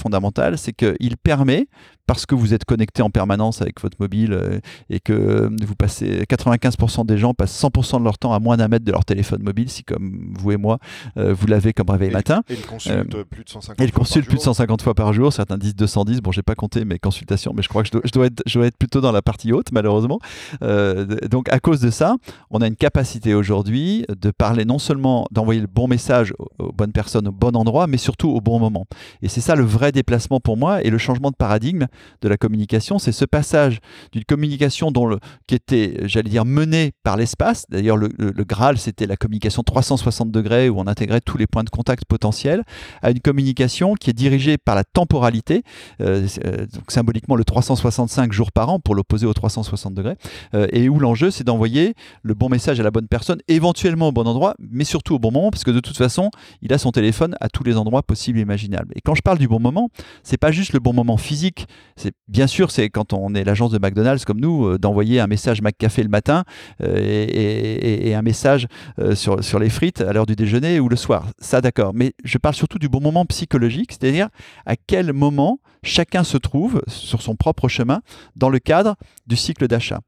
c'est 0.58 0.74
qu'il 0.74 1.18
permet 1.18 1.68
parce 2.12 2.26
que 2.26 2.36
vous 2.36 2.54
êtes 2.54 2.66
connecté 2.66 3.02
en 3.02 3.10
permanence 3.10 3.62
avec 3.62 3.80
votre 3.80 3.96
mobile 4.00 4.34
euh, 4.34 4.60
et 4.90 5.00
que 5.00 5.14
euh, 5.14 5.50
vous 5.66 5.76
passez 5.76 6.26
95% 6.30 7.06
des 7.06 7.18
gens 7.18 7.34
passent 7.34 7.58
100% 7.64 8.00
de 8.00 8.04
leur 8.04 8.18
temps 8.18 8.34
à 8.34 8.40
moins 8.40 8.58
d'un 8.58 8.68
mètre 8.68 8.84
de 8.84 8.92
leur 8.92 9.06
téléphone 9.06 9.42
mobile, 9.44 9.70
si 9.70 9.86
comme 9.86 10.34
vous 10.38 10.52
et 10.52 10.58
moi, 10.58 10.80
euh, 11.16 11.34
vous 11.34 11.48
l'avez 11.48 11.72
comme 11.72 11.90
réveil 11.90 12.12
matin. 12.12 12.44
Et 12.50 12.56
le 12.58 12.64
consulte 12.64 13.24
plus 13.24 13.44
de 13.46 13.50
150 13.50 13.80
Et 13.80 13.86
le 13.86 13.92
fois 13.92 14.00
par 14.00 14.00
consulte 14.02 14.26
plus 14.26 14.36
de 14.36 14.42
jour. 14.42 14.56
150 14.56 14.82
fois 14.82 14.94
par 14.94 15.14
jour, 15.14 15.32
certains 15.32 15.58
disent 15.58 15.76
210, 15.76 16.20
bon 16.20 16.34
j'ai 16.34 16.42
pas 16.42 16.56
compté 16.56 16.84
mes 16.84 17.00
consultations, 17.00 17.54
mais 17.56 17.62
je 17.62 17.70
crois 17.70 17.84
que 17.84 17.88
je 17.88 17.94
dois, 17.94 18.02
je 18.04 18.12
dois 18.12 18.26
être, 18.26 18.44
je 18.46 18.60
dois 18.60 18.68
être 18.68 18.78
plutôt 18.78 19.00
dans 19.00 19.14
la 19.14 19.22
partie 19.22 19.54
haute 19.54 19.72
malheureusement. 19.72 20.20
Euh, 20.64 21.06
donc 21.30 21.48
à 21.48 21.62
cause 21.62 21.80
de 21.80 21.92
ça, 21.92 22.18
on 22.50 22.62
a 22.62 22.68
une 22.68 22.76
capacité 22.76 23.34
aujourd'hui 23.34 24.06
de 24.10 24.32
parler 24.32 24.66
non 24.66 24.80
seulement 24.80 25.28
d'envoyer 25.32 25.62
le 25.62 25.68
bon 25.68 25.88
message 25.88 26.34
aux, 26.40 26.50
aux 26.60 26.72
bonnes 26.74 26.92
personnes 26.92 27.30
au 27.30 27.32
bon 27.32 27.56
endroit, 27.56 27.88
mais 27.88 27.98
surtout 27.98 28.30
au 28.30 28.42
bon 28.42 28.60
moment. 28.60 28.86
Et 29.22 29.30
c'est 29.30 29.40
ça 29.42 29.56
le 29.56 29.64
vrai 29.64 29.91
déplacement 29.92 30.40
pour 30.40 30.58
moi 30.58 30.84
et 30.84 30.90
le 30.90 30.98
changement 30.98 31.32
de 31.32 31.36
paradigme 31.36 31.86
de 32.22 32.28
la 32.28 32.38
communication, 32.38 33.00
c'est 33.00 33.12
ce 33.12 33.26
passage 33.26 33.80
d'une 34.12 34.24
communication 34.26 34.92
dont 34.92 35.06
le, 35.06 35.20
qui 35.48 35.56
était, 35.56 35.98
j'allais 36.06 36.30
dire, 36.30 36.46
menée 36.46 36.92
par 37.04 37.18
l'espace. 37.18 37.66
D'ailleurs, 37.70 37.98
le, 37.98 38.10
le- 38.18 38.44
Graal, 38.44 38.78
c'était 38.78 39.06
la 39.06 39.16
communication 39.18 39.62
360 39.64 40.32
degrés 40.32 40.68
où 40.70 40.80
on 40.80 40.88
intégrait 40.88 41.22
tous 41.22 41.38
les 41.38 41.48
points 41.48 41.64
de 41.64 41.70
contact 41.70 42.06
potentiels, 42.06 42.64
à 43.02 43.12
une 43.12 43.20
communication 43.20 43.94
qui 43.94 44.10
est 44.10 44.14
dirigée 44.14 44.58
par 44.58 44.76
la 44.76 44.84
temporalité, 44.84 45.64
euh, 46.02 46.28
euh, 46.46 46.66
donc 46.74 46.90
symboliquement 46.90 47.36
le 47.36 47.44
365 47.46 48.34
jours 48.34 48.52
par 48.52 48.70
an 48.70 48.80
pour 48.80 48.96
l'opposer 48.96 49.26
au 49.26 49.34
360 49.34 49.94
degrés, 49.94 50.16
euh, 50.56 50.68
et 50.72 50.90
où 50.90 51.00
l'enjeu, 51.00 51.32
c'est 51.32 51.44
d'envoyer 51.44 51.94
le 52.24 52.34
bon 52.34 52.50
message 52.50 52.80
à 52.80 52.84
la 52.84 52.92
bonne 52.92 53.08
personne, 53.08 53.40
éventuellement 53.48 54.08
au 54.10 54.12
bon 54.12 54.28
endroit, 54.28 54.56
mais 54.60 54.84
surtout 54.84 55.16
au 55.16 55.20
bon 55.20 55.32
moment, 55.32 55.52
parce 55.52 55.64
que 55.64 55.72
de 55.72 55.80
toute 55.80 55.98
façon, 55.98 56.32
il 56.62 56.74
a 56.74 56.78
son 56.78 56.92
téléphone 56.92 57.36
à 57.40 57.48
tous 57.50 57.64
les 57.64 57.78
endroits 57.78 58.04
possibles 58.04 58.40
et 58.40 58.42
imaginables. 58.42 58.92
Et 58.96 59.02
quand 59.02 59.16
je 59.16 59.22
parle 59.22 59.38
du 59.38 59.48
bon 59.48 59.60
moment, 59.60 59.81
c'est 60.24 60.38
pas 60.38 60.52
juste 60.52 60.74
le 60.74 60.80
bon 60.80 60.94
moment 60.94 61.18
physique. 61.18 61.68
C'est 61.96 62.14
bien 62.28 62.48
sûr, 62.48 62.72
c'est 62.72 62.90
quand 62.90 63.14
on 63.14 63.34
est 63.36 63.44
l'agence 63.44 63.72
de 63.72 63.80
McDonald's 63.80 64.26
comme 64.26 64.40
nous, 64.40 64.66
euh, 64.68 64.78
d'envoyer 64.78 65.20
un 65.20 65.28
message 65.28 65.62
McCafé 65.62 66.04
le 66.04 66.10
matin 66.10 66.44
euh, 66.84 66.98
et, 66.98 68.14
un 68.16 68.22
message 68.22 68.68
euh, 69.00 69.16
sur 69.16 69.60
les 69.60 69.70
frites 69.70 70.02
à 70.02 70.12
l'heure 70.12 70.26
du 70.26 70.36
déjeuner 70.36 70.80
ou 70.80 70.90
le 70.90 70.96
soir. 70.96 71.28
Ça, 71.40 71.62
d'accord. 71.62 71.94
Mais 71.94 72.14
je 72.24 72.38
parle 72.38 72.56
surtout 72.56 72.80
du 72.80 72.90
bon 72.90 73.00
moment 73.00 73.26
psychologique, 73.26 73.92
c'est-à-dire 73.92 74.28
à 74.66 74.76
quel 74.76 75.14
moment 75.14 75.60
chacun 75.84 76.24
se 76.24 76.38
trouve 76.38 76.82
sur 76.88 77.22
son 77.22 77.36
propre 77.36 77.68
chemin 77.68 78.02
dans 78.36 78.50
le 78.50 78.60
cadre 78.60 78.96
du 79.28 79.36
cycle 79.36 79.68
d'achat. 79.68 80.02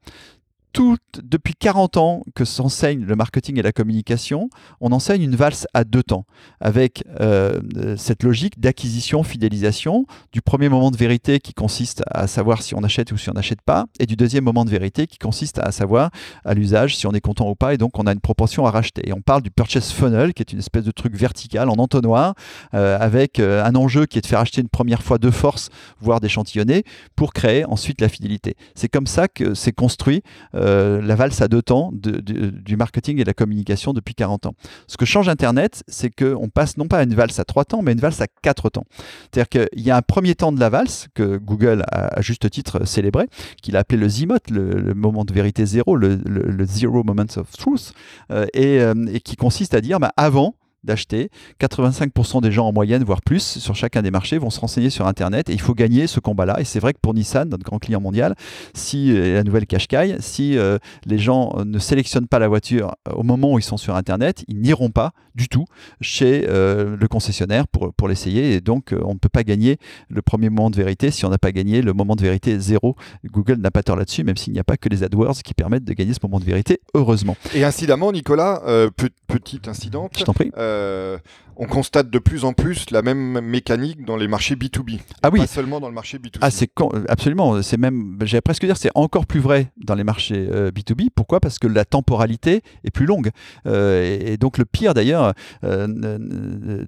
Depuis 1.22 1.54
40 1.54 1.96
ans 1.98 2.22
que 2.34 2.44
s'enseigne 2.44 3.04
le 3.04 3.14
marketing 3.14 3.58
et 3.60 3.62
la 3.62 3.70
communication, 3.70 4.50
on 4.80 4.90
enseigne 4.90 5.22
une 5.22 5.36
valse 5.36 5.68
à 5.72 5.84
deux 5.84 6.02
temps, 6.02 6.26
avec 6.60 7.04
euh, 7.20 7.60
cette 7.96 8.24
logique 8.24 8.58
d'acquisition, 8.58 9.22
fidélisation, 9.22 10.06
du 10.32 10.42
premier 10.42 10.68
moment 10.68 10.90
de 10.90 10.96
vérité 10.96 11.38
qui 11.38 11.54
consiste 11.54 12.02
à 12.10 12.26
savoir 12.26 12.62
si 12.62 12.74
on 12.74 12.82
achète 12.82 13.12
ou 13.12 13.16
si 13.16 13.30
on 13.30 13.34
n'achète 13.34 13.62
pas, 13.62 13.86
et 14.00 14.06
du 14.06 14.16
deuxième 14.16 14.42
moment 14.42 14.64
de 14.64 14.70
vérité 14.70 15.06
qui 15.06 15.18
consiste 15.18 15.60
à 15.60 15.70
savoir 15.70 16.10
à 16.44 16.54
l'usage 16.54 16.96
si 16.96 17.06
on 17.06 17.12
est 17.12 17.20
content 17.20 17.48
ou 17.48 17.54
pas, 17.54 17.72
et 17.72 17.78
donc 17.78 17.96
on 17.98 18.06
a 18.08 18.12
une 18.12 18.20
proportion 18.20 18.66
à 18.66 18.72
racheter. 18.72 19.08
Et 19.08 19.12
on 19.12 19.20
parle 19.20 19.42
du 19.42 19.52
purchase 19.52 19.92
funnel, 19.92 20.34
qui 20.34 20.42
est 20.42 20.52
une 20.52 20.58
espèce 20.58 20.84
de 20.84 20.90
truc 20.90 21.14
vertical 21.14 21.68
en 21.68 21.74
entonnoir, 21.74 22.34
euh, 22.74 22.98
avec 22.98 23.38
euh, 23.38 23.64
un 23.64 23.76
enjeu 23.76 24.06
qui 24.06 24.18
est 24.18 24.22
de 24.22 24.26
faire 24.26 24.40
acheter 24.40 24.60
une 24.60 24.68
première 24.68 25.02
fois 25.02 25.18
de 25.18 25.30
force, 25.30 25.70
voire 26.00 26.20
d'échantillonner, 26.20 26.82
pour 27.14 27.32
créer 27.32 27.64
ensuite 27.64 28.00
la 28.00 28.08
fidélité. 28.08 28.56
C'est 28.74 28.88
comme 28.88 29.06
ça 29.06 29.28
que 29.28 29.54
s'est 29.54 29.72
construit 29.72 30.22
euh, 30.64 31.00
la 31.02 31.14
valse 31.14 31.40
à 31.40 31.48
deux 31.48 31.62
temps 31.62 31.90
du 31.92 32.76
marketing 32.76 33.18
et 33.18 33.22
de 33.22 33.26
la 33.26 33.34
communication 33.34 33.92
depuis 33.92 34.14
40 34.14 34.46
ans. 34.46 34.54
Ce 34.86 34.96
que 34.96 35.04
change 35.04 35.28
Internet, 35.28 35.82
c'est 35.88 36.10
qu'on 36.10 36.48
passe 36.48 36.76
non 36.76 36.88
pas 36.88 36.98
à 36.98 37.02
une 37.04 37.14
valse 37.14 37.38
à 37.38 37.44
trois 37.44 37.64
temps, 37.64 37.82
mais 37.82 37.92
une 37.92 38.00
valse 38.00 38.20
à 38.20 38.26
quatre 38.42 38.70
temps. 38.70 38.84
C'est-à-dire 39.32 39.48
qu'il 39.48 39.82
y 39.82 39.90
a 39.90 39.96
un 39.96 40.02
premier 40.02 40.34
temps 40.34 40.52
de 40.52 40.60
la 40.60 40.68
valse 40.68 41.08
que 41.14 41.36
Google 41.36 41.84
a 41.90 42.04
à 42.14 42.20
juste 42.20 42.48
titre 42.50 42.86
célébré, 42.86 43.26
qu'il 43.62 43.76
a 43.76 43.80
appelé 43.80 44.00
le 44.00 44.08
ZMOT, 44.08 44.38
le, 44.50 44.80
le 44.80 44.94
moment 44.94 45.24
de 45.24 45.32
vérité 45.32 45.66
zéro, 45.66 45.96
le, 45.96 46.18
Zero 46.64 47.02
Moment 47.04 47.26
of 47.36 47.50
Truth, 47.56 47.92
euh, 48.30 48.46
et, 48.54 48.80
euh, 48.80 48.94
et 49.12 49.20
qui 49.20 49.36
consiste 49.36 49.74
à 49.74 49.80
dire 49.80 50.00
bah, 50.00 50.12
avant 50.16 50.54
d'acheter, 50.84 51.30
85% 51.60 52.40
des 52.42 52.52
gens 52.52 52.66
en 52.66 52.72
moyenne, 52.72 53.02
voire 53.04 53.22
plus, 53.22 53.58
sur 53.58 53.74
chacun 53.74 54.02
des 54.02 54.10
marchés, 54.10 54.38
vont 54.38 54.50
se 54.50 54.60
renseigner 54.60 54.90
sur 54.90 55.06
Internet 55.06 55.48
et 55.48 55.52
il 55.52 55.60
faut 55.60 55.74
gagner 55.74 56.06
ce 56.06 56.20
combat-là. 56.20 56.60
Et 56.60 56.64
c'est 56.64 56.80
vrai 56.80 56.92
que 56.92 56.98
pour 57.00 57.14
Nissan, 57.14 57.48
notre 57.48 57.64
grand 57.64 57.78
client 57.78 58.00
mondial, 58.00 58.34
si 58.74 59.10
et 59.10 59.34
la 59.34 59.42
nouvelle 59.42 59.66
Qashqai, 59.66 60.16
si 60.20 60.56
euh, 60.58 60.78
les 61.06 61.18
gens 61.18 61.54
euh, 61.58 61.64
ne 61.64 61.78
sélectionnent 61.78 62.28
pas 62.28 62.38
la 62.38 62.48
voiture 62.48 62.94
euh, 63.08 63.12
au 63.12 63.22
moment 63.22 63.52
où 63.54 63.58
ils 63.58 63.62
sont 63.62 63.76
sur 63.76 63.96
Internet, 63.96 64.44
ils 64.48 64.60
n'iront 64.60 64.90
pas 64.90 65.12
du 65.34 65.48
tout 65.48 65.64
chez 66.00 66.46
euh, 66.48 66.96
le 66.98 67.08
concessionnaire 67.08 67.66
pour, 67.66 67.92
pour 67.94 68.08
l'essayer. 68.08 68.54
Et 68.54 68.60
donc, 68.60 68.92
euh, 68.92 69.00
on 69.04 69.14
ne 69.14 69.18
peut 69.18 69.28
pas 69.28 69.42
gagner 69.44 69.78
le 70.08 70.22
premier 70.22 70.48
moment 70.50 70.70
de 70.70 70.76
vérité 70.76 71.10
si 71.10 71.24
on 71.24 71.30
n'a 71.30 71.38
pas 71.38 71.52
gagné 71.52 71.82
le 71.82 71.92
moment 71.92 72.14
de 72.16 72.22
vérité 72.22 72.58
zéro. 72.60 72.96
Google 73.30 73.56
n'a 73.56 73.70
pas 73.70 73.82
tort 73.82 73.96
là-dessus, 73.96 74.24
même 74.24 74.36
s'il 74.36 74.52
n'y 74.52 74.58
a 74.60 74.64
pas 74.64 74.76
que 74.76 74.88
les 74.88 75.02
AdWords 75.02 75.38
qui 75.42 75.54
permettent 75.54 75.84
de 75.84 75.92
gagner 75.92 76.12
ce 76.14 76.20
moment 76.22 76.38
de 76.38 76.44
vérité, 76.44 76.80
heureusement. 76.94 77.36
Et 77.54 77.64
incidemment, 77.64 78.12
Nicolas, 78.12 78.62
euh, 78.66 78.90
pe- 78.96 79.08
petite 79.26 79.66
incidente, 79.68 80.12
Je 80.18 80.24
t'en 80.24 80.32
prie. 80.34 80.50
Euh, 80.74 81.18
on 81.56 81.66
constate 81.66 82.10
de 82.10 82.18
plus 82.18 82.44
en 82.44 82.52
plus 82.52 82.90
la 82.90 83.00
même 83.02 83.40
mécanique 83.40 84.04
dans 84.04 84.16
les 84.16 84.26
marchés 84.26 84.56
B2B. 84.56 84.98
Ah 85.22 85.30
oui, 85.32 85.38
Pas 85.40 85.46
seulement 85.46 85.78
dans 85.78 85.86
le 85.88 85.94
marché 85.94 86.18
B2C. 86.18 86.38
Ah, 86.40 86.50
c'est 86.50 86.66
con- 86.66 86.90
absolument. 87.08 87.62
C'est 87.62 87.76
même, 87.76 88.16
j'allais 88.22 88.40
presque 88.40 88.64
dire, 88.66 88.76
c'est 88.76 88.90
encore 88.96 89.24
plus 89.26 89.38
vrai 89.38 89.68
dans 89.76 89.94
les 89.94 90.02
marchés 90.02 90.48
euh, 90.52 90.72
B2B. 90.72 91.10
Pourquoi? 91.14 91.38
Parce 91.38 91.60
que 91.60 91.68
la 91.68 91.84
temporalité 91.84 92.62
est 92.82 92.90
plus 92.90 93.06
longue. 93.06 93.30
Euh, 93.66 94.02
et, 94.20 94.32
et 94.32 94.36
donc 94.36 94.58
le 94.58 94.64
pire 94.64 94.94
d'ailleurs, 94.94 95.32
euh, 95.62 95.86
euh, 96.04 96.18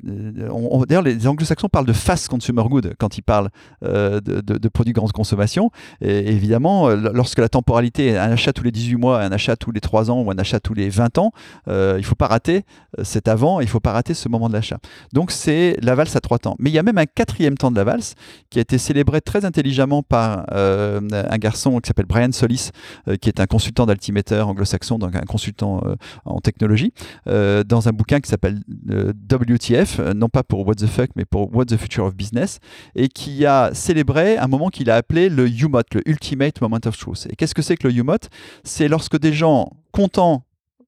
euh, 0.09 0.85
d'ailleurs 0.87 1.03
les 1.03 1.27
anglo-saxons 1.27 1.69
parlent 1.69 1.87
de 1.87 1.93
fast 1.93 2.29
consumer 2.29 2.65
good 2.69 2.95
quand 2.99 3.19
ils 3.19 3.23
parlent 3.23 3.51
euh, 3.85 4.21
de, 4.21 4.41
de- 4.41 4.59
de 4.59 4.69
produits 4.69 4.93
grande 4.93 5.13
consommation. 5.13 5.71
Et 6.01 6.29
évidemment, 6.33 6.89
euh, 6.89 6.97
lorsque 7.13 7.39
la 7.39 7.49
temporalité 7.49 8.09
est 8.09 8.17
un 8.19 8.33
achat 8.33 8.53
tous 8.53 8.65
les 8.65 8.73
18 8.73 8.97
mois, 8.97 9.21
un 9.23 9.31
achat 9.33 9.57
tous 9.57 9.71
les 9.71 9.81
3 9.81 10.11
ans 10.11 10.23
ou 10.23 10.31
un 10.31 10.39
achat 10.39 10.61
tous 10.61 10.75
les 10.75 10.89
20 10.89 11.19
ans, 11.19 11.31
euh, 11.69 11.95
il 11.99 12.01
ne 12.01 12.07
faut 12.07 12.15
pas 12.15 12.27
rater 12.27 12.65
euh, 12.99 13.05
cet 13.05 13.29
avant, 13.29 13.61
il 13.61 13.65
ne 13.65 13.71
faut 13.77 13.81
pas 13.81 13.93
rater 13.93 14.15
ce 14.15 14.29
moment 14.29 14.49
de 14.49 14.55
l'achat. 14.55 14.79
Donc 15.13 15.31
c'est 15.31 15.77
la 15.83 15.95
valse 15.95 16.17
à 16.17 16.21
trois 16.21 16.39
temps. 16.39 16.57
Mais 16.59 16.71
il 16.71 16.73
y 16.73 16.79
a 16.79 16.83
même 16.83 16.99
un 16.99 17.07
quatrième 17.07 17.57
temps 17.57 17.71
de 17.71 17.77
la 17.77 17.85
valse 17.85 18.15
qui 18.51 18.59
a 18.59 18.63
été 18.63 18.79
célébré 18.79 19.21
très 19.21 19.45
intelligemment 19.45 20.03
par 20.03 20.47
euh, 20.53 21.01
un 21.13 21.39
garçon 21.39 21.79
qui 21.81 21.89
s'appelle 21.89 22.07
Brian 22.07 22.33
Solis, 22.33 22.71
euh, 23.09 23.17
qui 23.17 23.29
est 23.29 23.41
un 23.41 23.47
consultant 23.47 23.87
d'altimeter 23.87 24.47
anglo-saxon, 24.47 24.99
donc 24.99 25.15
un 25.15 25.21
consultant 25.21 25.83
euh, 25.85 25.95
en 26.25 26.41
technologie, 26.41 26.93
dans 27.27 27.89
un 27.89 27.93
bouquin 27.93 28.21
qui 28.21 28.31
s'appelle 28.31 28.61
WTF, 28.89 30.01
non 30.15 30.29
pas 30.29 30.43
pour 30.43 30.67
What 30.67 30.77
the 30.77 30.87
Fuck, 30.87 31.11
mais 31.17 31.25
pour 31.25 31.55
What 31.55 31.67
the 31.67 31.77
Future 31.77 32.05
of 32.05 32.15
Business, 32.15 32.59
et 32.95 33.09
qui 33.09 33.45
a 33.45 33.71
célébré 33.75 34.39
un 34.39 34.47
moment 34.47 34.69
qu'il 34.69 34.91
a 34.91 34.97
appelé 34.97 35.29
le 35.29 35.49
UMOT, 35.49 35.83
le 35.93 36.09
Ultimate 36.09 36.61
Moment 36.61 36.81
of 36.87 36.97
Truth. 36.97 37.27
Et 37.31 37.37
qu'est-ce 37.37 37.55
que 37.55 37.63
c'est 37.63 37.77
que 37.77 37.89
le 37.89 37.95
UMOT 37.95 38.29
C'est 38.65 38.89
lorsque 38.89 39.19
des 39.19 39.33
gens 39.33 39.71
contents 39.93 40.46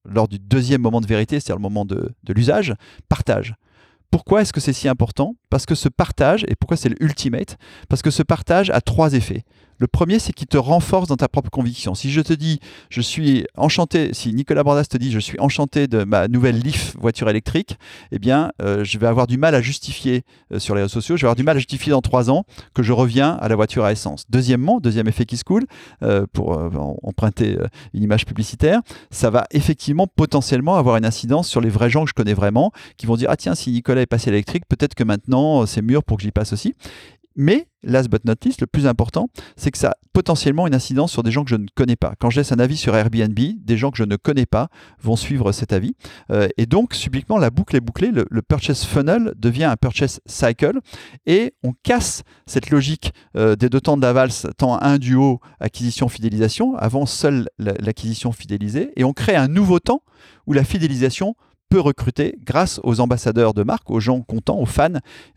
lors 0.08 0.28
du 0.28 0.38
deuxième 0.38 0.80
moment 0.80 1.00
de 1.00 1.06
vérité, 1.06 1.40
c'est-à-dire 1.40 1.56
le 1.56 1.62
moment 1.62 1.84
de, 1.84 2.12
l'usage, 2.28 2.74
partagent. 3.08 3.54
Pourquoi 4.10 4.42
est-ce 4.42 4.52
que 4.52 4.60
c'est 4.60 4.72
si 4.72 4.88
important? 4.88 5.34
Parce 5.50 5.66
que 5.66 5.74
ce 5.74 5.88
partage, 5.88 6.44
et 6.48 6.56
pourquoi 6.56 6.76
c'est 6.76 6.88
le 6.88 7.02
ultimate? 7.02 7.58
Parce 7.88 8.00
que 8.00 8.10
ce 8.10 8.22
partage 8.22 8.70
a 8.70 8.80
trois 8.80 9.12
effets. 9.14 9.44
Le 9.78 9.86
premier, 9.86 10.18
c'est 10.18 10.32
qu'il 10.32 10.48
te 10.48 10.56
renforce 10.56 11.08
dans 11.08 11.16
ta 11.16 11.28
propre 11.28 11.50
conviction. 11.50 11.94
Si 11.94 12.10
je 12.10 12.20
te 12.20 12.32
dis, 12.32 12.58
je 12.90 13.00
suis 13.00 13.46
enchanté, 13.56 14.12
si 14.12 14.34
Nicolas 14.34 14.64
Bordas 14.64 14.84
te 14.84 14.96
dit, 14.96 15.12
je 15.12 15.20
suis 15.20 15.38
enchanté 15.38 15.86
de 15.86 16.02
ma 16.02 16.26
nouvelle 16.26 16.58
Leaf 16.58 16.96
voiture 16.98 17.30
électrique, 17.30 17.78
eh 18.10 18.18
bien, 18.18 18.50
euh, 18.60 18.82
je 18.82 18.98
vais 18.98 19.06
avoir 19.06 19.28
du 19.28 19.38
mal 19.38 19.54
à 19.54 19.62
justifier 19.62 20.22
euh, 20.52 20.58
sur 20.58 20.74
les 20.74 20.82
réseaux 20.82 20.94
sociaux, 20.94 21.16
je 21.16 21.22
vais 21.22 21.26
avoir 21.26 21.36
du 21.36 21.44
mal 21.44 21.56
à 21.56 21.60
justifier 21.60 21.92
dans 21.92 22.00
trois 22.00 22.28
ans 22.28 22.44
que 22.74 22.82
je 22.82 22.92
reviens 22.92 23.34
à 23.40 23.48
la 23.48 23.54
voiture 23.54 23.84
à 23.84 23.92
essence. 23.92 24.24
Deuxièmement, 24.28 24.80
deuxième 24.80 25.06
effet 25.06 25.26
qui 25.26 25.36
se 25.36 25.44
coule, 25.44 25.66
euh, 26.02 26.26
pour 26.32 26.58
emprunter 27.02 27.56
une 27.94 28.02
image 28.02 28.26
publicitaire, 28.26 28.80
ça 29.10 29.30
va 29.30 29.46
effectivement 29.52 30.06
potentiellement 30.06 30.76
avoir 30.76 30.96
une 30.96 31.04
incidence 31.04 31.48
sur 31.48 31.60
les 31.60 31.68
vrais 31.68 31.90
gens 31.90 32.02
que 32.02 32.10
je 32.10 32.14
connais 32.14 32.34
vraiment, 32.34 32.72
qui 32.96 33.06
vont 33.06 33.16
dire, 33.16 33.28
ah 33.30 33.36
tiens, 33.36 33.54
si 33.54 33.70
Nicolas 33.70 34.02
est 34.02 34.06
passé 34.06 34.28
à 34.28 34.32
l'électrique, 34.32 34.64
peut-être 34.68 34.94
que 34.94 35.04
maintenant 35.04 35.66
c'est 35.66 35.82
mûr 35.82 36.02
pour 36.02 36.16
que 36.16 36.24
j'y 36.24 36.32
passe 36.32 36.52
aussi. 36.52 36.74
Mais, 37.40 37.68
last 37.84 38.10
but 38.10 38.24
not 38.24 38.34
least, 38.44 38.60
le 38.60 38.66
plus 38.66 38.88
important, 38.88 39.28
c'est 39.54 39.70
que 39.70 39.78
ça 39.78 39.90
a 39.90 39.96
potentiellement 40.12 40.66
une 40.66 40.74
incidence 40.74 41.12
sur 41.12 41.22
des 41.22 41.30
gens 41.30 41.44
que 41.44 41.50
je 41.50 41.54
ne 41.54 41.68
connais 41.72 41.94
pas. 41.94 42.14
Quand 42.18 42.30
je 42.30 42.40
laisse 42.40 42.50
un 42.50 42.58
avis 42.58 42.76
sur 42.76 42.96
Airbnb, 42.96 43.38
des 43.38 43.76
gens 43.76 43.92
que 43.92 43.96
je 43.96 44.02
ne 44.02 44.16
connais 44.16 44.44
pas 44.44 44.70
vont 45.00 45.14
suivre 45.14 45.52
cet 45.52 45.72
avis. 45.72 45.94
Euh, 46.32 46.48
et 46.56 46.66
donc, 46.66 46.94
subitement, 46.94 47.38
la 47.38 47.50
boucle 47.50 47.76
est 47.76 47.80
bouclée, 47.80 48.10
le, 48.10 48.42
purchase 48.42 48.82
funnel 48.82 49.34
devient 49.36 49.64
un 49.64 49.76
purchase 49.76 50.18
cycle, 50.26 50.80
et 51.26 51.54
on 51.62 51.74
casse 51.84 52.24
cette 52.46 52.70
logique 52.70 53.12
euh, 53.36 53.54
des 53.54 53.68
deux 53.68 53.80
temps 53.80 53.96
de 53.96 54.52
temps 54.54 54.76
1 54.82 54.98
du 54.98 55.14
haut, 55.14 55.38
acquisition, 55.60 56.08
fidélisation, 56.08 56.74
avant 56.74 57.06
seule 57.06 57.48
la- 57.60 57.74
l'acquisition 57.78 58.32
fidélisée, 58.32 58.90
et 58.96 59.04
on 59.04 59.12
crée 59.12 59.36
un 59.36 59.46
nouveau 59.46 59.78
temps 59.78 60.02
où 60.48 60.54
la 60.54 60.64
fidélisation 60.64 61.36
peut 61.68 61.80
recruter 61.80 62.38
grâce 62.44 62.80
aux 62.82 63.00
ambassadeurs 63.00 63.54
de 63.54 63.62
marque, 63.62 63.90
aux 63.90 64.00
gens 64.00 64.20
contents, 64.20 64.58
aux 64.58 64.66
fans 64.66 64.88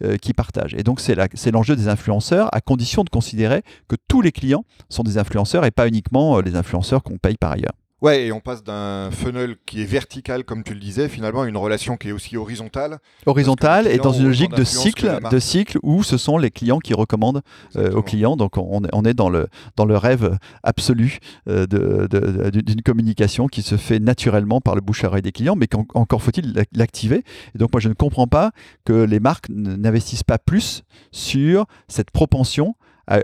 euh, 0.03 0.17
qui 0.17 0.33
partagent. 0.33 0.73
Et 0.75 0.83
donc 0.83 0.99
c'est 0.99 1.51
l'enjeu 1.51 1.75
des 1.75 1.87
influenceurs, 1.87 2.53
à 2.53 2.61
condition 2.61 3.03
de 3.03 3.09
considérer 3.09 3.63
que 3.87 3.95
tous 4.07 4.21
les 4.21 4.31
clients 4.31 4.63
sont 4.89 5.03
des 5.03 5.17
influenceurs 5.17 5.65
et 5.65 5.71
pas 5.71 5.87
uniquement 5.87 6.37
euh, 6.37 6.41
les 6.41 6.55
influenceurs 6.55 7.03
qu'on 7.03 7.17
paye 7.17 7.37
par 7.37 7.51
ailleurs. 7.51 7.73
Ouais, 8.01 8.25
et 8.25 8.31
on 8.31 8.39
passe 8.39 8.63
d'un 8.63 9.11
funnel 9.11 9.57
qui 9.67 9.81
est 9.81 9.85
vertical, 9.85 10.43
comme 10.43 10.63
tu 10.63 10.73
le 10.73 10.79
disais, 10.79 11.07
finalement 11.07 11.43
à 11.43 11.47
une 11.47 11.55
relation 11.57 11.97
qui 11.97 12.09
est 12.09 12.11
aussi 12.11 12.35
horizontale. 12.35 12.97
Horizontale 13.27 13.85
et 13.85 13.97
dans 13.97 14.11
une 14.11 14.25
logique 14.25 14.49
de 14.57 14.63
cycle, 14.63 15.05
de 15.29 15.39
cycle 15.39 15.77
où 15.83 16.01
ce 16.01 16.17
sont 16.17 16.39
les 16.39 16.49
clients 16.49 16.79
qui 16.79 16.95
recommandent 16.95 17.41
euh, 17.75 17.91
aux 17.91 18.01
clients. 18.01 18.35
Donc 18.37 18.57
on, 18.57 18.81
on 18.91 19.05
est 19.05 19.13
dans 19.13 19.29
le, 19.29 19.47
dans 19.75 19.85
le 19.85 19.95
rêve 19.97 20.37
absolu 20.63 21.19
euh, 21.47 21.67
de- 21.67 22.07
de- 22.09 22.49
de- 22.49 22.61
d'une 22.61 22.81
communication 22.81 23.45
qui 23.45 23.61
se 23.61 23.77
fait 23.77 23.99
naturellement 23.99 24.61
par 24.61 24.73
le 24.73 24.81
bouche 24.81 25.03
à 25.03 25.07
oreille 25.07 25.21
des 25.21 25.31
clients, 25.31 25.55
mais 25.55 25.67
qu'en- 25.67 25.85
encore 25.93 26.23
faut-il 26.23 26.53
l'ac- 26.53 26.69
l'activer. 26.73 27.23
Et 27.53 27.59
donc 27.59 27.71
moi 27.71 27.79
je 27.81 27.89
ne 27.89 27.93
comprends 27.93 28.27
pas 28.27 28.51
que 28.83 28.93
les 28.93 29.19
marques 29.19 29.47
n'investissent 29.49 30.23
pas 30.23 30.39
plus 30.39 30.81
sur 31.11 31.65
cette 31.87 32.09
propension 32.09 32.75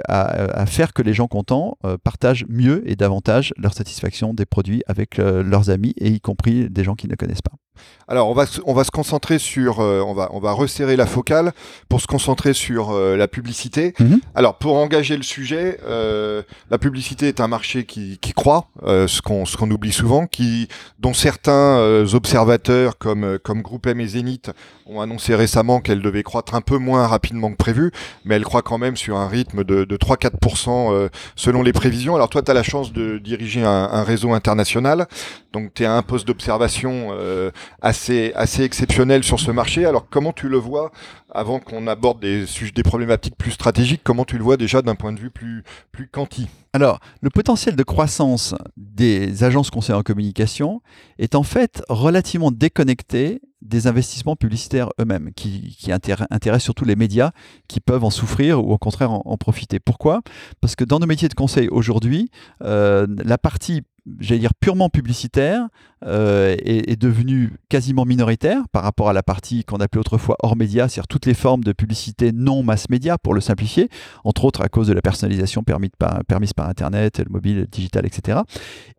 à, 0.07 0.65
faire 0.65 0.93
que 0.93 1.01
les 1.01 1.13
gens 1.13 1.27
contents 1.27 1.77
euh, 1.85 1.97
partagent 2.03 2.45
mieux 2.49 2.83
et 2.89 2.95
davantage 2.95 3.53
leur 3.57 3.73
satisfaction 3.73 4.33
des 4.33 4.45
produits 4.45 4.83
avec 4.87 5.19
euh, 5.19 5.43
leurs 5.43 5.69
amis 5.69 5.93
et 5.97 6.09
y 6.09 6.19
compris 6.19 6.69
des 6.69 6.83
gens 6.83 6.95
qu'ils 6.95 7.09
ne 7.09 7.15
connaissent 7.15 7.41
pas. 7.41 7.55
Alors, 8.09 8.29
on 8.29 8.33
va, 8.33 8.45
se- 8.45 8.61
on 8.65 8.73
va 8.73 8.83
se 8.85 8.91
concentrer 8.91 9.37
sur, 9.37 9.81
euh, 9.81 10.01
on, 10.01 10.13
va, 10.13 10.29
on 10.31 10.39
va 10.39 10.53
resserrer 10.53 10.95
la 10.95 11.05
focale 11.05 11.51
pour 11.89 11.99
se 11.99 12.07
concentrer 12.07 12.53
sur 12.53 12.91
euh, 12.91 13.17
la 13.17 13.27
publicité. 13.27 13.93
Mhm. 13.99 14.21
Alors, 14.33 14.55
pour 14.55 14.75
engager 14.77 15.17
le 15.17 15.23
sujet, 15.23 15.79
euh, 15.85 16.41
la 16.71 16.77
publicité 16.77 17.27
est 17.27 17.41
un 17.41 17.47
marché 17.49 17.83
qui, 17.85 18.17
qui 18.19 18.31
croît, 18.33 18.67
ce 18.85 19.21
qu'on 19.21 19.45
ce 19.45 19.57
qu'on 19.57 19.69
oublie 19.71 19.91
souvent, 19.91 20.25
qui, 20.25 20.67
dont 20.99 21.13
certains 21.13 22.05
observateurs 22.13 22.97
comme, 22.97 23.37
comme 23.43 23.61
Groupe 23.61 23.87
M 23.87 23.99
et 23.99 24.07
Zénith 24.07 24.51
ont 24.85 25.01
annoncé 25.01 25.35
récemment 25.35 25.81
qu'elle 25.81 26.01
devait 26.01 26.23
croître 26.23 26.55
un 26.55 26.61
peu 26.61 26.77
moins 26.77 27.07
rapidement 27.07 27.51
que 27.51 27.57
prévu, 27.57 27.91
mais 28.23 28.35
elle 28.35 28.43
croît 28.45 28.61
quand 28.61 28.77
même 28.77 28.95
sur 28.95 29.17
un 29.17 29.27
rythme 29.27 29.63
de, 29.65 29.83
de 29.83 29.97
3-4% 29.97 30.93
euh, 30.93 31.09
selon 31.35 31.61
les 31.61 31.73
prévisions. 31.73 32.15
Alors, 32.15 32.29
toi, 32.29 32.41
tu 32.41 32.51
as 32.51 32.53
la 32.53 32.63
chance 32.63 32.93
de 32.93 33.17
diriger 33.17 33.63
un, 33.63 33.89
un 33.91 34.03
réseau 34.03 34.31
international, 34.33 35.07
donc 35.53 35.73
tu 35.73 35.83
es 35.83 35.85
à 35.85 35.93
un 35.93 36.03
poste 36.03 36.25
d'observation. 36.27 37.09
Assez, 37.81 38.31
assez 38.35 38.63
exceptionnel 38.63 39.23
sur 39.23 39.39
ce 39.39 39.51
marché. 39.51 39.85
Alors 39.85 40.07
comment 40.09 40.33
tu 40.33 40.49
le 40.49 40.57
vois, 40.57 40.91
avant 41.29 41.59
qu'on 41.59 41.87
aborde 41.87 42.19
des, 42.21 42.45
des 42.73 42.83
problématiques 42.83 43.35
plus 43.37 43.51
stratégiques, 43.51 44.01
comment 44.03 44.25
tu 44.25 44.37
le 44.37 44.43
vois 44.43 44.57
déjà 44.57 44.81
d'un 44.81 44.95
point 44.95 45.13
de 45.13 45.19
vue 45.19 45.31
plus, 45.31 45.63
plus 45.91 46.07
quanti? 46.07 46.47
Alors, 46.73 46.99
le 47.21 47.29
potentiel 47.29 47.75
de 47.75 47.83
croissance 47.83 48.53
des 48.75 49.43
agences 49.43 49.71
conseillères 49.71 49.99
en 49.99 50.03
communication 50.03 50.81
est 51.17 51.33
en 51.33 51.43
fait 51.43 51.81
relativement 51.89 52.51
déconnecté 52.51 53.41
des 53.63 53.87
investissements 53.87 54.35
publicitaires 54.35 54.89
eux-mêmes, 55.01 55.31
qui, 55.35 55.75
qui 55.79 55.89
intér- 55.91 56.27
intéressent 56.29 56.65
surtout 56.65 56.85
les 56.85 56.95
médias 56.95 57.31
qui 57.67 57.79
peuvent 57.79 58.03
en 58.03 58.11
souffrir 58.11 58.63
ou 58.63 58.71
au 58.71 58.77
contraire 58.77 59.11
en, 59.11 59.23
en 59.25 59.37
profiter. 59.37 59.79
Pourquoi? 59.79 60.21
Parce 60.61 60.75
que 60.75 60.83
dans 60.83 60.99
nos 60.99 61.07
métiers 61.07 61.29
de 61.29 61.33
conseil 61.33 61.67
aujourd'hui, 61.69 62.29
euh, 62.61 63.07
la 63.25 63.39
partie 63.39 63.81
j'allais 64.19 64.39
dire 64.39 64.53
purement 64.59 64.89
publicitaire, 64.89 65.67
euh, 66.05 66.55
est, 66.59 66.91
est 66.91 66.95
devenue 66.95 67.53
quasiment 67.69 68.05
minoritaire 68.05 68.61
par 68.71 68.83
rapport 68.83 69.09
à 69.09 69.13
la 69.13 69.23
partie 69.23 69.63
qu'on 69.63 69.77
appelait 69.77 69.99
autrefois 69.99 70.35
hors 70.43 70.55
média, 70.55 70.87
c'est-à-dire 70.87 71.07
toutes 71.07 71.25
les 71.25 71.33
formes 71.33 71.63
de 71.63 71.71
publicité 71.71 72.31
non 72.31 72.61
mass 72.61 72.89
média, 72.89 73.17
pour 73.17 73.33
le 73.33 73.41
simplifier, 73.41 73.89
entre 74.23 74.45
autres 74.45 74.61
à 74.61 74.69
cause 74.69 74.87
de 74.87 74.93
la 74.93 75.01
personnalisation 75.01 75.63
permise 75.63 76.53
par, 76.53 76.69
Internet, 76.69 77.19
le 77.19 77.31
mobile, 77.31 77.57
le 77.57 77.65
digital, 77.65 78.05
etc. 78.05 78.41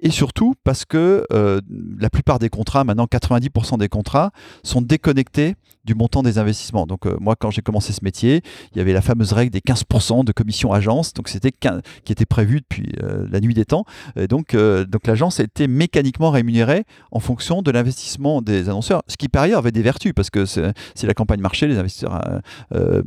Et 0.01 0.11
surtout 0.11 0.55
parce 0.65 0.85
que 0.85 1.25
euh, 1.33 1.61
la 2.01 2.11
plupart 2.11 2.41
des 2.41 2.49
contrats, 2.49 2.83
maintenant 2.83 3.07
90% 3.07 3.79
des 3.79 3.89
contrats, 3.89 4.33
sont 4.65 4.83
déconnectés 4.83 5.55
du 5.85 5.95
montant 5.95 6.25
des 6.25 6.39
investissements. 6.39 6.87
Donc 6.87 7.07
euh, 7.07 7.17
moi, 7.21 7.37
quand 7.37 7.51
j'ai 7.51 7.63
commencé 7.63 7.93
ce 7.93 8.01
métier, 8.03 8.43
il 8.73 8.79
y 8.79 8.81
avait 8.81 8.93
la 8.93 9.03
fameuse 9.03 9.33
règle 9.33 9.53
des 9.53 9.61
15% 9.61 10.25
de 10.25 10.33
commission 10.33 10.73
agence, 10.73 11.15
donc 11.15 11.29
c'était 11.29 11.53
15 11.53 11.81
qui 12.05 12.13
était 12.13 12.27
prévu 12.27 12.61
depuis 12.61 12.93
la 13.01 13.41
nuit 13.41 13.55
des 13.55 13.65
temps. 13.65 13.85
Et 14.17 14.27
donc, 14.27 14.57
donc 14.99 15.07
l'agence 15.07 15.39
était 15.39 15.69
mécaniquement 15.69 16.33
rémunérée 16.33 16.83
en 17.13 17.21
fonction 17.21 17.63
de 17.63 17.71
l'investissement 17.71 18.43
des 18.43 18.69
annonceurs, 18.69 19.05
ce 19.07 19.17
qui 19.17 19.29
par 19.29 19.45
ailleurs 19.45 19.61
avait 19.61 19.71
des 19.71 19.83
vertus 19.83 20.13
parce 20.13 20.29
que 20.29 20.45
si 20.45 21.07
la 21.07 21.15
campagne 21.15 21.41
marchait, 21.41 21.69
les 21.69 21.77
euh, 21.77 22.33
euh, 22.75 23.03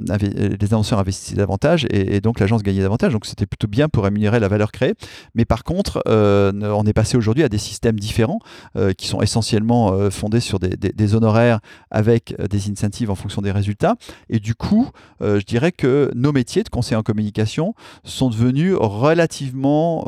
annonceurs 0.71 0.99
investissaient 0.99 1.35
davantage 1.35 1.85
et, 1.89 2.21
donc 2.21 2.39
l'agence 2.39 2.63
gagnait 2.63 2.81
davantage. 2.81 3.11
Donc 3.11 3.25
c'était 3.25 3.45
plutôt 3.45 3.67
bien 3.67 3.89
pour 3.89 4.05
rémunérer 4.05 4.39
la 4.39 4.47
valeur 4.47 4.71
créée. 4.71 4.93
Mais 5.35 5.43
par 5.43 5.65
contre, 5.65 6.01
euh, 6.07 6.53
on 6.73 6.85
est 6.85 6.93
passé 6.93 7.17
aujourd'hui 7.17 7.43
à 7.43 7.49
des 7.49 7.57
systèmes 7.57 7.99
différents 7.99 8.39
qui 8.97 9.07
sont 9.07 9.21
essentiellement 9.21 10.09
fondés 10.11 10.39
sur 10.39 10.59
des, 10.59 10.77
des- 10.77 11.15
honoraires 11.15 11.59
avec 11.89 12.33
des 12.49 12.71
incentives 12.71 13.11
en 13.11 13.15
fonction 13.15 13.41
des 13.41 13.51
résultats. 13.51 13.95
Et 14.29 14.39
du 14.39 14.55
coup, 14.55 14.89
je 15.19 15.43
dirais 15.43 15.73
que 15.73 16.09
nos 16.15 16.31
métiers 16.31 16.63
de 16.63 16.69
conseiller 16.69 16.95
en 16.95 17.03
communication 17.03 17.73
sont 18.05 18.29
devenus 18.29 18.75
relativement 18.79 20.07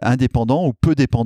indépendants 0.00 0.66
ou 0.66 0.72
peu 0.72 0.94
dépendants 0.94 1.17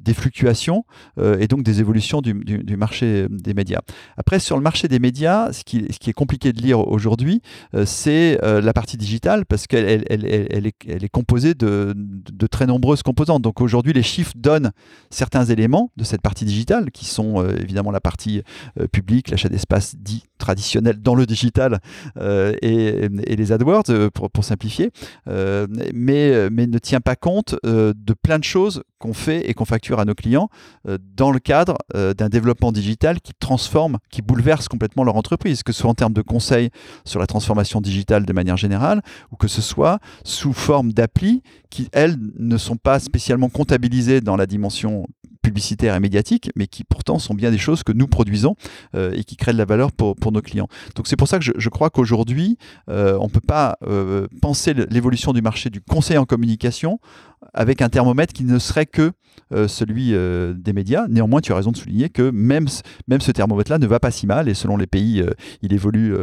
des 0.00 0.14
fluctuations 0.14 0.84
euh, 1.18 1.38
et 1.38 1.46
donc 1.46 1.62
des 1.62 1.80
évolutions 1.80 2.20
du, 2.20 2.76
marché 2.76 3.26
des 3.30 3.54
médias. 3.54 3.80
Après, 4.16 4.38
sur 4.38 4.56
le 4.56 4.62
marché 4.62 4.88
des 4.88 4.98
médias, 4.98 5.52
ce 5.52 5.64
qui, 5.64 5.78
est 5.78 6.12
compliqué 6.12 6.52
de 6.52 6.60
lire 6.60 6.86
aujourd'hui, 6.88 7.42
euh, 7.74 7.84
c'est 7.84 8.38
euh, 8.42 8.60
la 8.60 8.72
partie 8.72 8.96
digitale 8.96 9.44
parce 9.46 9.66
qu'elle 9.66 9.84
elle- 9.84 10.04
elle- 10.08 10.26
elle- 10.26 10.72
elle 10.88 11.04
est, 11.04 11.08
composée 11.08 11.54
de, 11.54 11.94
très 12.50 12.66
nombreuses 12.66 13.02
composantes. 13.02 13.42
Donc 13.42 13.60
aujourd'hui, 13.60 13.92
les 13.92 14.02
chiffres 14.02 14.32
donnent 14.36 14.72
certains 15.10 15.44
éléments 15.44 15.90
de 15.96 16.04
cette 16.04 16.22
partie 16.22 16.44
digitale 16.44 16.90
qui 16.90 17.04
sont 17.04 17.44
évidemment 17.48 17.90
la 17.90 18.00
partie 18.00 18.42
publique, 18.92 19.30
l'achat 19.30 19.48
d'espace 19.48 19.96
dit 19.96 20.24
traditionnel 20.38 21.00
dans 21.00 21.14
le 21.14 21.26
digital 21.26 21.80
et, 22.20 23.08
les 23.40 23.52
AdWords 23.52 24.10
pour, 24.12 24.44
simplifier, 24.44 24.90
mais, 25.26 26.48
ne 26.50 26.78
tient 26.78 27.00
pas 27.00 27.16
compte 27.16 27.56
de 27.64 28.14
plein 28.14 28.38
de 28.38 28.44
choses 28.44 28.82
qu'on 28.98 29.14
fait 29.20 29.48
et 29.48 29.54
qu'on 29.54 29.64
facture 29.64 30.00
à 30.00 30.04
nos 30.04 30.14
clients 30.14 30.48
euh, 30.88 30.98
dans 31.16 31.30
le 31.30 31.38
cadre 31.38 31.76
euh, 31.94 32.14
d'un 32.14 32.28
développement 32.28 32.72
digital 32.72 33.20
qui 33.20 33.32
transforme, 33.38 33.98
qui 34.10 34.22
bouleverse 34.22 34.68
complètement 34.68 35.04
leur 35.04 35.16
entreprise, 35.16 35.62
que 35.62 35.72
ce 35.72 35.82
soit 35.82 35.90
en 35.90 35.94
termes 35.94 36.12
de 36.12 36.22
conseils 36.22 36.70
sur 37.04 37.20
la 37.20 37.26
transformation 37.26 37.80
digitale 37.80 38.26
de 38.26 38.32
manière 38.32 38.56
générale, 38.56 39.02
ou 39.30 39.36
que 39.36 39.48
ce 39.48 39.62
soit 39.62 39.98
sous 40.24 40.52
forme 40.52 40.92
d'applis 40.92 41.42
qui, 41.70 41.88
elles, 41.92 42.16
ne 42.38 42.56
sont 42.56 42.76
pas 42.76 42.98
spécialement 42.98 43.48
comptabilisées 43.48 44.20
dans 44.20 44.36
la 44.36 44.46
dimension 44.46 45.06
publicitaire 45.42 45.94
et 45.94 46.00
médiatique, 46.00 46.50
mais 46.54 46.66
qui 46.66 46.84
pourtant 46.84 47.18
sont 47.18 47.32
bien 47.32 47.50
des 47.50 47.58
choses 47.58 47.82
que 47.82 47.92
nous 47.92 48.06
produisons 48.06 48.56
euh, 48.94 49.12
et 49.14 49.24
qui 49.24 49.36
créent 49.36 49.54
de 49.54 49.58
la 49.58 49.64
valeur 49.64 49.90
pour, 49.90 50.14
nos 50.32 50.42
clients. 50.42 50.68
Donc 50.96 51.08
c'est 51.08 51.16
pour 51.16 51.28
ça 51.28 51.38
que 51.38 51.44
je, 51.44 51.68
crois 51.68 51.90
qu'aujourd'hui, 51.90 52.58
on 52.88 53.24
ne 53.24 53.30
peut 53.30 53.40
pas 53.40 53.78
penser 54.40 54.74
l'évolution 54.74 55.32
du 55.32 55.42
marché 55.42 55.70
du 55.70 55.80
conseil 55.80 56.18
en 56.18 56.24
communication 56.24 57.00
avec 57.54 57.82
un 57.82 57.88
thermomètre 57.88 58.32
qui 58.32 58.44
ne 58.44 58.58
serait 58.58 58.86
que 58.86 59.12
euh, 59.52 59.66
celui 59.66 60.14
euh, 60.14 60.54
des 60.54 60.72
médias. 60.72 61.06
Néanmoins, 61.08 61.40
tu 61.40 61.52
as 61.52 61.56
raison 61.56 61.72
de 61.72 61.76
souligner 61.76 62.08
que 62.08 62.30
même, 62.30 62.68
ce- 62.68 63.30
thermomètre-là 63.32 63.78
ne 63.78 63.86
va 63.86 63.98
pas 63.98 64.10
si 64.10 64.26
mal 64.26 64.48
et 64.48 64.54
selon 64.54 64.76
les 64.76 64.86
pays, 64.86 65.20
euh, 65.20 65.30
il 65.62 65.72
évolue 65.72 66.14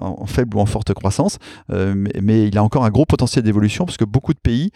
en 0.00 0.26
faible 0.26 0.56
ou 0.56 0.60
en 0.60 0.66
forte 0.66 0.92
croissance. 0.94 1.38
Mais, 1.68 2.48
il 2.48 2.56
a 2.58 2.62
encore 2.64 2.84
un 2.84 2.90
gros 2.90 3.04
potentiel 3.04 3.44
d'évolution 3.44 3.84
parce 3.84 3.96
que 3.96 4.04
beaucoup 4.04 4.32
de 4.32 4.38
pays 4.38 4.70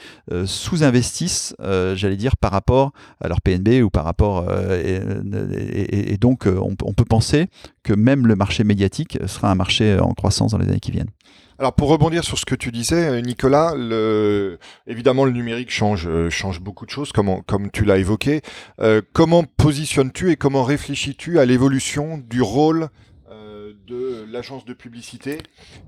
sous-investissent, 0.44 1.54
j'allais 1.94 2.16
dire, 2.16 2.36
par 2.36 2.50
rapport 2.50 2.92
à 3.20 3.28
leur 3.28 3.40
PNB 3.40 3.82
ou 3.82 3.90
par 3.90 4.04
rapport. 4.04 4.46
et, 4.72 6.16
donc, 6.18 6.46
on, 6.46 6.74
on 6.84 6.92
peut 6.92 7.04
penser 7.04 7.48
que 7.82 7.92
même 7.92 8.26
le 8.26 8.36
marché 8.36 8.64
médiatique 8.64 9.18
sera 9.26 9.50
un 9.50 9.54
marché 9.54 9.98
en 9.98 10.12
croissance 10.12 10.52
dans 10.52 10.58
les 10.58 10.68
années 10.68 10.80
qui 10.80 10.90
viennent. 10.92 11.10
Alors 11.58 11.74
pour 11.74 11.88
rebondir 11.88 12.24
sur 12.24 12.38
ce 12.38 12.44
que 12.46 12.54
tu 12.54 12.72
disais, 12.72 13.08
euh, 13.08 13.20
Nicolas, 13.20 13.74
le, 13.76 14.58
évidemment 14.86 15.24
le 15.24 15.32
numérique 15.32 15.70
change, 15.70 16.08
euh, 16.08 16.30
change 16.30 16.60
beaucoup 16.60 16.86
de 16.86 16.90
choses, 16.90 17.12
comme, 17.12 17.28
on- 17.28 17.42
comme 17.42 17.70
tu 17.70 17.84
l'as 17.84 17.98
évoqué. 17.98 18.40
Euh, 18.80 19.00
comment 19.12 19.44
positionnes-tu 19.44 20.30
et 20.30 20.36
comment 20.36 20.64
réfléchis-tu 20.64 21.38
à 21.38 21.44
l'évolution 21.44 22.18
du 22.18 22.42
rôle 22.42 22.88
euh, 23.30 23.72
de 23.86 24.26
l'agence 24.30 24.64
de 24.64 24.72
publicité 24.72 25.38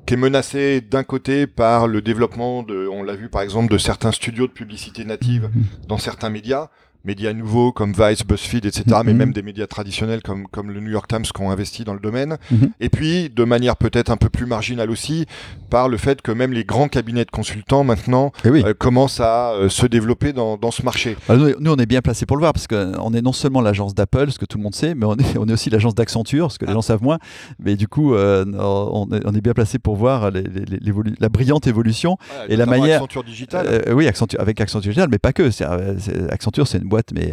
qui 0.06 0.14
est 0.14 0.18
menacée 0.18 0.80
d'un 0.80 1.02
côté 1.04 1.46
par 1.46 1.86
le 1.88 2.02
développement, 2.02 2.62
de, 2.62 2.86
on 2.86 3.02
l'a 3.02 3.14
vu 3.16 3.28
par 3.28 3.42
exemple, 3.42 3.72
de 3.72 3.78
certains 3.78 4.12
studios 4.12 4.46
de 4.46 4.52
publicité 4.52 5.04
native 5.04 5.50
dans 5.88 5.98
certains 5.98 6.30
médias, 6.30 6.68
médias 7.04 7.32
nouveaux 7.32 7.72
comme 7.72 7.92
Vice, 7.92 8.24
BuzzFeed, 8.24 8.64
etc., 8.66 8.82
mais 9.04 9.12
Mhm. 9.12 9.18
même 9.18 9.32
des 9.32 9.42
médias 9.42 9.66
traditionnels 9.66 10.22
comme, 10.22 10.46
comme 10.48 10.70
le 10.70 10.80
New 10.80 10.90
York 10.90 11.06
Times 11.08 11.22
qui 11.22 11.40
ont 11.42 11.50
investi 11.50 11.84
dans 11.84 11.94
le 11.94 12.00
domaine. 12.00 12.38
Mhm. 12.50 12.70
Et 12.80 12.88
puis, 12.88 13.30
de 13.30 13.44
manière 13.44 13.76
peut-être 13.76 14.10
un 14.10 14.16
peu 14.16 14.28
plus 14.28 14.46
marginale 14.46 14.90
aussi, 14.90 15.26
par 15.70 15.88
le 15.88 15.96
fait 15.96 16.22
que 16.22 16.32
même 16.32 16.52
les 16.52 16.64
grands 16.64 16.88
cabinets 16.88 17.24
de 17.24 17.30
consultants 17.30 17.84
maintenant 17.84 18.32
oui. 18.44 18.62
euh, 18.64 18.74
commencent 18.74 19.20
à 19.20 19.52
euh, 19.52 19.68
se 19.68 19.86
développer 19.86 20.32
dans, 20.32 20.56
dans 20.56 20.70
ce 20.70 20.82
marché. 20.82 21.16
Alors, 21.28 21.46
nous, 21.48 21.54
nous, 21.60 21.72
on 21.72 21.76
est 21.76 21.86
bien 21.86 22.00
placé 22.00 22.26
pour 22.26 22.36
le 22.36 22.40
voir 22.40 22.52
parce 22.52 22.66
qu'on 22.66 23.12
est 23.14 23.22
non 23.22 23.32
seulement 23.32 23.60
l'agence 23.60 23.94
d'Apple, 23.94 24.30
ce 24.30 24.38
que 24.38 24.44
tout 24.46 24.56
le 24.58 24.62
monde 24.64 24.74
sait, 24.74 24.94
mais 24.94 25.04
on 25.06 25.14
est, 25.16 25.36
on 25.38 25.46
est 25.48 25.52
aussi 25.52 25.70
l'agence 25.70 25.94
d'Accenture, 25.94 26.52
ce 26.52 26.58
que 26.58 26.64
les 26.64 26.72
gens 26.72 26.82
savent 26.82 27.02
moins. 27.02 27.18
Mais 27.58 27.76
du 27.76 27.88
coup, 27.88 28.14
euh, 28.14 28.44
on, 28.58 29.08
est, 29.12 29.20
on 29.26 29.34
est 29.34 29.40
bien 29.40 29.52
placé 29.52 29.78
pour 29.78 29.96
voir 29.96 30.30
les- 30.30 30.42
les- 30.42 30.64
les- 30.64 30.78
l'évolu- 30.78 31.14
la 31.20 31.28
brillante 31.28 31.66
évolution. 31.66 32.16
Et 32.48 32.56
la 32.56 32.66
manière- 32.66 32.96
Accenture 32.96 33.24
Digital. 33.24 33.66
Euh, 33.68 33.92
oui, 33.92 34.06
Accenture, 34.06 34.40
avec 34.40 34.60
Accenture 34.60 34.90
Digital, 34.90 35.08
mais 35.10 35.18
pas 35.18 35.32
que. 35.32 35.50
Euh, 35.62 35.96
Accenture, 36.30 36.66
c'est 36.66 36.78
une 36.78 36.84
mais 37.14 37.32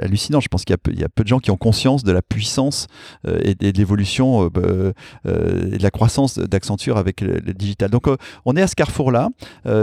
hallucinant. 0.00 0.40
Je 0.40 0.48
pense 0.48 0.64
qu'il 0.64 0.76
y, 0.96 1.04
a 1.04 1.08
peu 1.08 1.22
de 1.22 1.28
gens 1.28 1.38
qui 1.38 1.50
ont 1.50 1.56
conscience 1.56 2.04
de 2.04 2.12
la 2.12 2.22
puissance 2.22 2.86
et, 3.26 3.54
de 3.54 3.78
l'évolution 3.78 4.46
bah, 4.46 4.60
et 5.24 5.78
de 5.78 5.82
la 5.82 5.90
croissance 5.90 6.38
d'Accenture 6.38 6.96
avec 6.96 7.20
le, 7.20 7.40
digital. 7.52 7.90
Donc 7.90 8.06
on 8.44 8.56
est 8.56 8.62
à 8.62 8.66
ce 8.66 8.74
carrefour-là. 8.74 9.30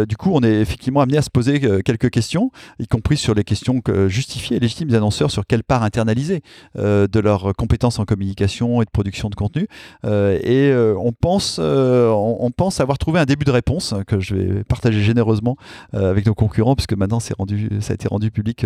du 0.07 0.17
coup, 0.17 0.31
on 0.33 0.41
est 0.41 0.61
effectivement 0.61 1.01
amené 1.01 1.17
à 1.17 1.21
se 1.21 1.29
poser 1.29 1.59
quelques 1.83 2.09
questions, 2.09 2.51
y 2.79 2.87
compris 2.87 3.17
sur 3.17 3.33
les 3.33 3.43
questions 3.43 3.81
que 3.81 4.07
justifiées 4.07 4.57
et 4.57 4.59
légitimes 4.59 4.89
des 4.89 4.95
annonceurs 4.95 5.31
sur 5.31 5.45
quelle 5.45 5.63
part 5.63 5.83
internaliser 5.83 6.41
de 6.75 7.19
leurs 7.19 7.53
compétences 7.55 7.99
en 7.99 8.05
communication 8.05 8.81
et 8.81 8.85
de 8.85 8.89
production 8.89 9.29
de 9.29 9.35
contenu. 9.35 9.67
et 10.03 10.73
on 10.97 11.11
pense, 11.11 11.59
on, 11.59 12.51
pense 12.55 12.79
avoir 12.79 12.97
trouvé 12.97 13.19
un 13.19 13.25
début 13.25 13.45
de 13.45 13.51
réponse 13.51 13.93
que 14.07 14.19
je 14.19 14.35
vais 14.35 14.63
partager 14.63 15.01
généreusement 15.01 15.57
avec 15.93 16.25
nos 16.25 16.33
concurrents, 16.33 16.75
puisque 16.75 16.93
maintenant 16.93 17.19
c'est 17.19 17.35
rendu, 17.35 17.69
ça 17.81 17.93
a 17.93 17.95
été 17.95 18.07
rendu 18.07 18.31
public 18.31 18.65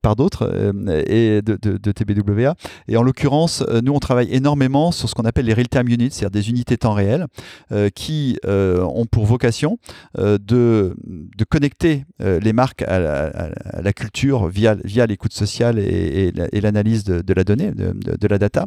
par 0.00 0.16
d'autres 0.16 0.72
et 1.06 1.42
de, 1.42 1.92
TBWA. 1.92 2.54
Et 2.88 2.96
en 2.96 3.02
l'occurrence, 3.02 3.64
nous 3.82 3.92
on 3.92 3.98
travaille 3.98 4.32
énormément 4.32 4.92
sur 4.92 5.08
ce 5.08 5.14
qu'on 5.14 5.24
appelle 5.24 5.46
les 5.46 5.54
real-time 5.54 5.88
units, 5.88 6.10
c'est-à-dire 6.10 6.30
des 6.30 6.50
unités 6.50 6.76
temps 6.76 6.94
réel, 6.94 7.26
qui 7.94 8.38
ont 8.44 9.06
pour 9.10 9.26
vocation 9.26 9.78
de, 10.18 10.94
connecter 11.48 12.04
les 12.20 12.52
marques 12.52 12.82
à 12.82 12.98
la, 13.82 13.92
culture 13.92 14.48
via, 14.48 14.76
l'écoute 15.06 15.32
sociale 15.32 15.78
et, 15.78 16.32
l'analyse 16.60 17.04
de, 17.04 17.34
la 17.34 17.44
donnée, 17.44 17.72
de, 17.72 18.28
la 18.28 18.38
data, 18.38 18.66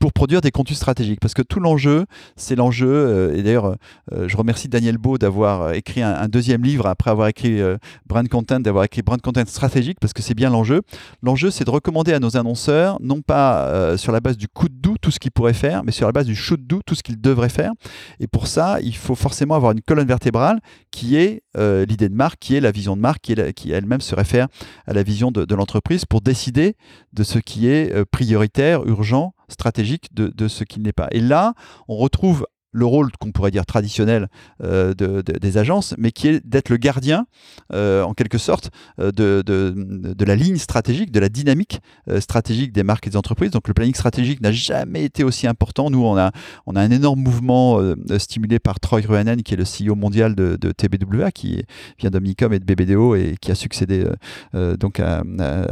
pour 0.00 0.12
produire 0.12 0.40
des 0.40 0.50
contenus 0.50 0.78
stratégiques. 0.78 1.20
Parce 1.20 1.34
que 1.34 1.42
tout 1.42 1.60
l'enjeu, 1.60 2.06
c'est 2.34 2.56
l'enjeu, 2.56 2.88
euh, 2.88 3.36
et 3.36 3.42
d'ailleurs, 3.42 3.76
euh, 4.12 4.26
je 4.26 4.36
remercie 4.36 4.66
Daniel 4.66 4.96
Beau 4.96 5.18
d'avoir 5.18 5.74
écrit 5.74 6.02
un, 6.02 6.26
deuxième 6.28 6.62
livre 6.62 6.86
après 6.86 7.10
avoir 7.10 7.28
écrit 7.28 7.60
euh, 7.60 7.76
Brand 8.06 8.26
Content, 8.26 8.60
d'avoir 8.60 8.84
écrit 8.84 9.02
Brand 9.02 9.20
Content 9.20 9.44
stratégique, 9.46 9.98
parce 10.00 10.14
que 10.14 10.22
c'est 10.22 10.34
bien 10.34 10.48
l'enjeu. 10.48 10.80
L'enjeu, 11.22 11.50
c'est 11.50 11.64
de 11.64 11.70
recommander 11.70 12.14
à 12.14 12.18
nos 12.18 12.36
annonceurs, 12.36 12.98
non 13.00 13.20
pas 13.20 13.96
sur 13.98 14.12
la 14.12 14.20
base 14.20 14.38
du 14.38 14.48
coup 14.48 14.68
de 14.68 14.74
doux 14.74 14.96
tout 15.00 15.10
ce 15.10 15.18
qu'ils 15.18 15.30
pourraient 15.30 15.52
faire, 15.52 15.84
mais 15.84 15.92
sur 15.92 16.06
la 16.06 16.12
base 16.12 16.26
du 16.26 16.34
shoot 16.34 16.60
doux 16.60 16.80
tout 16.86 16.94
ce 16.94 17.02
qu'ils 17.02 17.20
devraient 17.20 17.50
faire. 17.50 17.72
Et 18.20 18.26
pour 18.26 18.46
ça, 18.46 18.78
il 18.80 18.96
faut 18.96 19.14
forcément 19.14 19.54
avoir 19.54 19.72
une 19.72 19.82
colonne 19.82 20.06
vertébrale 20.06 20.60
qui 20.90 21.16
est 21.16 21.42
l'idée 21.54 22.08
de 22.08 22.14
marque, 22.14 22.38
qui 22.40 22.54
est 22.56 22.60
la 22.60 22.70
vision 22.70 22.96
de 22.96 23.02
marque, 23.02 23.20
qui, 23.20 23.34
qui 23.54 23.72
elle-même 23.72 24.00
se 24.00 24.14
réfère 24.14 24.48
à 24.86 24.94
la 24.94 25.02
vision 25.02 25.30
de, 25.30 25.44
de 25.44 25.54
l'entreprise 25.54 26.06
pour 26.06 26.22
décider 26.22 26.76
de 27.12 27.22
ce 27.22 27.38
qui 27.38 27.68
est 27.68 28.04
prioritaire, 28.06 28.86
urgent, 28.86 29.34
stratégique 29.50 30.14
de, 30.14 30.28
de 30.28 30.48
ce 30.48 30.64
qui 30.64 30.80
n'est 30.80 30.92
pas. 30.92 31.08
Et 31.10 31.20
là, 31.20 31.54
on 31.88 31.96
retrouve 31.96 32.46
le 32.72 32.86
rôle 32.86 33.10
qu'on 33.18 33.32
pourrait 33.32 33.50
dire 33.50 33.66
traditionnel 33.66 34.28
euh, 34.62 34.94
de, 34.94 35.22
des 35.22 35.58
agences, 35.58 35.94
mais 35.98 36.12
qui 36.12 36.28
est 36.28 36.46
d'être 36.46 36.68
le 36.68 36.76
gardien, 36.76 37.26
euh, 37.72 38.02
en 38.02 38.14
quelque 38.14 38.38
sorte, 38.38 38.70
euh, 39.00 39.10
de, 39.12 39.42
de, 39.42 40.24
la 40.24 40.36
ligne 40.36 40.56
stratégique, 40.56 41.10
de 41.10 41.18
la 41.18 41.28
dynamique 41.28 41.80
stratégique 42.20 42.72
des 42.72 42.82
marques 42.82 43.06
et 43.06 43.10
des 43.10 43.16
entreprises. 43.16 43.50
Donc 43.50 43.66
le 43.66 43.74
planning 43.74 43.94
stratégique 43.94 44.40
n'a 44.40 44.52
jamais 44.52 45.04
été 45.04 45.24
aussi 45.24 45.46
important. 45.46 45.90
Nous, 45.90 46.04
on 46.04 46.16
a, 46.16 46.30
on 46.66 46.76
a 46.76 46.80
un 46.80 46.90
énorme 46.90 47.20
mouvement 47.20 47.80
stimulé 48.18 48.58
par 48.58 48.78
Troy 48.78 49.00
Ruanen, 49.00 49.42
qui 49.42 49.54
est 49.54 49.56
le 49.56 49.64
CEO 49.64 49.96
mondial 49.96 50.34
de, 50.34 50.56
TBWA, 50.56 51.32
qui 51.32 51.64
vient 51.98 52.10
d'Omnicom 52.10 52.52
et 52.52 52.58
de 52.58 52.64
BBDO 52.64 53.16
et 53.16 53.36
qui 53.40 53.50
a 53.50 53.54
succédé 53.54 54.04
donc 54.52 55.00
à, 55.00 55.22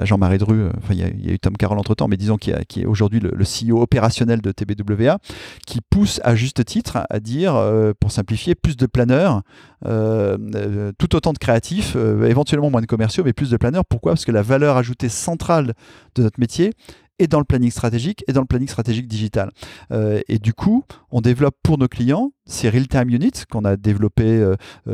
Jean-Marie 0.04 0.38
Dru. 0.38 0.68
Enfin, 0.78 0.94
il 0.94 1.26
y, 1.26 1.30
a 1.30 1.32
eu 1.32 1.38
Tom 1.38 1.56
Carroll 1.56 1.78
entre-temps, 1.78 2.08
mais 2.08 2.16
disons 2.16 2.36
qui 2.36 2.50
est 2.50 2.86
aujourd'hui 2.86 3.20
le, 3.20 3.30
le 3.30 3.44
CEO 3.44 3.80
opérationnel 3.80 4.40
de 4.40 4.50
TBWA, 4.50 5.18
qui 5.66 5.80
pousse 5.80 6.20
à 6.24 6.34
juste 6.34 6.64
titre 6.64 6.87
à 6.96 7.20
dire, 7.20 7.54
euh, 7.56 7.92
pour 7.98 8.12
simplifier, 8.12 8.54
plus 8.54 8.76
de 8.76 8.86
planeurs, 8.86 9.42
euh, 9.86 10.36
euh, 10.54 10.92
tout 10.98 11.14
autant 11.16 11.32
de 11.32 11.38
créatifs, 11.38 11.96
éventuellement 11.96 12.70
moins 12.70 12.80
de 12.80 12.86
commerciaux, 12.86 13.24
mais 13.24 13.32
plus 13.32 13.50
de 13.50 13.56
planeurs. 13.56 13.84
Pourquoi? 13.84 14.12
Parce 14.12 14.24
que 14.24 14.32
la 14.32 14.42
valeur 14.42 14.76
ajoutée 14.76 15.08
centrale 15.08 15.74
de 16.14 16.22
notre 16.22 16.40
métier 16.40 16.72
est 17.20 17.26
dans 17.26 17.40
le 17.40 17.44
planning 17.44 17.70
stratégique 17.70 18.22
et 18.28 18.32
dans 18.32 18.40
le 18.42 18.46
planning 18.46 18.68
stratégique 18.68 19.08
digital. 19.08 19.50
et 19.90 20.38
du 20.38 20.54
coup, 20.54 20.84
on 21.10 21.20
développe 21.20 21.56
pour 21.64 21.76
nos 21.76 21.88
clients 21.88 22.30
ces 22.46 22.70
real-time 22.70 23.10
units 23.10 23.44
qu'on 23.50 23.64
a 23.64 23.76
développé 23.76 24.52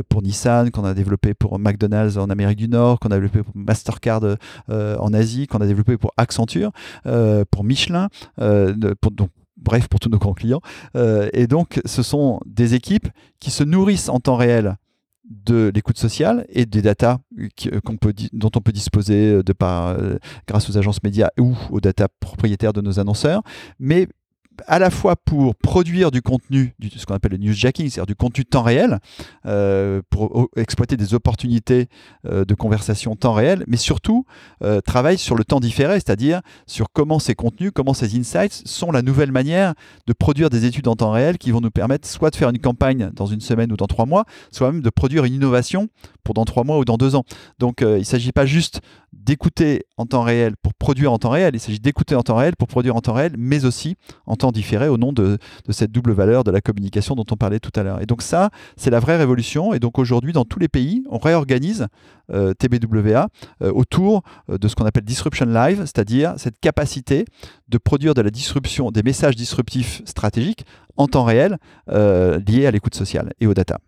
pour 0.08 0.22
Nissan, 0.22 0.70
qu'on 0.70 0.84
a 0.84 0.94
développé 0.94 1.34
pour 1.34 1.58
McDonald's 1.58 2.16
en 2.16 2.30
Amérique 2.30 2.56
du 2.56 2.68
Nord, 2.68 2.98
qu'on 2.98 3.10
a 3.10 3.16
développé 3.16 3.42
pour 3.42 3.54
Mastercard 3.54 4.22
en 4.70 5.12
Asie, 5.12 5.46
qu'on 5.46 5.60
a 5.60 5.66
développé 5.66 5.98
pour 5.98 6.12
Accenture, 6.16 6.72
pour 7.50 7.62
Michelin, 7.62 8.08
donc 8.38 9.28
bref, 9.64 9.88
pour 9.88 10.00
tous 10.00 10.08
nos 10.08 10.18
grands 10.18 10.34
clients. 10.34 10.60
Euh, 10.96 11.28
et 11.32 11.46
donc, 11.46 11.80
ce 11.84 12.02
sont 12.02 12.40
des 12.46 12.74
équipes 12.74 13.08
qui 13.40 13.50
se 13.50 13.64
nourrissent 13.64 14.08
en 14.08 14.20
temps 14.20 14.36
réel 14.36 14.76
de 15.24 15.72
l'écoute 15.74 15.98
sociale 15.98 16.44
et 16.50 16.66
des 16.66 16.82
datas 16.82 17.18
euh, 17.38 17.80
peut, 18.00 18.12
dont 18.32 18.50
on 18.54 18.60
peut 18.60 18.72
disposer 18.72 19.40
euh, 19.40 20.18
grâce 20.46 20.68
aux 20.68 20.76
agences 20.76 21.02
médias 21.02 21.30
ou 21.38 21.56
aux 21.70 21.80
datas 21.80 22.08
propriétaires 22.20 22.74
de 22.74 22.82
nos 22.82 23.00
annonceurs, 23.00 23.42
mais 23.78 24.08
à 24.66 24.78
la 24.78 24.90
fois 24.90 25.16
pour 25.16 25.54
produire 25.56 26.10
du 26.10 26.22
contenu, 26.22 26.74
ce 26.96 27.04
qu'on 27.06 27.14
appelle 27.14 27.32
le 27.32 27.38
newsjacking, 27.38 27.88
c'est-à-dire 27.88 28.06
du 28.06 28.14
contenu 28.14 28.44
temps 28.44 28.62
réel, 28.62 28.98
euh, 29.46 30.00
pour 30.10 30.48
exploiter 30.56 30.96
des 30.96 31.14
opportunités 31.14 31.88
euh, 32.26 32.44
de 32.44 32.54
conversation 32.54 33.16
temps 33.16 33.32
réel, 33.32 33.64
mais 33.66 33.76
surtout 33.76 34.24
euh, 34.62 34.80
travaille 34.80 35.18
sur 35.18 35.34
le 35.34 35.44
temps 35.44 35.60
différé, 35.60 35.94
c'est-à-dire 35.94 36.40
sur 36.66 36.86
comment 36.92 37.18
ces 37.18 37.34
contenus, 37.34 37.72
comment 37.74 37.94
ces 37.94 38.16
insights 38.18 38.62
sont 38.66 38.90
la 38.90 39.02
nouvelle 39.02 39.32
manière 39.32 39.74
de 40.06 40.12
produire 40.12 40.50
des 40.50 40.64
études 40.64 40.88
en 40.88 40.96
temps 40.96 41.10
réel 41.10 41.38
qui 41.38 41.50
vont 41.50 41.60
nous 41.60 41.70
permettre 41.70 42.08
soit 42.08 42.30
de 42.30 42.36
faire 42.36 42.50
une 42.50 42.58
campagne 42.58 43.10
dans 43.12 43.26
une 43.26 43.40
semaine 43.40 43.72
ou 43.72 43.76
dans 43.76 43.86
trois 43.86 44.06
mois, 44.06 44.24
soit 44.50 44.70
même 44.70 44.82
de 44.82 44.90
produire 44.90 45.24
une 45.24 45.34
innovation 45.34 45.88
pour 46.22 46.34
dans 46.34 46.44
trois 46.44 46.64
mois 46.64 46.78
ou 46.78 46.84
dans 46.84 46.96
deux 46.96 47.14
ans. 47.14 47.24
Donc 47.58 47.80
il 47.80 47.98
ne 47.98 48.02
s'agit 48.02 48.32
pas 48.32 48.46
juste 48.46 48.80
d'écouter 49.18 49.84
en 49.96 50.06
temps 50.06 50.22
réel 50.22 50.54
pour 50.62 50.74
produire 50.74 51.12
en 51.12 51.18
temps 51.18 51.30
réel, 51.30 51.54
il 51.54 51.60
s'agit 51.60 51.80
d'écouter 51.80 52.14
en 52.14 52.22
temps 52.22 52.36
réel 52.36 52.54
pour 52.56 52.68
produire 52.68 52.96
en 52.96 53.00
temps 53.00 53.12
réel, 53.12 53.34
mais 53.38 53.64
aussi 53.64 53.96
en 54.26 54.36
temps 54.36 54.52
différé 54.52 54.88
au 54.88 54.96
nom 54.96 55.12
de, 55.12 55.38
cette 55.70 55.92
double 55.92 56.12
valeur 56.12 56.44
de 56.44 56.50
la 56.50 56.60
communication 56.60 57.14
dont 57.14 57.24
on 57.30 57.36
parlait 57.36 57.60
tout 57.60 57.70
à 57.74 57.82
l'heure. 57.82 58.00
Et 58.02 58.06
donc 58.06 58.22
ça, 58.22 58.50
c'est 58.76 58.90
la 58.90 59.00
vraie 59.00 59.16
révolution. 59.16 59.72
Et 59.72 59.78
donc 59.78 59.98
aujourd'hui, 59.98 60.32
dans 60.32 60.44
tous 60.44 60.58
les 60.58 60.68
pays, 60.68 61.04
on 61.10 61.18
réorganise 61.18 61.86
euh, 62.32 62.54
TBWA 62.54 63.28
euh, 63.62 63.72
autour 63.72 64.22
euh, 64.50 64.58
de 64.58 64.68
ce 64.68 64.74
qu'on 64.74 64.86
appelle 64.86 65.04
disruption 65.04 65.46
live, 65.46 65.80
c'est-à-dire 65.80 66.34
cette 66.36 66.58
capacité 66.58 67.24
de 67.68 67.78
produire 67.78 68.14
de 68.14 68.22
la 68.22 68.30
disruption, 68.30 68.90
des 68.90 69.02
messages 69.02 69.36
disruptifs 69.36 70.02
stratégiques 70.04 70.64
en 70.96 71.08
temps 71.08 71.24
réel 71.24 71.58
liés 71.88 72.66
à 72.66 72.70
l'écoute 72.70 72.94
sociale 72.94 73.32
et 73.40 73.46
aux 73.46 73.54
data. 73.54 73.80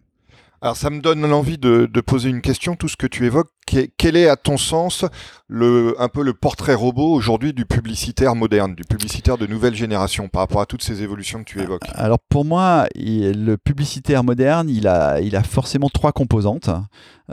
Alors 0.62 0.76
ça 0.76 0.90
me 0.90 1.00
donne 1.00 1.26
l'envie 1.26 1.58
de, 1.58 1.86
poser 2.00 2.30
une 2.30 2.40
question, 2.40 2.76
tout 2.76 2.88
ce 2.88 2.96
que 2.96 3.06
tu 3.06 3.26
évoques. 3.26 3.50
Quel 3.96 4.16
est 4.16 4.28
à 4.28 4.36
ton 4.36 4.56
sens 4.56 5.04
un 5.50 6.08
peu 6.08 6.22
le 6.22 6.32
portrait 6.32 6.74
robot 6.74 7.12
aujourd'hui 7.12 7.52
du 7.52 7.66
publicitaire 7.66 8.34
moderne, 8.34 8.74
du 8.74 8.84
publicitaire 8.84 9.38
de 9.38 9.46
nouvelle 9.46 9.74
génération 9.74 10.28
par 10.28 10.42
rapport 10.42 10.60
à 10.60 10.66
toutes 10.66 10.82
ces 10.82 11.02
évolutions 11.02 11.40
que 11.40 11.50
tu 11.50 11.60
évoques? 11.60 11.82
Alors 11.94 12.18
pour 12.18 12.44
moi, 12.44 12.86
le 12.94 13.56
publicitaire 13.56 14.24
moderne, 14.24 14.68
il 14.70 14.86
a, 14.86 15.20
il 15.20 15.36
a 15.36 15.42
forcément 15.42 15.88
trois 15.88 16.12
composantes. 16.12 16.70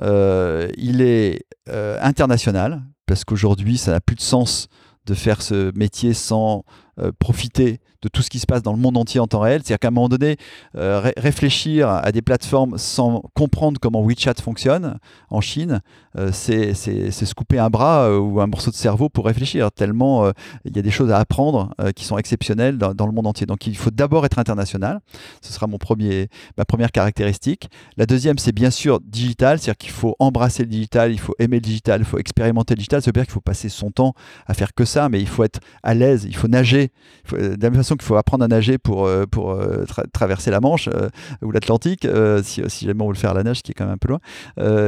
Euh, 0.01 0.69
il 0.77 1.01
est 1.01 1.45
euh, 1.69 1.97
international, 2.01 2.83
parce 3.05 3.23
qu'aujourd'hui 3.23 3.77
ça 3.77 3.91
n'a 3.91 4.01
plus 4.01 4.15
de 4.15 4.21
sens 4.21 4.67
de 5.05 5.13
faire 5.13 5.41
ce 5.41 5.71
métier 5.77 6.13
sans 6.13 6.63
euh, 6.99 7.11
profiter 7.19 7.79
de 8.03 8.09
tout 8.09 8.21
ce 8.21 8.29
qui 8.29 8.39
se 8.39 8.45
passe 8.45 8.61
dans 8.61 8.73
le 8.73 8.79
monde 8.79 8.97
entier 8.97 9.19
en 9.19 9.27
temps 9.27 9.39
réel. 9.39 9.61
C'est-à-dire 9.63 9.79
qu'à 9.79 9.87
un 9.87 9.91
moment 9.91 10.09
donné, 10.09 10.37
euh, 10.77 11.11
réfléchir 11.17 11.89
à 11.89 12.11
des 12.11 12.21
plateformes 12.21 12.77
sans 12.77 13.23
comprendre 13.33 13.79
comment 13.81 14.03
WeChat 14.03 14.35
fonctionne 14.41 14.99
en 15.29 15.41
Chine, 15.41 15.81
euh, 16.17 16.29
c'est 16.31 16.73
se 16.73 17.33
couper 17.33 17.57
un 17.57 17.69
bras 17.69 18.19
ou 18.19 18.41
un 18.41 18.47
morceau 18.47 18.69
de 18.69 18.75
cerveau 18.75 19.09
pour 19.09 19.25
réfléchir, 19.25 19.71
tellement 19.71 20.29
il 20.65 20.75
y 20.75 20.79
a 20.79 20.81
des 20.81 20.91
choses 20.91 21.11
à 21.11 21.17
apprendre 21.17 21.73
qui 21.95 22.03
sont 22.03 22.17
exceptionnelles 22.17 22.77
dans, 22.77 23.05
le 23.05 23.11
monde 23.11 23.27
entier. 23.27 23.45
Donc 23.45 23.65
il 23.65 23.77
faut 23.77 23.91
d'abord 23.91 24.25
être 24.25 24.39
international. 24.39 24.99
Ce 25.41 25.53
sera 25.53 25.67
mon 25.67 25.77
premier, 25.77 26.27
ma 26.57 26.65
première 26.65 26.91
caractéristique. 26.91 27.69
La 27.97 28.05
deuxième, 28.05 28.37
c'est 28.37 28.51
bien 28.51 28.71
sûr 28.71 28.99
digital, 28.99 29.59
c'est-à-dire 29.59 29.77
qu'il 29.77 29.91
faut 29.91 30.15
embrasser 30.19 30.63
le 30.63 30.69
digital, 30.69 31.11
il 31.11 31.19
faut 31.19 31.35
aimer 31.39 31.57
le 31.57 31.61
digital, 31.61 32.01
il 32.01 32.05
faut 32.05 32.19
expérimenter 32.19 32.73
le 32.73 32.79
digital. 32.79 33.01
Ça 33.01 33.09
veut 33.09 33.13
dire 33.13 33.23
qu'il 33.23 33.33
faut 33.33 33.41
passer 33.41 33.69
son 33.69 33.91
temps 33.91 34.13
à 34.45 34.53
faire 34.53 34.73
que 34.73 34.85
ça, 34.85 35.09
mais 35.09 35.21
il 35.21 35.27
faut 35.27 35.43
être 35.43 35.59
à 35.81 35.93
l'aise, 35.93 36.25
il 36.25 36.35
faut 36.35 36.47
nager 36.47 36.91
de 37.31 37.57
la 37.61 37.69
même 37.69 37.75
façon 37.75 37.92
qu'il 37.95 38.05
faut 38.05 38.15
apprendre 38.15 38.43
à 38.43 38.47
nager 38.47 38.77
pour, 38.77 39.05
euh, 39.05 39.25
pour 39.25 39.51
euh, 39.51 39.85
traverser 40.11 40.51
la 40.51 40.59
Manche 40.59 40.89
euh, 40.93 41.09
ou 41.41 41.51
l'Atlantique, 41.51 42.07
si, 42.43 42.61
si, 42.67 42.85
jamais 42.85 43.03
on 43.03 43.09
veut 43.09 43.13
faire 43.15 43.33
la 43.33 43.43
nage, 43.43 43.61
qui 43.61 43.71
est 43.71 43.73
quand 43.73 43.85
même 43.85 43.93
un 43.93 43.97
peu 43.97 44.09
loin, 44.09 44.19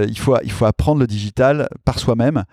il, 0.07 0.17
faut, 0.17 0.35
il 0.43 0.51
faut 0.51 0.65
apprendre 0.65 0.99
le 0.99 1.07
digital 1.07 1.67
par 1.83 1.99
soi-même 1.99 2.43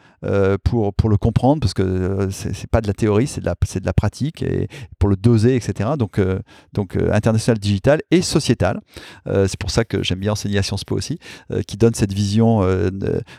pour, 0.65 0.95
pour 0.95 1.11
le 1.11 1.17
comprendre, 1.17 1.61
parce 1.61 1.75
que 1.75 2.29
c'est 2.31 2.71
pas 2.71 2.81
de 2.81 2.87
la 2.87 2.93
théorie, 2.93 3.27
c'est 3.27 3.41
de 3.41 3.47
la, 3.47 3.55
de 3.55 3.87
la 3.87 3.93
pratique, 3.93 4.43
et 4.43 4.69
pour 4.99 5.09
le 5.09 5.17
doser, 5.17 5.57
etc. 5.57 5.91
Donc, 5.99 6.21
donc 6.73 6.97
international, 7.13 7.59
digital 7.59 8.01
et 8.11 8.23
sociétal. 8.23 8.81
c'est 9.27 9.59
pour 9.59 9.71
ça 9.71 9.85
que 9.85 10.03
j'aime 10.03 10.21
bien 10.21 10.33
enseigner 10.33 10.59
à 10.59 10.63
Sciences 10.63 10.85
Po 10.85 10.97
aussi, 10.97 11.19
qui 11.67 11.77
donne 11.77 11.95
cette 11.95 12.13
vision 12.13 12.61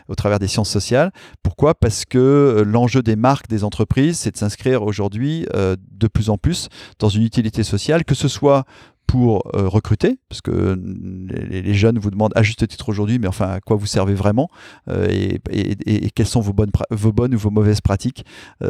au 0.08 0.14
travers 0.14 0.38
des 0.38 0.48
sciences 0.48 0.70
sociales. 0.70 1.12
Pourquoi? 1.42 1.74
Parce 1.74 2.04
que 2.04 2.62
l'enjeu 2.66 3.02
des 3.02 3.16
marques, 3.16 3.48
des 3.48 3.64
entreprises, 3.64 4.18
c'est 4.18 4.32
de 4.32 4.38
s'inscrire 4.38 4.82
aujourd'hui 4.82 5.46
de 5.52 6.08
plus 6.08 6.30
en 6.30 6.38
plus 6.38 6.68
dans 6.98 7.03
une 7.08 7.22
utilité 7.22 7.62
sociale, 7.62 8.04
que 8.04 8.14
ce 8.14 8.28
soit 8.28 8.64
pour 9.06 9.42
recruter, 9.52 10.18
parce 10.30 10.40
que 10.40 10.80
les, 11.28 11.74
jeunes 11.74 11.98
vous 11.98 12.10
demandent 12.10 12.32
à 12.34 12.42
juste 12.42 12.66
titre 12.66 12.88
aujourd'hui, 12.88 13.18
mais 13.18 13.28
enfin 13.28 13.48
à 13.48 13.60
quoi 13.60 13.76
vous 13.76 13.86
servez 13.86 14.14
vraiment 14.14 14.48
et, 14.90 15.40
et, 15.50 16.10
quelles 16.10 16.26
sont 16.26 16.40
vos 16.40 16.54
bonnes, 16.54 16.70
vos 16.90 17.12
bonnes 17.12 17.34
ou 17.34 17.38
vos 17.38 17.50
mauvaises 17.50 17.82
pratiques 17.82 18.24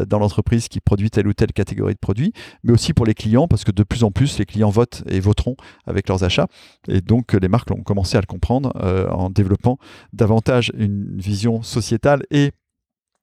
dans 0.08 0.18
l'entreprise 0.18 0.68
qui 0.68 0.80
produit 0.80 1.08
telle 1.08 1.28
ou 1.28 1.32
telle 1.32 1.52
catégorie 1.52 1.94
de 1.94 1.98
produits, 1.98 2.32
mais 2.64 2.72
aussi 2.72 2.92
pour 2.92 3.06
les 3.06 3.14
clients, 3.14 3.46
parce 3.46 3.62
que 3.64 3.70
de 3.70 3.84
plus 3.84 4.02
en 4.02 4.10
plus 4.10 4.38
les 4.38 4.44
clients 4.44 4.70
votent 4.70 5.04
et 5.08 5.20
voteront 5.20 5.56
avec 5.86 6.08
leurs 6.08 6.24
achats, 6.24 6.48
et 6.88 7.00
donc 7.00 7.32
les 7.32 7.48
marques 7.48 7.70
ont 7.70 7.82
commencé 7.82 8.18
à 8.18 8.20
le 8.20 8.26
comprendre 8.26 8.72
en 9.10 9.30
développant 9.30 9.78
davantage 10.12 10.72
une 10.76 11.16
vision 11.16 11.62
sociétale 11.62 12.24
et 12.30 12.50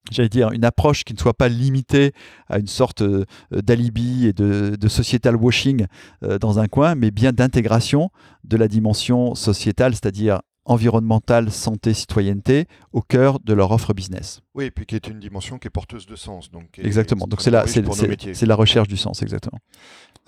j'allais 0.10 0.30
dire, 0.30 0.52
une 0.52 0.66
approche 0.66 1.04
qui 1.04 1.14
ne 1.14 1.20
soit 1.20 1.34
pas 1.34 1.50
limitée 1.50 2.14
à 2.48 2.60
une 2.60 2.68
sorte 2.68 3.02
euh, 3.02 3.26
d'alibi 3.52 4.28
et 4.28 4.34
de, 4.34 4.88
sociétal 4.88 5.36
washing 5.36 5.86
euh, 6.24 6.38
dans 6.38 6.60
un 6.60 6.68
coin, 6.68 6.96
mais 6.96 7.12
bien 7.12 7.32
d'intégration 7.32 8.10
de 8.44 8.58
la 8.58 8.68
dimension 8.68 9.36
sociétale, 9.36 9.94
c'est-à-dire 9.94 10.42
environnementale, 10.66 11.52
santé, 11.52 11.94
citoyenneté, 11.94 12.68
au 12.94 13.02
cœur 13.02 13.40
de 13.40 13.54
leur 13.54 13.72
offre 13.72 13.94
business. 13.94 14.42
Oui, 14.54 14.66
et 14.66 14.72
puis 14.72 14.86
qui 14.86 14.96
est 14.96 15.08
une 15.08 15.20
dimension 15.20 15.58
qui 15.58 15.68
est 15.68 15.72
porteuse 15.72 16.06
de 16.06 16.16
sens. 16.16 16.52
Donc, 16.52 16.78
exactement, 16.78 17.26
donc 17.28 17.42
c'est 17.42 17.52
la, 17.52 17.66
c'est, 17.68 18.46
la 18.46 18.56
recherche 18.56 18.88
du 18.88 18.98
sens, 18.98 19.22
exactement. 19.22 19.60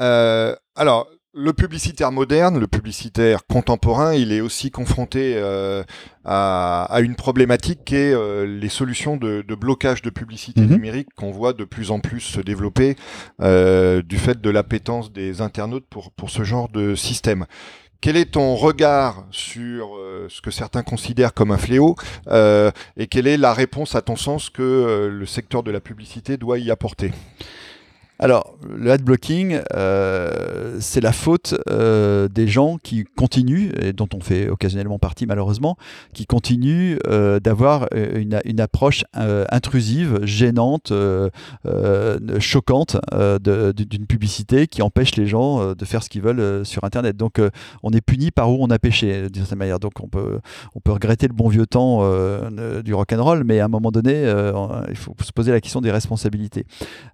Euh, 0.02 0.56
alors, 0.76 1.08
le 1.34 1.52
publicitaire 1.52 2.12
moderne, 2.12 2.60
le 2.60 2.68
publicitaire 2.68 3.46
contemporain, 3.48 4.14
il 4.14 4.32
est 4.32 4.42
aussi 4.42 4.70
confronté 4.70 5.34
euh, 5.36 5.84
à, 6.26 7.00
une 7.02 7.16
problématique 7.16 7.84
qui 7.86 7.96
est 7.96 8.14
euh, 8.14 8.46
les 8.46 8.70
solutions 8.70 9.18
de, 9.18 9.44
blocage 9.56 10.04
de 10.04 10.12
publicité 10.12 10.62
mhm. 10.62 10.70
numérique 10.70 11.08
qu'on 11.16 11.32
voit 11.32 11.54
de 11.54 11.64
plus 11.64 11.90
en 11.90 12.00
plus 12.00 12.20
se 12.20 12.40
développer 12.40 12.96
euh, 13.42 14.04
du 14.04 14.18
fait 14.18 14.42
de 14.42 14.50
l'appétence 14.52 15.12
des 15.12 15.42
internautes 15.42 15.88
pour, 15.90 16.12
pour 16.12 16.30
ce 16.30 16.44
genre 16.44 16.70
de 16.70 16.94
système. 16.94 17.46
Quel 18.00 18.16
est 18.16 18.34
ton 18.34 18.56
regard 18.56 19.26
sur 19.32 19.98
ce 20.28 20.42
que 20.42 20.52
certains 20.52 20.84
considèrent 20.84 21.34
comme 21.34 21.52
un 21.52 21.58
fléau 21.58 21.96
et 22.30 23.08
quelle 23.08 23.28
est 23.28 23.38
la 23.38 23.54
réponse 23.54 23.96
à 23.96 24.02
ton 24.02 24.18
sens 24.18 24.50
que 24.50 25.10
le 25.10 25.26
secteur 25.26 25.64
de 25.64 25.72
la 25.72 25.80
publicité 25.80 26.36
doit 26.36 26.60
y 26.60 26.70
apporter? 26.70 27.14
Alors, 28.20 28.56
le 28.70 28.92
ad 28.92 29.02
blocking, 29.02 29.60
euh, 29.74 30.78
c'est 30.80 31.02
la 31.02 31.12
faute 31.12 31.56
euh, 31.70 32.28
des 32.28 32.48
gens 32.48 32.78
qui 32.78 33.06
continuent, 33.18 33.72
et 33.82 33.92
dont 33.92 34.08
on 34.14 34.20
fait 34.20 34.50
occasionnellement 34.50 35.00
partie 35.00 35.26
malheureusement, 35.26 35.78
qui 36.14 36.28
continuent 36.28 36.98
euh, 37.08 37.40
d'avoir 37.40 37.88
une, 37.94 38.62
approche 38.62 39.04
intrusive, 39.14 40.20
gênante, 40.24 40.94
choquante 42.40 42.98
d'une 43.44 44.06
publicité 44.08 44.68
qui 44.68 44.82
empêche 44.82 45.16
les 45.16 45.26
gens 45.26 45.74
de 45.74 45.86
faire 45.86 46.04
ce 46.04 46.10
qu'ils 46.10 46.22
veulent 46.22 46.66
sur 46.66 46.84
Internet. 46.84 47.18
Donc, 47.18 47.42
on 47.82 47.92
est 47.92 48.02
puni 48.02 48.32
par 48.32 48.52
où 48.52 48.58
on 48.62 48.70
a 48.70 48.80
péché, 48.80 49.30
d'une 49.30 49.42
certaine 49.42 49.58
manière. 49.58 49.80
Donc, 49.80 49.94
on 50.02 50.08
peut, 50.08 50.40
on 50.76 50.80
peut 50.80 50.92
regretter 50.92 51.28
le 51.28 51.34
bon 51.34 51.50
vieux 51.50 51.66
temps 51.66 52.04
du 52.84 52.94
rock'n'roll, 52.94 53.44
mais 53.44 53.60
à 53.60 53.66
un 53.66 53.70
moment 53.70 53.92
donné, 53.92 54.32
il 54.90 54.96
faut 54.96 55.16
se 55.22 55.32
poser 55.32 55.52
la 55.52 55.60
question 55.60 55.82
des 55.82 55.92
responsabilités. 55.92 56.66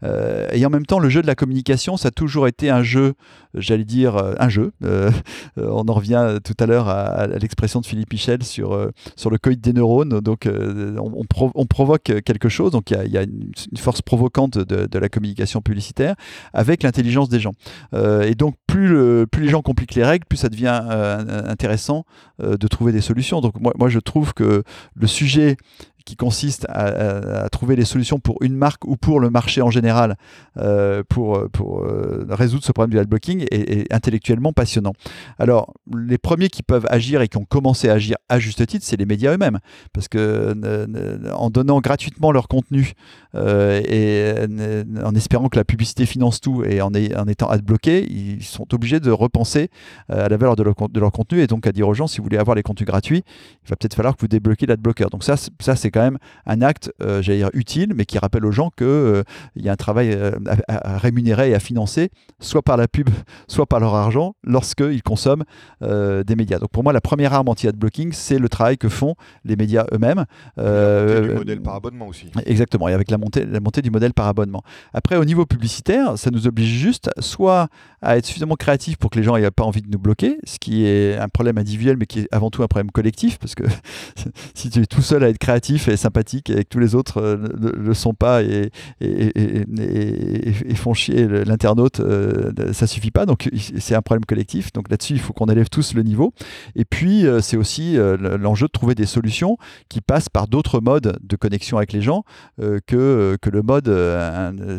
et 0.04 0.66
en 0.66 0.70
même 0.70 0.86
le 0.98 1.10
jeu 1.10 1.22
de 1.22 1.28
la 1.28 1.36
communication, 1.36 1.98
ça 1.98 2.08
a 2.08 2.12
toujours 2.12 2.48
été 2.48 2.72
un 2.72 2.82
jeu, 2.82 3.14
j'allais 3.54 3.84
dire, 3.84 4.16
euh, 4.16 4.34
un 4.40 4.50
jeu. 4.50 4.72
Euh, 4.84 5.12
euh, 5.60 5.70
on 5.72 5.88
en 5.88 5.94
revient 5.94 6.40
tout 6.44 6.56
à 6.60 6.66
l'heure 6.66 6.88
à, 6.88 7.28
l'expression 7.28 7.82
de 7.82 7.86
Philippe 7.86 8.12
Michel 8.12 8.44
sur, 8.44 8.90
sur 9.16 9.30
le 9.30 9.38
coït 9.38 9.62
des 9.62 9.74
neurones. 9.74 10.20
Donc, 10.22 10.50
on, 10.98 11.66
provoque 11.66 12.12
quelque 12.26 12.50
chose. 12.50 12.72
Donc, 12.72 12.90
il 12.90 13.12
y, 13.12 13.18
a, 13.18 13.24
une, 13.24 13.52
force 13.78 14.02
provocante 14.02 14.58
de, 14.58 15.00
la 15.00 15.10
communication 15.10 15.62
publicitaire 15.62 16.16
avec 16.54 16.82
l'intelligence 16.82 17.30
des 17.30 17.40
gens. 17.40 17.54
et 17.94 18.34
donc, 18.36 18.56
plus, 18.66 19.28
plus 19.28 19.44
les 19.44 19.50
gens 19.50 19.62
compliquent 19.62 19.96
les 19.96 20.04
règles, 20.04 20.26
plus 20.26 20.38
ça 20.38 20.50
devient 20.50 20.82
intéressant 21.46 22.06
de 22.40 22.68
trouver 22.68 22.92
des 22.92 23.02
solutions. 23.02 23.42
Donc, 23.42 23.60
moi, 23.60 23.74
moi, 23.78 23.90
je 23.90 24.00
trouve 24.00 24.34
que 24.34 24.64
le 24.96 25.08
sujet 25.08 25.58
qui 26.06 26.16
consiste 26.16 26.66
à, 26.70 27.50
trouver 27.50 27.76
les 27.76 27.86
solutions 27.86 28.20
pour 28.20 28.38
une 28.42 28.56
marque 28.56 28.86
ou 28.86 28.96
pour 28.96 29.20
le 29.20 29.30
marché 29.30 29.62
en 29.62 29.70
général 29.70 30.16
euh, 30.58 31.04
pour, 31.08 31.50
pour 31.52 31.84
euh, 31.84 32.26
résoudre 32.30 32.64
ce 32.64 32.72
problème 32.72 32.92
du 32.92 33.00
adblocking 33.00 33.46
est, 33.52 33.92
intellectuellement 33.94 34.54
passionnant. 34.54 34.94
Alors, 35.40 35.74
les 35.96 36.18
premiers 36.18 36.50
qui 36.50 36.64
peuvent 36.64 36.88
agir 36.90 37.22
et 37.22 37.28
qui 37.28 37.38
ont 37.38 37.46
commencé 37.46 37.90
à 37.90 37.94
agir 37.94 38.18
à 38.30 38.40
juste 38.40 38.66
titre, 38.66 38.86
c'est 38.86 38.98
les 38.98 39.06
médias 39.06 39.34
eux-mêmes. 39.34 39.60
Parce 39.94 40.08
que 40.08 40.56
en 41.34 41.50
donnant 41.50 41.80
gratuitement 41.80 42.32
leur 42.32 42.48
contenu 42.48 42.94
euh, 43.36 43.82
et 43.88 45.04
en 45.04 45.16
espérant 45.16 45.50
que 45.50 45.58
la 45.58 45.64
publicité 45.64 46.06
finance 46.06 46.42
tout 46.42 46.64
et 46.64 46.82
en, 46.82 46.94
étant 46.94 47.50
adbloqués, 47.50 48.06
ils 48.10 48.44
sont 48.44 48.74
obligés 48.74 49.00
de 49.00 49.12
repenser 49.12 49.70
à 50.10 50.30
la 50.30 50.38
valeur 50.38 50.56
de 50.56 50.64
leur, 50.64 50.76
de 50.90 51.00
leur, 51.00 51.12
contenu 51.12 51.42
et 51.42 51.48
donc 51.48 51.68
à 51.68 51.72
dire 51.72 51.88
aux 51.88 51.94
gens 51.94 52.08
si 52.08 52.18
vous 52.18 52.24
voulez 52.24 52.38
avoir 52.38 52.56
les 52.56 52.64
contenus 52.64 52.88
gratuits, 52.88 53.24
il 53.66 53.70
va 53.70 53.76
peut-être 53.76 53.96
falloir 53.96 54.16
que 54.16 54.22
vous 54.22 54.28
débloquiez 54.28 54.68
l'adblocker. 54.68 55.08
Donc 55.12 55.24
ça, 55.24 55.36
ça 55.38 55.76
c'est 55.76 55.89
quand 55.92 56.02
même 56.02 56.18
un 56.46 56.62
acte, 56.62 56.92
euh, 57.02 57.22
j'allais 57.22 57.40
dire, 57.40 57.50
utile, 57.54 57.94
mais 57.96 58.06
qui 58.06 58.18
rappelle 58.18 58.46
aux 58.46 58.52
gens 58.52 58.70
qu'il 58.70 58.88
euh, 58.88 59.24
il 59.56 59.64
y 59.64 59.70
a 59.70 59.72
un 59.72 59.78
travail 59.78 60.12
euh, 60.12 60.32
à, 60.68 60.98
rémunérer 60.98 61.52
et 61.52 61.56
à 61.56 61.60
financer, 61.60 62.10
soit 62.40 62.62
par 62.62 62.78
la 62.78 62.88
pub, 62.88 63.10
soit 63.48 63.66
par 63.66 63.80
leur 63.80 63.96
argent, 63.96 64.36
lorsqu'ils 64.44 65.04
consomment 65.04 65.44
des 65.82 66.36
médias. 66.36 66.60
Donc 66.60 66.70
pour 66.72 66.84
moi, 66.84 66.94
la 66.94 67.02
première 67.02 67.34
arme 67.34 67.50
anti-ad 67.50 67.76
blocking, 67.76 68.12
c'est 68.14 68.40
le 68.40 68.50
travail 68.50 68.78
que 68.78 68.90
font 68.90 69.16
les 69.46 69.56
médias 69.56 69.86
eux-mêmes. 69.94 70.26
Euh, 70.58 71.28
du 71.28 71.36
modèle 71.36 71.62
par 71.62 71.76
abonnement 71.76 72.08
aussi. 72.08 72.28
Exactement, 72.46 72.88
et 72.88 72.94
avec 72.94 73.12
la 73.12 73.18
montée, 73.18 73.46
la 73.46 73.60
montée 73.60 73.82
du 73.82 73.92
modèle 73.92 74.14
par 74.14 74.28
abonnement. 74.28 74.64
Après, 74.94 75.16
au 75.16 75.26
niveau 75.26 75.46
publicitaire, 75.46 76.18
ça 76.18 76.32
nous 76.32 76.48
oblige 76.48 76.70
juste 76.70 77.10
soit 77.20 77.68
à 78.02 78.18
être 78.18 78.26
suffisamment 78.26 78.56
créatif 78.56 78.98
pour 78.98 79.10
que 79.10 79.18
les 79.18 79.24
gens 79.24 79.38
n'aient 79.38 79.52
pas 79.52 79.64
envie 79.64 79.82
de 79.82 79.90
nous 79.90 80.00
bloquer, 80.00 80.38
ce 80.44 80.60
qui 80.60 80.86
est 80.86 81.18
un 81.18 81.28
problème 81.30 81.58
individuel, 81.58 81.98
mais 81.98 82.06
qui 82.06 82.22
est 82.22 82.28
avant 82.32 82.50
tout 82.50 82.64
un 82.64 82.68
problème 82.68 82.92
collectif, 82.92 83.38
parce 83.40 83.56
que 83.56 83.64
si 84.54 84.70
tu 84.70 84.82
es 84.82 84.86
tout 84.86 85.02
seul 85.02 85.24
à 85.24 85.30
être 85.30 85.38
créatif 85.38 85.79
et 85.88 85.98
sympathique 85.98 86.50
et 86.50 86.64
que 86.64 86.70
tous 86.70 86.80
les 86.80 86.96
autres 86.96 87.18
euh, 87.18 87.38
ne 87.38 87.70
le 87.70 87.94
sont 87.94 88.14
pas 88.14 88.44
et, 88.44 88.72
et, 89.02 89.66
font 90.76 90.94
chier 90.94 91.28
l'internaute, 91.28 92.00
euh, 92.00 92.52
ça 92.74 92.88
suffit 92.88 93.12
pas. 93.12 93.26
Donc 93.26 93.50
c'est 93.78 93.96
un 93.96 94.02
problème 94.02 94.26
collectif. 94.26 94.72
Donc 94.72 94.90
là-dessus, 94.90 95.14
il 95.14 95.20
faut 95.20 95.34
qu'on 95.34 95.48
élève 95.48 95.70
tous 95.70 95.94
le 95.94 96.04
niveau. 96.04 96.34
Et 96.76 96.86
puis 96.86 97.26
euh, 97.26 97.42
c'est 97.42 97.58
aussi 97.58 97.98
l'enjeu 97.98 98.68
de 98.68 98.72
trouver 98.72 98.96
des 98.96 99.06
solutions 99.06 99.58
qui 99.90 100.02
passent 100.02 100.30
par 100.30 100.48
d'autres 100.48 100.80
modes 100.80 101.18
de 101.22 101.36
connexion 101.36 101.78
avec 101.78 101.94
les 101.94 102.02
gens 102.02 102.24
que, 102.88 103.38
que 103.42 103.50
le 103.50 103.62
mode 103.62 103.90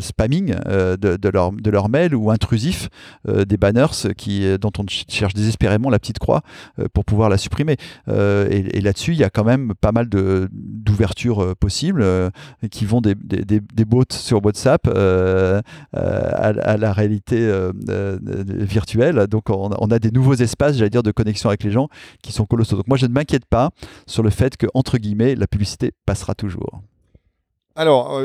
spamming 0.01 0.55
de, 0.55 1.17
de, 1.17 1.29
leur, 1.29 1.53
de 1.53 1.71
leur 1.71 1.89
mail 1.89 2.15
ou 2.15 2.31
intrusif 2.31 2.89
des 3.27 3.57
banners 3.57 4.15
qui, 4.17 4.47
dont 4.59 4.73
on 4.79 4.85
cherche 4.89 5.35
désespérément 5.35 5.91
la 5.91 5.99
petite 5.99 6.19
croix 6.19 6.43
pour 6.93 7.05
pouvoir 7.05 7.29
la 7.29 7.39
supprimer. 7.39 7.77
et, 8.09 8.81
là-dessus, 8.81 9.13
il 9.13 9.19
y 9.19 9.25
a 9.25 9.31
quand 9.31 9.45
même 9.45 9.75
pas 9.81 9.93
mal 9.93 10.09
euh, 10.15 10.49
possibles 11.59 12.03
euh, 12.03 12.31
qui 12.71 12.85
vont 12.85 13.01
des, 13.01 13.15
des, 13.15 13.61
des, 13.61 13.85
bots 13.85 14.05
sur 14.11 14.45
WhatsApp 14.45 14.87
euh, 14.87 15.61
à, 15.93 16.77
la 16.77 16.93
réalité 16.93 17.51
virtuelle. 18.59 19.27
Donc 19.27 19.51
on, 19.51 19.91
a 19.91 19.99
des 19.99 20.11
nouveaux 20.11 20.35
espaces, 20.35 20.77
j'allais 20.77 20.91
dire, 20.91 21.03
de 21.03 21.13
connexion 21.13 21.49
avec 21.49 21.63
les 21.63 21.71
gens 21.71 21.89
qui 22.23 22.33
sont 22.33 22.47
colossaux. 22.47 22.77
Donc 22.77 22.89
moi 22.89 22.97
je 22.97 23.07
ne 23.07 23.13
m'inquiète 23.13 23.47
pas 23.47 23.71
sur 24.07 24.23
le 24.23 24.31
fait 24.31 24.57
que 24.57 24.67
entre 24.75 24.99
guillemets 24.99 25.35
la 25.35 25.47
publicité 25.47 25.93
passera 26.07 26.35
toujours. 26.35 26.83
Alors, 27.77 28.21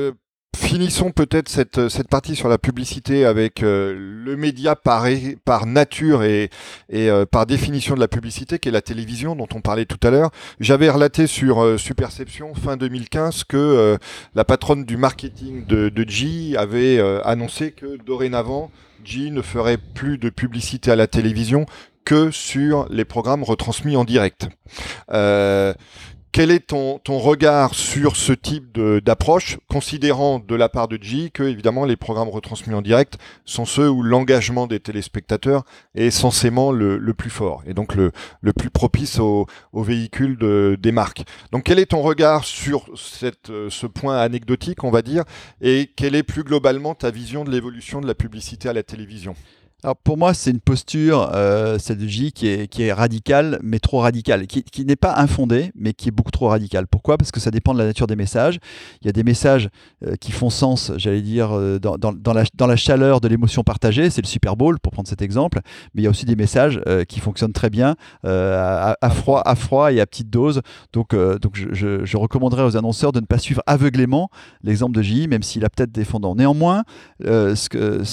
Finissons 0.56 1.12
peut-être 1.12 1.49
cette, 1.49 1.89
cette 1.89 2.08
partie 2.08 2.36
sur 2.36 2.47
la 2.47 2.58
publicité 2.58 3.26
avec 3.26 3.62
euh, 3.62 3.93
le 3.97 4.38
média 4.38 4.76
par, 4.76 5.06
par 5.43 5.66
nature 5.66 6.24
et, 6.24 6.49
et 6.89 7.10
euh, 7.10 7.26
par 7.26 7.45
définition 7.45 7.93
de 7.93 7.99
la 7.99 8.08
publicité, 8.08 8.58
qui 8.58 8.70
est 8.70 8.72
la 8.72 8.82
télévision 8.82 9.36
dont 9.36 9.49
on 9.53 9.60
parlait 9.60 9.86
tout 9.86 9.99
à 10.08 10.12
l'heure. 10.12 10.32
J'avais 10.62 10.89
relaté 10.89 11.28
sur 11.28 11.62
euh, 11.62 11.78
Superception 11.78 12.56
fin 12.56 12.78
2015 12.78 13.43
que 13.43 13.97
la 14.34 14.45
patronne 14.45 14.86
du 14.86 14.95
marketing 14.95 15.66
de, 15.66 15.89
de 15.89 16.10
G 16.10 16.56
avait 16.58 16.99
annoncé 17.24 17.72
que 17.72 17.97
dorénavant, 17.97 18.72
G 19.03 19.32
ne 19.32 19.41
ferait 19.41 19.78
plus 19.78 20.18
de 20.18 20.30
publicité 20.30 20.89
à 20.91 20.95
la 20.95 21.08
télévision 21.08 21.66
que 22.06 22.32
sur 22.32 22.88
les 22.89 23.06
programmes 23.06 23.43
retransmis 23.43 23.97
en 23.97 24.06
direct. 24.06 24.47
Quel 26.36 26.51
est 26.51 26.67
ton, 26.67 26.99
regard 27.07 27.73
sur 27.75 28.17
ce 28.17 28.33
type 28.33 28.77
d'approche, 28.77 29.57
considérant 29.69 30.39
de 30.39 30.53
la 30.53 30.67
part 30.67 30.89
de 30.89 30.99
G 31.01 31.29
que 31.29 31.43
évidemment 31.43 31.86
les 31.86 31.95
programmes 31.95 32.27
retransmis 32.27 32.73
en 32.73 32.81
direct 32.81 33.17
sont 33.45 33.63
ceux 33.63 33.89
où 33.89 34.03
l'engagement 34.03 34.67
des 34.67 34.81
téléspectateurs 34.81 35.63
est 35.95 36.11
censément 36.11 36.73
le, 36.73 36.99
plus 37.13 37.29
fort 37.29 37.63
et 37.65 37.73
donc 37.73 37.95
le, 37.95 38.11
plus 38.51 38.69
propice 38.69 39.17
aux 39.17 39.47
au 39.71 39.81
véhicules 39.81 40.38
de, 40.38 40.77
des 40.77 40.91
marques. 40.91 41.23
Donc 41.53 41.63
quel 41.63 41.79
est 41.79 41.91
ton 41.91 42.01
regard 42.01 42.43
sur 42.43 42.89
ce 42.95 43.88
point 43.88 44.17
anecdotique, 44.17 44.83
on 44.83 44.91
va 44.91 45.03
dire, 45.03 45.23
et 45.61 45.89
quelle 45.95 46.15
est 46.15 46.23
plus 46.23 46.43
globalement 46.43 46.95
ta 46.95 47.11
vision 47.11 47.45
de 47.45 47.49
l'évolution 47.49 48.01
de 48.01 48.07
la 48.07 48.13
publicité 48.13 48.67
à 48.67 48.73
la 48.73 48.83
télévision? 48.83 49.38
Alors 49.84 49.97
pour 49.97 50.17
moi, 50.17 50.34
c'est 50.34 50.49
une 50.49 50.59
posture, 50.59 51.30
euh, 51.36 51.78
celle 51.78 51.97
de 51.97 52.07
J, 52.07 52.32
qui 52.32 52.47
est, 52.47 52.67
qui 52.67 52.82
est 52.82 52.91
radicale, 52.91 53.59
mais 53.61 53.78
trop 53.78 53.99
radicale, 53.99 54.47
qui, 54.47 54.63
qui 54.63 54.84
n'est 54.84 54.95
pas 54.95 55.15
infondée, 55.17 55.71
mais 55.76 55.93
qui 55.93 56.07
est 56.07 56.11
beaucoup 56.11 56.32
trop 56.32 56.47
radicale. 56.47 56.88
Pourquoi? 56.88 57.17
Parce 57.17 57.32
que 57.32 57.39
ça 57.39 57.51
dépend 57.51 57.73
de 57.73 57.80
la 57.80 57.86
nature 57.86 58.07
des 58.07 58.15
messages. 58.15 58.57
Il 59.01 59.05
y 59.05 59.09
a 59.09 59.11
des 59.11 59.23
messages 59.23 59.69
euh, 60.03 60.15
qui 60.15 60.32
font 60.32 60.49
sens, 60.49 60.91
j'allais 60.97 61.21
dire, 61.21 61.55
euh, 61.55 61.78
dans, 61.78 61.97
dans, 61.97 62.34
la, 62.34 62.45
dans, 62.55 62.67
la, 62.67 62.76
chaleur 62.76 63.21
de 63.21 63.28
l'émotion 63.28 63.63
partagée, 63.63 64.09
c'est 64.09 64.21
le 64.21 64.28
Super 64.28 64.55
Bowl, 64.55 64.80
pour 64.80 64.91
prendre 64.91 65.07
cet 65.07 65.21
exemple, 65.21 65.59
mais 65.93 66.01
il 66.01 66.05
y 66.05 66.07
a 66.07 66.09
aussi 66.09 66.26
des 66.26 66.36
messages 66.36 66.82
euh, 66.88 67.03
qui 67.03 67.19
fonctionnent 67.19 67.53
très 67.53 67.69
bien 67.69 67.95
à, 68.23 69.09
froid, 69.11 69.43
à 69.45 69.55
froid 69.55 69.91
et 69.91 69.99
à 70.01 70.07
petite 70.07 70.32
dose. 70.32 70.61
Donc, 70.93 71.15
donc 71.15 71.55
je, 71.55 71.73
je, 71.73 72.05
je, 72.05 72.17
recommanderais 72.17 72.63
aux 72.63 72.76
annonceurs 72.76 73.11
de 73.11 73.19
ne 73.19 73.26
pas 73.26 73.38
suivre 73.38 73.61
aveuglément 73.67 74.30
l'exemple 74.63 74.95
de 74.95 75.01
J, 75.01 75.28
même 75.28 75.43
s'il 75.43 75.63
a 75.63 75.69
peut-être 75.69 75.91
des 75.91 76.05
fondants. 76.05 76.36
Néanmoins, 76.36 76.84
ce 77.21 77.69
que 77.69 78.03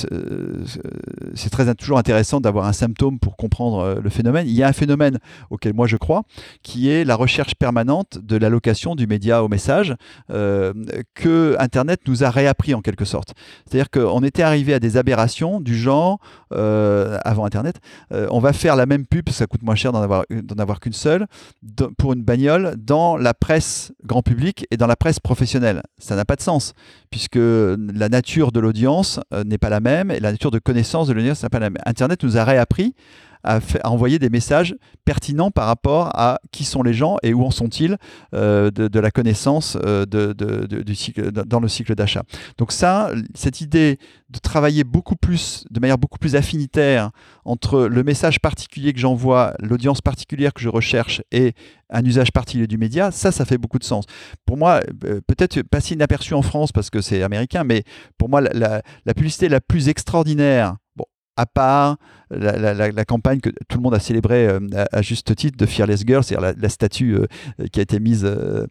c'est 1.34 1.51
très 1.52 1.72
toujours 1.74 1.98
intéressant 1.98 2.40
d'avoir 2.40 2.66
un 2.66 2.72
symptôme 2.72 3.20
pour 3.20 3.36
comprendre 3.36 3.78
euh, 3.80 4.00
le 4.02 4.10
phénomène. 4.10 4.48
Il 4.48 4.54
y 4.54 4.62
a 4.62 4.68
un 4.68 4.72
phénomène 4.72 5.18
auquel 5.50 5.74
moi 5.74 5.86
je 5.86 5.96
crois, 5.96 6.22
qui 6.62 6.88
est 6.88 7.04
la 7.04 7.14
recherche 7.14 7.54
permanente 7.54 8.18
de 8.20 8.36
l'allocation 8.36 8.96
du 8.96 9.06
média 9.06 9.44
au 9.44 9.48
message 9.48 9.94
euh, 10.30 10.72
que 11.14 11.54
Internet 11.60 12.00
nous 12.06 12.24
a 12.24 12.30
réappris 12.30 12.74
en 12.74 12.80
quelque 12.80 13.04
sorte. 13.04 13.34
C'est-à-dire 13.66 13.90
qu'on 13.90 14.22
était 14.24 14.42
arrivé 14.42 14.74
à 14.74 14.80
des 14.80 14.96
aberrations 14.96 15.60
du 15.60 15.76
genre, 15.76 16.18
euh, 16.52 17.18
avant 17.24 17.44
Internet, 17.44 17.76
on 18.10 18.40
va 18.40 18.52
faire 18.52 18.76
la 18.76 18.86
même 18.86 19.06
pub, 19.06 19.28
ça 19.28 19.46
coûte 19.46 19.62
moins 19.62 19.74
cher 19.74 19.92
d'en 19.92 20.00
avoir 20.02 20.80
qu'une 20.80 20.92
seule, 20.92 21.26
pour 21.98 22.14
une 22.14 22.22
bagnole 22.22 22.74
dans 22.78 23.16
la 23.16 23.34
presse 23.34 23.92
grand 24.04 24.22
public 24.22 24.66
et 24.70 24.76
dans 24.76 24.86
la 24.86 24.96
presse 24.96 25.20
professionnelle. 25.20 25.82
Ça 25.98 26.16
n'a 26.16 26.24
pas 26.24 26.36
de 26.36 26.40
sens, 26.40 26.72
puisque 27.10 27.36
la 27.36 28.08
nature 28.08 28.52
de 28.52 28.60
l'audience 28.60 29.20
n'est 29.44 29.58
pas 29.58 29.68
la 29.68 29.80
même 29.80 30.10
et 30.10 30.20
la 30.20 30.32
nature 30.32 30.50
de 30.50 30.58
connaissance 30.58 31.08
de 31.08 31.12
l'audience 31.12 31.41
Internet 31.44 32.22
nous 32.22 32.36
a 32.36 32.44
réappris 32.44 32.94
à, 33.44 33.60
envoyer 33.84 34.18
des 34.18 34.30
messages 34.30 34.74
pertinents 35.04 35.50
par 35.50 35.66
rapport 35.66 36.10
à 36.14 36.38
qui 36.52 36.64
sont 36.64 36.82
les 36.82 36.94
gens 36.94 37.16
et 37.22 37.34
où 37.34 37.44
en 37.44 37.50
sont-ils 37.50 37.96
euh, 38.34 38.70
de, 38.70 39.00
la 39.00 39.10
connaissance 39.10 39.76
euh, 39.84 40.06
dans 40.06 41.60
le 41.60 41.68
cycle 41.68 41.94
d'achat. 41.94 42.22
Donc 42.58 42.72
ça, 42.72 43.10
cette 43.34 43.60
idée 43.60 43.98
de 44.30 44.38
travailler 44.38 44.84
beaucoup 44.84 45.16
plus, 45.16 45.64
de 45.70 45.80
manière 45.80 45.98
beaucoup 45.98 46.18
plus 46.18 46.36
affinitaire 46.36 47.10
entre 47.44 47.82
le 47.82 48.04
message 48.04 48.40
particulier 48.40 48.92
que 48.92 49.00
j'envoie, 49.00 49.54
l'audience 49.58 50.00
particulière 50.00 50.54
que 50.54 50.60
je 50.60 50.68
recherche 50.68 51.22
et 51.32 51.54
un 51.90 52.04
usage 52.04 52.32
particulier 52.32 52.66
du 52.66 52.78
média, 52.78 53.10
ça, 53.10 53.32
ça 53.32 53.44
fait 53.44 53.58
beaucoup 53.58 53.78
de 53.78 53.84
sens. 53.84 54.04
Pour 54.46 54.56
moi, 54.56 54.80
euh, 55.04 55.20
peut-être 55.26 55.62
passer 55.62 55.94
inaperçu 55.94 56.34
en 56.34 56.42
France 56.42 56.72
parce 56.72 56.90
que 56.90 57.00
c'est 57.00 57.22
américain, 57.22 57.64
mais 57.64 57.82
pour 58.16 58.28
moi, 58.28 58.40
la 58.40 58.82
publicité 59.14 59.48
la 59.48 59.60
plus 59.60 59.88
extraordinaire 59.88 60.76
à 61.36 61.46
part 61.46 61.96
la, 62.30 63.04
campagne 63.04 63.40
que 63.40 63.50
tout 63.68 63.78
le 63.78 63.82
monde 63.82 63.94
a 63.94 64.00
célébrée 64.00 64.46
euh, 64.46 64.60
à, 64.92 65.02
juste 65.02 65.34
titre 65.34 65.56
de 65.56 65.66
Fearless 65.66 66.02
Girl, 66.06 66.24
c'est-à-dire 66.24 66.54
la, 66.58 66.68
statue 66.68 67.14
euh, 67.14 67.26
qui 67.72 67.80
a 67.80 67.82
été 67.82 68.00
mise 68.00 68.24
euh, 68.24 68.66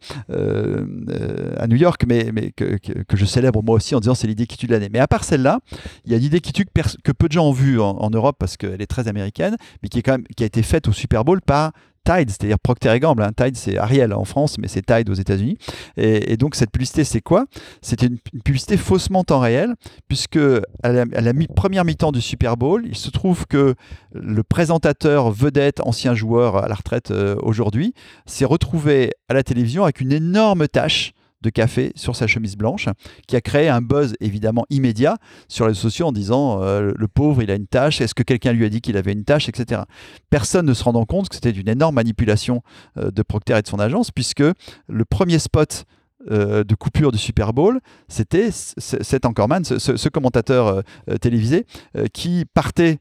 à 1.57 1.67
New 1.67 1.75
York, 1.75 2.03
mais, 2.07 2.51
que, 2.55 2.77
je 3.13 3.25
célèbre 3.25 3.61
moi 3.63 3.75
aussi 3.75 3.95
en 3.95 3.99
disant 3.99 4.15
c'est 4.15 4.27
l'idée 4.27 4.47
qui 4.47 4.57
tue 4.57 4.67
de 4.67 4.71
l'année. 4.71 4.89
Mais 4.91 4.99
à 4.99 5.07
part 5.07 5.23
celle-là, 5.23 5.59
il 6.05 6.11
y 6.11 6.15
a 6.15 6.17
une 6.17 6.23
idée 6.23 6.41
qui 6.41 6.53
tue 6.53 6.65
que, 6.65 7.11
peu 7.11 7.27
de 7.27 7.33
gens 7.33 7.47
ont 7.47 7.51
vue 7.51 7.79
en, 7.79 8.09
Europe 8.11 8.35
parce 8.39 8.57
qu'elle 8.57 8.81
est 8.81 8.87
très 8.87 9.07
américaine, 9.07 9.55
mais 9.81 9.89
qui, 9.89 9.99
est 9.99 10.01
quand 10.01 10.13
même, 10.13 10.25
qui 10.35 10.43
a 10.43 10.45
été 10.45 10.63
faite 10.63 10.87
au 10.87 10.91
Super 10.91 11.23
Bowl 11.23 11.41
par 11.41 11.71
Tide, 12.03 12.29
c'est-à-dire 12.29 12.59
Procter 12.59 12.99
Gamble. 12.99 13.23
Hein. 13.23 13.31
Tide, 13.35 13.55
c'est 13.55 13.77
Ariel 13.77 14.13
en 14.13 14.25
France, 14.25 14.57
mais 14.57 14.67
c'est 14.67 14.85
Tide 14.85 15.09
aux 15.09 15.13
États-Unis. 15.13 15.57
Et, 15.97 16.37
donc, 16.37 16.55
cette 16.55 16.71
publicité, 16.71 17.03
c'est 17.03 17.21
quoi? 17.21 17.45
C'était 17.81 18.07
une, 18.07 18.17
publicité 18.43 18.77
faussement 18.77 19.23
temps 19.23 19.39
réel, 19.39 19.75
puisque 20.07 20.39
à 20.83 20.91
la, 20.91 21.33
première 21.55 21.85
mi-temps 21.85 22.11
du 22.11 22.21
Super 22.21 22.57
Bowl, 22.57 22.83
il 22.85 22.97
se 22.97 23.09
trouve 23.09 23.45
que 23.47 23.75
le 24.13 24.43
présentateur 24.43 25.31
vedette, 25.31 25.79
ancien 25.81 26.15
joueur 26.15 26.57
à 26.57 26.67
la 26.67 26.75
retraite 26.75 27.11
euh, 27.11 27.35
aujourd'hui, 27.41 27.93
s'est 28.25 28.45
retrouvé 28.45 29.11
à 29.29 29.33
la 29.33 29.43
télévision 29.43 29.83
avec 29.83 30.01
une 30.01 30.11
énorme 30.11 30.67
tâche 30.67 31.13
de 31.41 31.49
café 31.49 31.91
sur 31.95 32.15
sa 32.15 32.27
chemise 32.27 32.55
blanche, 32.55 32.87
qui 33.27 33.35
a 33.35 33.41
créé 33.41 33.69
un 33.69 33.81
buzz 33.81 34.13
évidemment 34.19 34.65
immédiat 34.69 35.17
sur 35.47 35.67
les 35.67 35.73
sociaux 35.73 36.07
en 36.07 36.11
disant 36.11 36.61
euh, 36.61 36.91
le 36.95 37.07
pauvre, 37.07 37.41
il 37.41 37.51
a 37.51 37.55
une 37.55 37.67
tâche, 37.67 38.01
est-ce 38.01 38.15
que 38.15 38.23
quelqu'un 38.23 38.53
lui 38.53 38.65
a 38.65 38.69
dit 38.69 38.81
qu'il 38.81 38.97
avait 38.97 39.13
une 39.13 39.23
tâche, 39.23 39.49
etc. 39.49 39.81
Personne 40.29 40.65
ne 40.65 40.73
se 40.73 40.83
rendant 40.83 41.05
compte 41.05 41.29
que 41.29 41.35
c'était 41.35 41.51
une 41.51 41.69
énorme 41.69 41.95
manipulation 41.95 42.61
euh, 42.97 43.11
de 43.11 43.21
Procter 43.23 43.57
et 43.57 43.61
de 43.61 43.67
son 43.67 43.79
agence, 43.79 44.11
puisque 44.11 44.43
le 44.87 45.05
premier 45.05 45.39
spot 45.39 45.85
euh, 46.29 46.63
de 46.63 46.75
coupure 46.75 47.11
du 47.11 47.17
Super 47.17 47.53
Bowl, 47.53 47.79
c'était 48.07 48.51
cet 48.51 49.25
Anchorman, 49.25 49.63
ce, 49.63 49.79
ce, 49.79 50.09
commentateur 50.09 50.83
télévisé, 51.19 51.65
qui 52.13 52.45
partait 52.53 52.99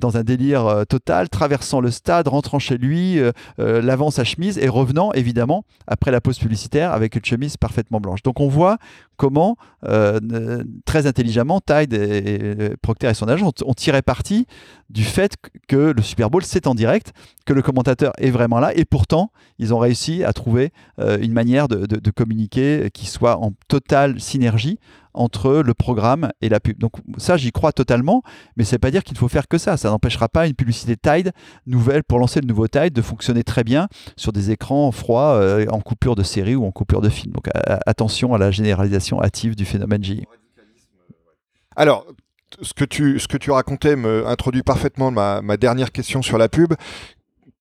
dans 0.00 0.16
un 0.16 0.22
délire 0.22 0.66
euh, 0.66 0.84
total, 0.84 1.28
traversant 1.28 1.80
le 1.80 1.90
stade, 1.90 2.28
rentrant 2.28 2.58
chez 2.58 2.78
lui, 2.78 3.18
euh, 3.18 3.32
lavant 3.58 4.10
sa 4.10 4.24
chemise 4.24 4.58
et 4.58 4.68
revenant 4.68 5.12
évidemment 5.12 5.64
après 5.86 6.10
la 6.10 6.20
pause 6.20 6.38
publicitaire 6.38 6.92
avec 6.92 7.16
une 7.16 7.24
chemise 7.24 7.56
parfaitement 7.56 8.00
blanche. 8.00 8.22
Donc 8.22 8.40
on 8.40 8.48
voit 8.48 8.78
comment 9.16 9.56
très 10.86 11.06
intelligemment 11.06 11.60
Tide 11.60 11.92
et, 11.92 12.70
Procter 12.80 13.08
et 13.08 13.14
son 13.14 13.28
agent 13.28 13.50
ont, 13.64 13.74
tiré 13.74 14.00
parti 14.00 14.46
du 14.88 15.04
fait 15.04 15.34
que 15.68 15.92
le 15.94 16.02
Super 16.02 16.30
Bowl 16.30 16.42
c'est 16.42 16.66
en 16.66 16.74
direct, 16.74 17.12
que 17.44 17.52
le 17.52 17.60
commentateur 17.60 18.12
est 18.18 18.30
vraiment 18.30 18.60
là 18.60 18.74
et 18.74 18.86
pourtant 18.86 19.30
ils 19.58 19.74
ont 19.74 19.78
réussi 19.78 20.24
à 20.24 20.32
trouver 20.32 20.72
une 20.98 21.32
manière 21.32 21.68
de 21.68 22.10
communiquer 22.10 22.88
qui 22.94 23.06
soit 23.06 23.36
en 23.36 23.52
totale 23.68 24.20
synergie 24.20 24.78
entre 25.14 25.62
le 25.64 25.74
programme 25.74 26.30
et 26.40 26.48
la 26.48 26.60
pub. 26.60 26.78
Donc 26.78 26.92
ça, 27.18 27.36
j'y 27.36 27.52
crois 27.52 27.72
totalement, 27.72 28.22
mais 28.56 28.64
c'est 28.64 28.78
pas 28.78 28.90
dire 28.90 29.04
qu'il 29.04 29.16
faut 29.16 29.28
faire 29.28 29.48
que 29.48 29.58
ça. 29.58 29.76
Ça 29.76 29.90
n'empêchera 29.90 30.28
pas 30.28 30.46
une 30.46 30.54
publicité 30.54 30.96
Tide 30.96 31.32
nouvelle 31.66 32.04
pour 32.04 32.18
lancer 32.18 32.40
le 32.40 32.46
nouveau 32.46 32.68
Tide 32.68 32.92
de 32.92 33.02
fonctionner 33.02 33.44
très 33.44 33.64
bien 33.64 33.88
sur 34.16 34.32
des 34.32 34.50
écrans 34.50 34.90
froids 34.92 35.34
euh, 35.34 35.66
en 35.70 35.80
coupure 35.80 36.16
de 36.16 36.22
série 36.22 36.54
ou 36.54 36.64
en 36.64 36.72
coupure 36.72 37.00
de 37.00 37.08
film. 37.08 37.32
Donc 37.32 37.48
attention 37.86 38.34
à 38.34 38.38
la 38.38 38.50
généralisation 38.50 39.22
hâtive 39.22 39.56
du 39.56 39.64
phénomène 39.64 40.02
J. 40.02 40.24
Alors, 41.76 42.06
ce 42.62 42.74
que 42.74 42.84
tu, 42.84 43.50
racontais 43.50 43.96
me 43.96 44.26
introduit 44.26 44.62
parfaitement 44.62 45.10
ma, 45.10 45.40
ma 45.40 45.56
dernière 45.56 45.92
question 45.92 46.20
sur 46.20 46.36
la 46.36 46.48
pub 46.48 46.74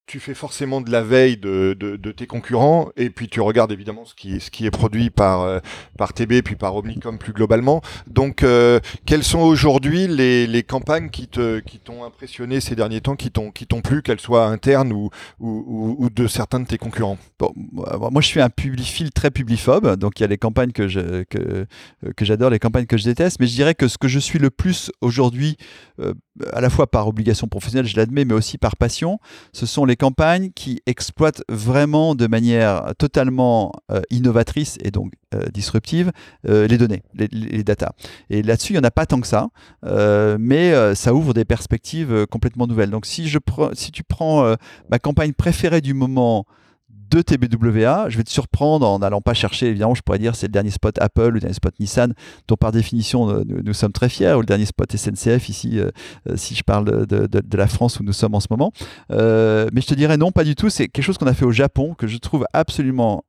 tu 0.10 0.20
fais 0.20 0.34
forcément 0.34 0.82
de 0.82 0.92
la 0.92 1.04
veille 1.04 1.38
de, 1.38 1.78
de, 1.80 2.12
tes 2.12 2.26
concurrents 2.26 2.90
et 2.98 3.12
puis 3.12 3.30
tu 3.30 3.42
regardes 3.42 3.72
évidemment 3.72 4.06
ce 4.06 4.16
qui, 4.16 4.40
ce 4.40 4.50
qui 4.50 4.66
est 4.66 4.72
produit 4.72 5.12
par, 5.12 5.42
euh, 5.42 5.60
par 6.00 6.14
TB 6.14 6.42
puis 6.44 6.56
par 6.56 6.76
Omnicom 6.76 7.20
plus 7.20 7.32
globalement. 7.32 7.84
Donc, 8.08 8.42
euh, 8.42 8.80
quelles 9.06 9.24
sont 9.24 9.42
aujourd'hui 9.42 10.08
les, 10.08 10.48
les 10.48 10.64
campagnes 10.64 11.12
qui 11.12 11.28
te 11.28 11.60
qui 11.60 11.78
t'ont 11.78 12.04
impressionné 12.04 12.60
ces 12.60 12.76
derniers 12.76 13.02
temps, 13.02 13.16
qui 13.16 13.30
t'ont 13.30 13.82
plu, 13.82 14.02
qu'elles 14.02 14.20
soient 14.20 14.48
internes 14.48 14.92
ou, 14.92 15.12
ou, 15.40 15.96
ou, 16.00 16.10
de 16.10 16.26
certains 16.26 16.60
de 16.60 16.66
tes 16.66 16.80
concurrents? 16.80 17.20
Bon, 17.38 17.54
Moi, 18.12 18.22
je 18.22 18.28
suis 18.28 18.42
un 18.42 18.50
publiphile 18.50 19.12
très 19.12 19.30
publiphobe, 19.30 19.96
donc 19.96 20.20
il 20.20 20.24
y 20.24 20.26
a 20.26 20.28
les 20.28 20.40
campagnes 20.40 20.72
que 20.72 20.88
je, 20.88 21.22
que, 21.26 21.68
que 22.16 22.26
j'adore, 22.26 22.50
les 22.50 22.58
campagnes 22.58 22.88
que 22.88 22.98
je 22.98 23.04
déteste, 23.04 23.40
mais 23.40 23.46
je 23.46 23.54
dirais 23.54 23.76
que 23.76 23.88
ce 23.88 24.00
que 24.00 24.08
je 24.08 24.18
suis 24.18 24.40
le 24.40 24.50
plus 24.50 24.92
aujourd'hui, 25.02 25.58
euh, 26.00 26.16
à 26.52 26.62
la 26.62 26.72
fois 26.72 26.88
par 26.88 27.08
obligation 27.08 27.48
professionnelle, 27.48 27.86
je 27.86 27.96
l'admets, 27.96 28.26
mais 28.26 28.34
aussi 28.34 28.58
par 28.58 28.76
passion, 28.76 29.20
ce 29.54 29.68
sont 29.68 29.86
les 29.86 29.99
campagnes 30.00 30.50
qui 30.56 30.82
exploitent 30.88 31.44
vraiment 31.50 32.16
de 32.16 32.26
manière 32.26 32.94
totalement 32.98 33.74
euh, 33.92 34.02
innovatrice 34.10 34.78
et 34.82 34.92
donc 34.92 35.12
euh, 35.36 35.44
disruptive 35.54 36.12
euh, 36.48 36.66
les 36.68 36.78
données, 36.78 37.04
les, 37.14 37.64
data. 37.64 37.92
Et 38.30 38.42
là-dessus, 38.42 38.74
il 38.74 38.78
n'y 38.78 38.80
en 38.80 38.88
a 38.88 38.92
pas 38.92 39.06
tant 39.06 39.20
que 39.20 39.28
ça, 39.28 39.50
mais 40.40 40.96
ça 40.96 41.14
ouvre 41.14 41.34
des 41.34 41.46
perspectives 41.46 42.26
complètement 42.28 42.66
nouvelles. 42.66 42.90
Donc 42.90 43.06
si, 43.06 43.28
je 43.28 43.38
si 43.74 43.92
tu 43.92 44.04
prends 44.04 44.56
ma 44.90 44.98
campagne 44.98 45.34
préférée 45.34 45.82
du 45.82 45.94
moment, 45.94 46.46
de 47.10 47.22
TBWA. 47.22 48.10
Je 48.10 48.18
vais 48.18 48.24
te 48.24 48.30
surprendre 48.30 48.88
en 48.88 49.00
n'allant 49.00 49.22
pas 49.22 49.34
chercher, 49.34 49.68
évidemment, 49.68 49.96
je 49.96 50.02
pourrais 50.02 50.20
dire 50.20 50.36
c'est 50.36 50.48
le 50.48 50.52
dernier 50.52 50.72
spot 50.72 50.98
Apple 51.00 51.22
ou 51.22 51.32
le 51.32 51.40
dernier 51.40 51.54
spot 51.54 51.74
Nissan, 51.80 52.14
dont 52.48 52.56
par 52.56 52.72
définition 52.72 53.30
euh, 53.30 53.44
nous, 53.46 53.74
sommes 53.74 53.92
très 53.92 54.10
fiers, 54.10 54.34
ou 54.34 54.40
le 54.40 54.46
dernier 54.46 54.66
spot 54.66 54.96
SNCF 54.96 55.50
ici, 55.50 55.80
euh, 55.80 55.90
euh, 56.30 56.36
si 56.36 56.56
je 56.56 56.64
parle 56.64 57.08
de, 57.08 57.58
la 57.58 57.68
France 57.68 58.00
où 58.00 58.04
nous 58.04 58.14
sommes 58.14 58.36
en 58.36 58.40
ce 58.40 58.48
moment. 58.50 58.72
mais 59.10 59.82
je 59.82 59.88
te 59.88 59.94
dirais 59.94 60.18
non, 60.18 60.32
pas 60.32 60.44
du 60.44 60.56
tout. 60.56 60.70
C'est 60.70 60.88
quelque 60.88 61.04
chose 61.04 61.18
qu'on 61.18 61.28
a 61.28 61.34
fait 61.34 61.46
au 61.46 61.52
Japon, 61.52 61.94
que 61.94 62.08
je 62.08 62.18
trouve 62.18 62.46
absolument 62.54 63.24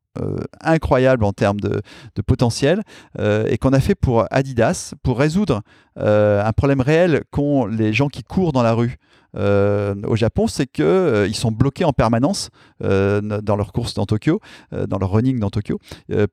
incroyable 0.60 1.24
en 1.24 1.32
termes 1.32 1.60
de, 1.60 1.80
potentiel 2.26 2.82
et 3.18 3.58
qu'on 3.58 3.72
a 3.72 3.80
fait 3.80 3.94
pour 3.94 4.24
Adidas 4.30 4.94
pour 5.02 5.18
résoudre 5.18 5.62
un 5.96 6.52
problème 6.52 6.80
réel 6.80 7.22
qu'ont 7.30 7.66
les 7.66 7.92
gens 7.92 8.08
qui 8.08 8.22
courent 8.22 8.52
dans 8.52 8.62
la 8.62 8.72
rue. 8.72 8.98
Euh, 9.36 9.94
au 10.06 10.16
Japon, 10.16 10.46
c'est 10.46 10.66
qu'ils 10.66 10.84
euh, 10.84 11.26
ils 11.26 11.36
sont 11.36 11.52
bloqués 11.52 11.84
en 11.84 11.92
permanence 11.92 12.50
euh, 12.82 13.20
dans 13.20 13.56
leur 13.56 13.72
course 13.72 13.94
dans 13.94 14.06
Tokyo, 14.06 14.40
dans 14.88 14.98
leur 14.98 15.10
running 15.10 15.38
dans 15.38 15.50
Tokyo, 15.50 15.78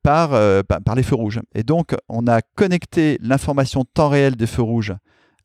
par, 0.03 0.29
par 0.65 0.95
les 0.95 1.03
feux 1.03 1.15
rouges. 1.15 1.39
Et 1.55 1.63
donc, 1.63 1.95
on 2.09 2.27
a 2.27 2.41
connecté 2.41 3.17
l'information 3.21 3.85
temps 3.85 4.09
réel 4.09 4.35
des 4.35 4.47
feux 4.47 4.61
rouges 4.61 4.95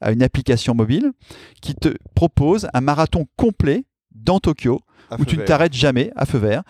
à 0.01 0.13
une 0.13 0.23
application 0.23 0.75
mobile 0.75 1.13
qui 1.61 1.75
te 1.75 1.95
propose 2.15 2.69
un 2.75 2.81
marathon 2.81 3.27
complet 3.37 3.85
dans 4.15 4.41
Tokyo 4.41 4.81
où 5.19 5.25
tu 5.25 5.37
ne 5.37 5.43
t'arrêtes 5.43 5.75
jamais 5.75 6.11
à 6.17 6.25
feu 6.25 6.39
vert. 6.39 6.63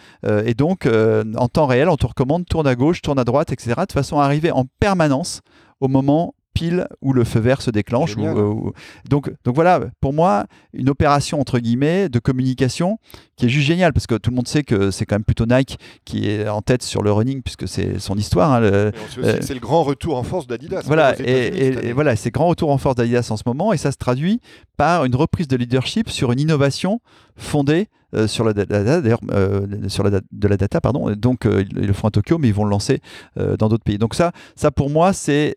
et 0.45 0.55
donc, 0.55 0.89
en 1.37 1.49
temps 1.49 1.67
réel, 1.67 1.89
on 1.89 1.97
te 1.97 2.07
recommande 2.07 2.47
tourne 2.47 2.67
à 2.67 2.75
gauche, 2.75 3.03
tourne 3.03 3.19
à 3.19 3.25
droite, 3.25 3.53
etc. 3.53 3.75
de 3.87 3.93
façon 3.93 4.19
à 4.19 4.25
arriver 4.25 4.51
en 4.51 4.65
permanence 4.81 5.41
au 5.81 5.89
moment 5.89 6.35
pile 6.55 6.87
où 7.01 7.13
le 7.13 7.25
feu 7.25 7.41
vert 7.41 7.63
se 7.63 7.71
déclenche. 7.71 8.17
donc, 9.09 9.33
donc 9.45 9.55
voilà, 9.55 9.81
pour 10.01 10.13
moi, 10.13 10.47
une 10.73 10.89
opération 10.89 11.41
entre 11.41 11.59
guillemets 11.59 12.09
de 12.09 12.19
communication 12.19 12.99
qui 13.37 13.47
est 13.47 13.49
juste 13.49 13.67
géniale 13.67 13.93
parce 13.93 14.07
que 14.07 14.15
tout 14.15 14.31
le 14.31 14.37
monde 14.37 14.49
sait 14.49 14.63
que 14.63 14.91
c'est 14.91 15.07
quand 15.07 15.17
même 15.17 15.25
plutôt 15.25 15.47
Nike 15.47 15.79
qui 16.05 16.29
est 16.29 16.49
en 16.49 16.63
tête 16.63 16.83
sur 16.83 17.03
le 17.03 17.13
running 17.13 17.43
puisque 17.43 17.67
c'est 17.67 17.99
son 17.99 18.17
histoire. 18.17 18.53
Hein, 18.53 18.63
euh, 18.63 18.91
c'est 19.41 19.55
le 19.55 19.61
grand 19.61 19.83
retour 19.83 20.17
en 20.17 20.23
force 20.23 20.47
d'Adidas. 20.47 20.83
Voilà, 20.85 21.15
et, 21.21 21.89
et, 21.89 21.93
voilà, 21.93 22.17
c'est 22.17 22.31
grand 22.31 22.47
retour 22.47 22.71
en 22.71 22.79
force 22.79 22.97
d'Adidas 22.97 23.29
en 23.31 23.37
ce 23.37 23.43
moment 23.47 23.73
et 23.73 23.77
ça 23.77 23.93
se 23.93 23.97
traduit 23.97 24.41
par 24.77 25.05
une 25.05 25.17
reprise 25.17 25.49
de 25.49 25.57
leadership 25.57 26.11
sur 26.11 26.33
une 26.33 26.41
innovation 26.41 27.01
fondée 27.37 27.89
euh, 28.15 28.27
sur 28.27 28.45
la, 28.45 28.53
data, 28.53 29.01
d'ailleurs, 29.01 29.21
euh, 29.31 29.67
sur 29.89 30.05
la 30.05 30.11
de 30.11 30.49
la 30.49 30.57
data, 30.57 30.81
pardon. 30.81 31.11
Donc, 31.13 31.45
ils, 31.45 31.87
le 31.87 31.93
font 31.93 32.09
à 32.09 32.11
Tokyo, 32.11 32.39
mais 32.39 32.49
ils 32.49 32.55
vont 32.55 32.65
le 32.65 32.71
lancer 32.71 33.01
dans 33.37 33.69
d'autres 33.69 33.85
pays. 33.85 33.99
Donc 33.99 34.15
ça, 34.15 34.33
ça 34.57 34.71
pour 34.71 34.91
moi, 34.91 35.13
c'est 35.13 35.55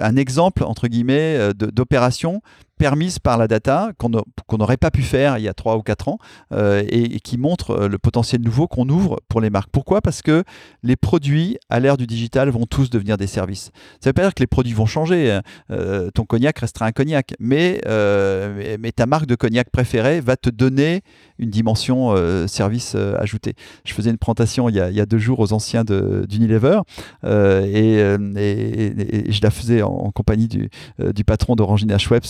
un 0.00 0.16
exemple 0.16 0.64
entre 0.64 0.88
guillemets 0.88 1.52
d'opération 1.54 2.40
permise 2.78 3.18
par 3.18 3.38
la 3.38 3.48
data 3.48 3.90
qu'on 3.96 4.58
n'aurait 4.58 4.76
pas 4.76 4.90
pu 4.90 5.02
faire 5.02 5.38
il 5.38 5.44
y 5.44 5.48
a 5.48 5.54
3 5.54 5.76
ou 5.76 5.82
4 5.82 6.08
ans 6.08 6.18
euh, 6.52 6.84
et, 6.88 7.20
qui 7.20 7.38
montre 7.38 7.70
euh, 7.70 7.88
le 7.88 7.98
potentiel 7.98 8.42
nouveau 8.42 8.68
qu'on 8.68 8.88
ouvre 8.88 9.20
pour 9.28 9.40
les 9.40 9.50
marques. 9.50 9.70
Pourquoi? 9.72 10.02
Parce 10.02 10.22
que 10.22 10.44
les 10.82 10.96
produits 10.96 11.56
à 11.70 11.80
l'ère 11.80 11.96
du 11.96 12.06
digital 12.06 12.50
vont 12.50 12.66
tous 12.66 12.90
devenir 12.90 13.16
des 13.16 13.26
services. 13.26 13.70
Ça 14.00 14.06
ne 14.06 14.08
veut 14.10 14.12
pas 14.12 14.22
dire 14.22 14.34
que 14.34 14.42
les 14.42 14.46
produits 14.46 14.74
vont 14.74 14.86
changer. 14.86 15.32
Hein. 15.32 15.42
Euh, 15.70 16.10
ton 16.10 16.24
cognac 16.24 16.58
restera 16.58 16.86
un 16.86 16.92
cognac, 16.92 17.34
mais, 17.40 17.80
mais, 18.78 18.92
ta 18.92 19.06
marque 19.06 19.26
de 19.26 19.34
cognac 19.34 19.70
préférée 19.70 20.20
va 20.20 20.36
te 20.36 20.48
donner 20.48 21.02
une 21.38 21.50
dimension 21.50 22.14
service 22.46 22.94
ajouté. 22.94 23.54
Je 23.84 23.92
faisais 23.92 24.10
une 24.10 24.18
présentation 24.18 24.68
il 24.68 24.76
y 24.76 24.80
a, 24.80 25.06
deux 25.06 25.18
jours 25.18 25.40
aux 25.40 25.52
anciens 25.52 25.84
d'Unilever 25.84 26.80
et, 27.24 27.98
et, 27.98 29.32
je 29.32 29.40
la 29.42 29.50
faisais 29.50 29.82
en, 29.82 30.10
compagnie 30.12 30.48
du, 30.48 30.70
du 30.98 31.24
patron 31.24 31.56
d'Orangina 31.56 31.98
Schweppes 31.98 32.26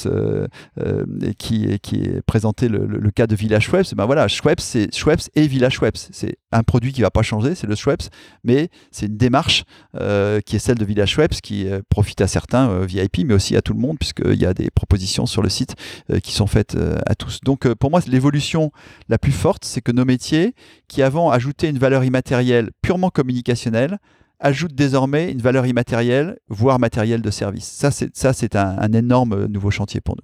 qui, 1.38 1.78
qui 1.80 2.08
présenté 2.26 2.68
le, 2.68 3.10
cas 3.10 3.26
de 3.26 3.34
Village 3.34 3.64
Schweppes, 3.64 3.94
ben 3.94 4.06
voilà, 4.06 4.28
Schweppes, 4.28 4.60
c'est 4.60 4.94
Schweppes 4.94 5.28
et 5.34 5.46
Village 5.46 5.74
Schweppes. 5.74 5.96
C'est 5.96 6.36
un 6.52 6.62
produit 6.62 6.92
qui 6.92 7.02
va 7.02 7.10
pas 7.10 7.22
changer, 7.22 7.54
c'est 7.54 7.66
le 7.66 7.74
Schweppes, 7.74 8.04
mais 8.44 8.68
c'est 8.90 9.06
une 9.06 9.16
démarche 9.16 9.64
euh, 9.96 10.40
qui 10.40 10.56
est 10.56 10.58
celle 10.58 10.78
de 10.78 10.84
Village 10.84 11.10
Schweppes 11.10 11.40
qui 11.40 11.66
profite 11.88 12.20
à 12.20 12.26
certains 12.26 12.80
VIP, 12.80 13.24
mais 13.24 13.34
aussi 13.34 13.56
à 13.56 13.62
tout 13.62 13.72
le 13.72 13.80
monde, 13.80 13.98
puisqu'il 13.98 14.40
y 14.40 14.46
a 14.46 14.54
des 14.54 14.70
propositions 14.70 15.26
sur 15.26 15.42
le 15.42 15.48
site 15.48 15.74
qui 16.22 16.32
sont 16.32 16.46
faites 16.46 16.76
à 17.06 17.14
tous. 17.14 17.40
Donc 17.44 17.72
pour 17.74 17.90
moi, 17.90 18.00
l'évolution 18.06 18.70
la 19.08 19.18
plus 19.18 19.32
forte, 19.32 19.64
c'est 19.64 19.80
que 19.80 19.92
nos 19.92 20.04
métiers, 20.04 20.54
qui 20.88 21.02
avant 21.02 21.30
ajoutaient 21.30 21.70
une 21.70 21.78
valeur 21.78 22.04
immatérielle 22.04 22.70
purement 22.82 23.10
communicationnelle, 23.10 23.98
ajoute 24.40 24.74
désormais 24.74 25.30
une 25.30 25.40
valeur 25.40 25.66
immatérielle, 25.66 26.38
voire 26.48 26.78
matérielle 26.78 27.22
de 27.22 27.30
service. 27.30 27.66
Ça, 27.66 27.90
c'est, 27.90 28.56
un, 28.56 28.92
énorme 28.92 29.46
nouveau 29.46 29.70
chantier 29.70 30.00
pour 30.00 30.16
nous. 30.16 30.22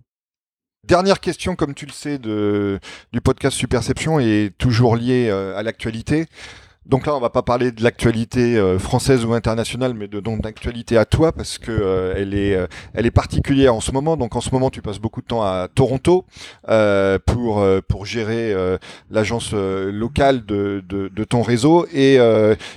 Dernière 0.86 1.20
question, 1.20 1.54
comme 1.54 1.74
tu 1.74 1.86
le 1.86 1.92
sais, 1.92 2.18
du 2.18 3.20
podcast 3.22 3.56
Superception 3.56 4.18
est 4.18 4.56
toujours 4.58 4.96
liée 4.96 5.28
euh, 5.30 5.56
à 5.56 5.62
l'actualité. 5.62 6.26
Donc 6.84 7.06
là, 7.06 7.14
on 7.14 7.20
va 7.20 7.30
pas 7.30 7.42
parler 7.42 7.70
de 7.70 7.84
l'actualité 7.84 8.56
euh, 8.56 8.76
française 8.76 9.24
ou 9.24 9.34
internationale, 9.34 9.94
mais 9.94 10.08
de 10.08 10.18
donc 10.18 10.40
d'actualité 10.40 10.96
à 10.96 11.04
toi 11.04 11.30
parce 11.30 11.58
que 11.58 11.70
euh, 11.70 12.14
elle 12.16 12.34
est 12.34 12.56
euh, 12.56 12.66
elle 12.92 13.06
est 13.06 13.12
particulière 13.12 13.72
en 13.72 13.80
ce 13.80 13.92
moment. 13.92 14.16
Donc 14.16 14.34
en 14.34 14.40
ce 14.40 14.50
moment, 14.50 14.68
tu 14.68 14.82
passes 14.82 14.98
beaucoup 14.98 15.20
de 15.20 15.26
temps 15.26 15.42
à 15.42 15.68
Toronto 15.72 16.24
pour 17.26 18.06
gérer 18.06 18.54
l'agence 19.10 19.52
locale 19.52 20.44
de, 20.44 21.24
ton 21.28 21.42
réseau 21.42 21.86
et 21.92 22.16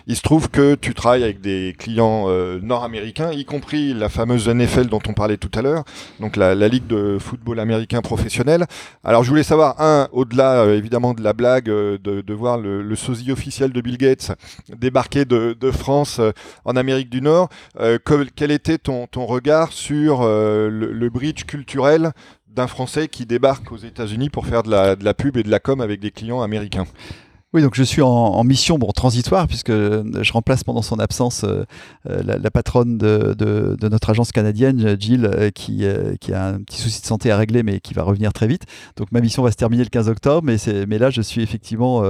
il 0.07 0.15
se 0.15 0.21
trouve 0.21 0.49
que 0.49 0.75
tu 0.75 0.93
travailles 0.93 1.23
avec 1.23 1.41
des 1.41 1.75
clients 1.77 2.27
nord-américains, 2.61 3.31
y 3.31 3.45
compris 3.45 3.93
la 3.93 4.09
fameuse 4.09 4.47
NFL 4.47 4.87
dont 4.87 5.01
on 5.07 5.13
parlait 5.13 5.37
tout 5.37 5.51
à 5.55 5.61
l'heure, 5.61 5.83
donc 6.19 6.35
la, 6.35 6.53
ligue 6.67 6.87
de 6.87 7.17
football 7.19 7.59
américain 7.59 8.01
professionnel. 8.01 8.65
Alors 9.03 9.23
je 9.23 9.29
voulais 9.29 9.43
savoir 9.43 9.81
un 9.81 10.07
au-delà 10.11 10.65
évidemment 10.67 11.13
de 11.13 11.23
la 11.23 11.33
blague 11.33 11.65
de, 11.65 11.97
de 11.97 12.33
voir 12.33 12.57
le, 12.57 12.81
le 12.81 12.95
sosie 12.95 13.31
officiel 13.31 13.71
de 13.71 13.81
Bill 13.81 13.94
Gates 13.97 14.31
débarqué 14.69 15.25
de, 15.25 15.71
France 15.71 16.19
euh, 16.19 16.31
en 16.63 16.75
Amérique 16.75 17.09
du 17.09 17.21
Nord. 17.21 17.49
Euh, 17.79 17.97
quel 18.35 18.51
était 18.51 18.77
ton, 18.77 19.07
regard 19.13 19.71
sur 19.71 20.21
euh, 20.21 20.69
le, 20.69 21.09
bridge 21.09 21.45
culturel 21.45 22.11
d'un 22.47 22.67
Français 22.67 23.07
qui 23.07 23.25
débarque 23.25 23.71
aux 23.71 23.77
États-Unis 23.77 24.29
pour 24.29 24.45
faire 24.45 24.63
de 24.63 24.69
la 24.71 25.13
pub 25.13 25.37
et 25.37 25.43
de 25.43 25.49
la 25.49 25.59
com 25.59 25.81
avec 25.81 25.99
des 25.99 26.11
clients 26.11 26.41
américains? 26.41 26.85
Oui, 27.55 27.61
donc 27.61 27.75
je 27.75 27.83
suis 27.83 28.01
en, 28.01 28.43
mission 28.43 28.77
bon, 28.77 28.91
transitoire 28.91 29.47
puisque 29.47 29.71
je 29.71 30.33
remplace 30.33 30.65
pendant 30.65 30.81
son 30.81 30.99
absence 30.99 31.45
euh, 31.45 31.63
euh, 32.09 32.21
la, 32.21 32.51
patronne 32.51 32.97
de, 32.97 33.77
notre 33.87 34.09
agence 34.09 34.33
canadienne, 34.33 34.97
Jill, 34.99 35.25
euh, 35.25 35.51
qui, 35.51 35.85
a 35.85 36.47
un 36.47 36.59
petit 36.59 36.81
souci 36.81 36.99
de 36.99 37.05
santé 37.05 37.31
à 37.31 37.37
régler 37.37 37.63
mais 37.63 37.79
qui 37.79 37.93
va 37.93 38.03
revenir 38.03 38.33
très 38.33 38.47
vite. 38.47 38.63
Donc 38.97 39.13
ma 39.13 39.21
mission 39.21 39.41
va 39.41 39.51
se 39.51 39.55
terminer 39.55 39.83
le 39.85 39.89
15 39.89 40.09
octobre, 40.09 40.45
mais, 40.45 40.57
là 40.97 41.09
je 41.09 41.21
suis 41.21 41.41
effectivement 41.43 42.03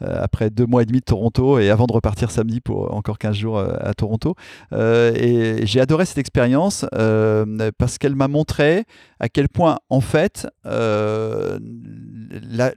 après 0.00 0.50
deux 0.50 0.66
mois 0.66 0.82
et 0.82 0.86
demi 0.86 1.00
de 1.00 1.04
Toronto 1.04 1.58
et 1.58 1.70
avant 1.70 1.86
de 1.86 1.92
repartir 1.92 2.30
samedi 2.30 2.60
pour 2.60 2.94
encore 2.94 3.18
15 3.18 3.34
jours 3.34 3.58
à 3.58 3.94
Toronto. 3.94 4.36
et 4.72 5.66
j'ai 5.66 5.80
adoré 5.80 6.04
cette 6.04 6.18
expérience 6.18 6.86
parce 7.78 7.98
qu'elle 7.98 8.14
m'a 8.14 8.28
montré 8.28 8.84
à 9.18 9.28
quel 9.28 9.48
point 9.48 9.78
en 9.90 10.00
fait 10.00 10.46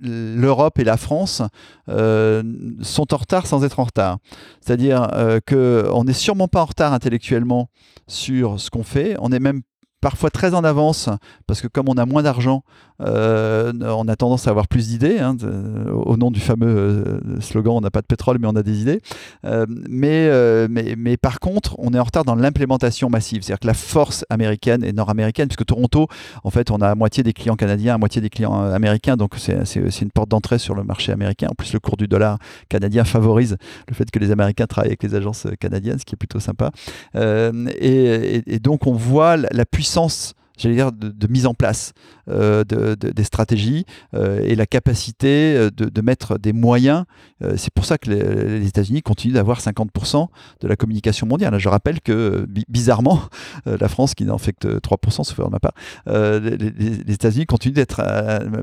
l'Europe 0.02 0.80
et 0.80 0.84
la 0.84 0.98
France 0.98 1.44
euh, 1.90 2.07
sont 2.82 3.14
en 3.14 3.18
retard 3.18 3.48
sans 3.48 3.64
être 3.64 3.80
en 3.80 3.84
retard. 3.84 4.18
C'est-à-dire 4.62 5.08
euh, 5.14 5.40
qu'on 5.46 6.04
n'est 6.04 6.14
sûrement 6.14 6.48
pas 6.48 6.62
en 6.62 6.66
retard 6.66 6.94
intellectuellement 6.94 7.70
sur 8.08 8.60
ce 8.60 8.70
qu'on 8.70 8.84
fait, 8.84 9.16
on 9.20 9.32
est 9.32 9.40
même 9.40 9.62
parfois 10.02 10.30
très 10.30 10.54
en 10.54 10.64
avance, 10.64 11.10
parce 11.48 11.62
que 11.62 11.68
comme 11.68 11.90
on 11.90 11.96
a 11.96 12.06
moins 12.06 12.24
d'argent, 12.24 12.64
euh, 13.02 13.74
on 13.82 14.08
a 14.08 14.16
tendance 14.16 14.48
à 14.48 14.52
avoir 14.52 14.68
plus 14.68 14.88
d'idées. 14.90 15.20
Hein, 15.20 15.36
au 15.92 16.18
nom 16.18 16.32
du 16.32 16.40
fameux 16.40 16.68
euh, 16.68 17.42
slogan 17.42 17.74
on 17.76 17.82
n'a 17.82 17.92
pas 17.92 18.02
de 18.02 18.08
pétrole, 18.08 18.38
mais 18.40 18.48
on 18.48 18.56
a 18.56 18.64
des 18.64 18.82
idées. 18.82 19.02
Euh, 19.46 19.66
mais, 19.70 20.30
mais, 20.68 20.96
mais, 20.98 21.18
par 21.18 21.40
contre, 21.40 21.76
on 21.80 21.94
est 21.94 22.00
en 22.00 22.04
retard 22.04 22.26
dans 22.26 22.36
l'implémentation 22.36 23.10
massive. 23.10 23.42
C'est-à-dire 23.42 23.60
que 23.60 23.68
la 23.68 23.74
force 23.74 24.26
américaine 24.30 24.84
et 24.84 24.94
nord-américaine, 24.94 25.48
puisque 25.48 25.66
Toronto, 25.66 26.08
en 26.44 26.50
fait, 26.50 26.72
on 26.72 26.78
a 26.78 26.90
à 26.90 26.96
moitié 26.96 27.24
des 27.24 27.34
clients 27.34 27.56
canadiens, 27.56 27.96
à 27.96 27.98
moitié 27.98 28.22
des 28.22 28.30
clients 28.30 28.62
américains, 28.72 29.18
donc 29.18 29.36
c'est 29.38 30.02
une 30.02 30.12
porte 30.12 30.30
d'entrée 30.30 30.60
sur 30.60 30.76
le 30.76 30.84
marché 30.84 31.12
américain. 31.12 31.48
En 31.52 31.56
plus, 31.56 31.74
le 31.74 31.80
cours 31.80 31.98
du 31.98 32.08
dollar 32.08 32.38
canadien 32.70 33.04
favorise 33.04 33.58
le 33.88 33.94
fait 33.94 34.10
que 34.10 34.20
les 34.20 34.32
Américains 34.32 34.66
travaillent 34.68 34.90
avec 34.90 35.04
les 35.04 35.16
agences 35.16 35.48
canadiennes, 35.60 36.00
ce 36.00 36.06
qui 36.06 36.16
est 36.16 36.18
plutôt 36.18 36.40
sympa. 36.40 36.72
Et, 37.16 38.60
donc, 38.60 38.88
on 38.88 38.94
voit 38.94 39.38
la 39.38 39.66
puissance 39.66 39.88
sens 39.98 40.37
j'allais 40.58 40.76
dire, 40.76 40.92
de, 40.92 41.28
mise 41.28 41.46
en 41.46 41.54
place 41.54 41.94
euh, 42.30 42.64
de, 42.64 42.96
des 42.96 43.24
stratégies 43.24 43.86
euh, 44.14 44.42
et 44.44 44.56
la 44.56 44.66
capacité 44.66 45.56
euh, 45.56 45.70
de, 45.70 46.02
mettre 46.02 46.38
des 46.38 46.54
moyens. 46.54 47.06
c'est 47.56 47.74
pour 47.74 47.86
ça 47.86 47.98
que 47.98 48.10
les, 48.10 48.68
États-Unis 48.68 49.02
continuent 49.02 49.34
d'avoir 49.34 49.60
50% 49.60 50.28
de 50.62 50.68
la 50.68 50.76
communication 50.76 51.28
mondiale. 51.28 51.58
Je 51.58 51.70
rappelle 51.70 52.02
que, 52.02 52.48
bizarrement, 52.70 53.22
la 53.66 53.88
France, 53.88 54.14
qui 54.14 54.24
n'en 54.26 54.38
fait 54.38 54.54
que 54.54 54.80
3%, 54.80 55.24
sauf 55.24 55.38
de 55.38 55.50
ma 55.50 55.60
part, 55.60 55.74
les, 56.06 57.14
États-Unis 57.14 57.46
continuent 57.46 57.74
d'être, 57.74 58.02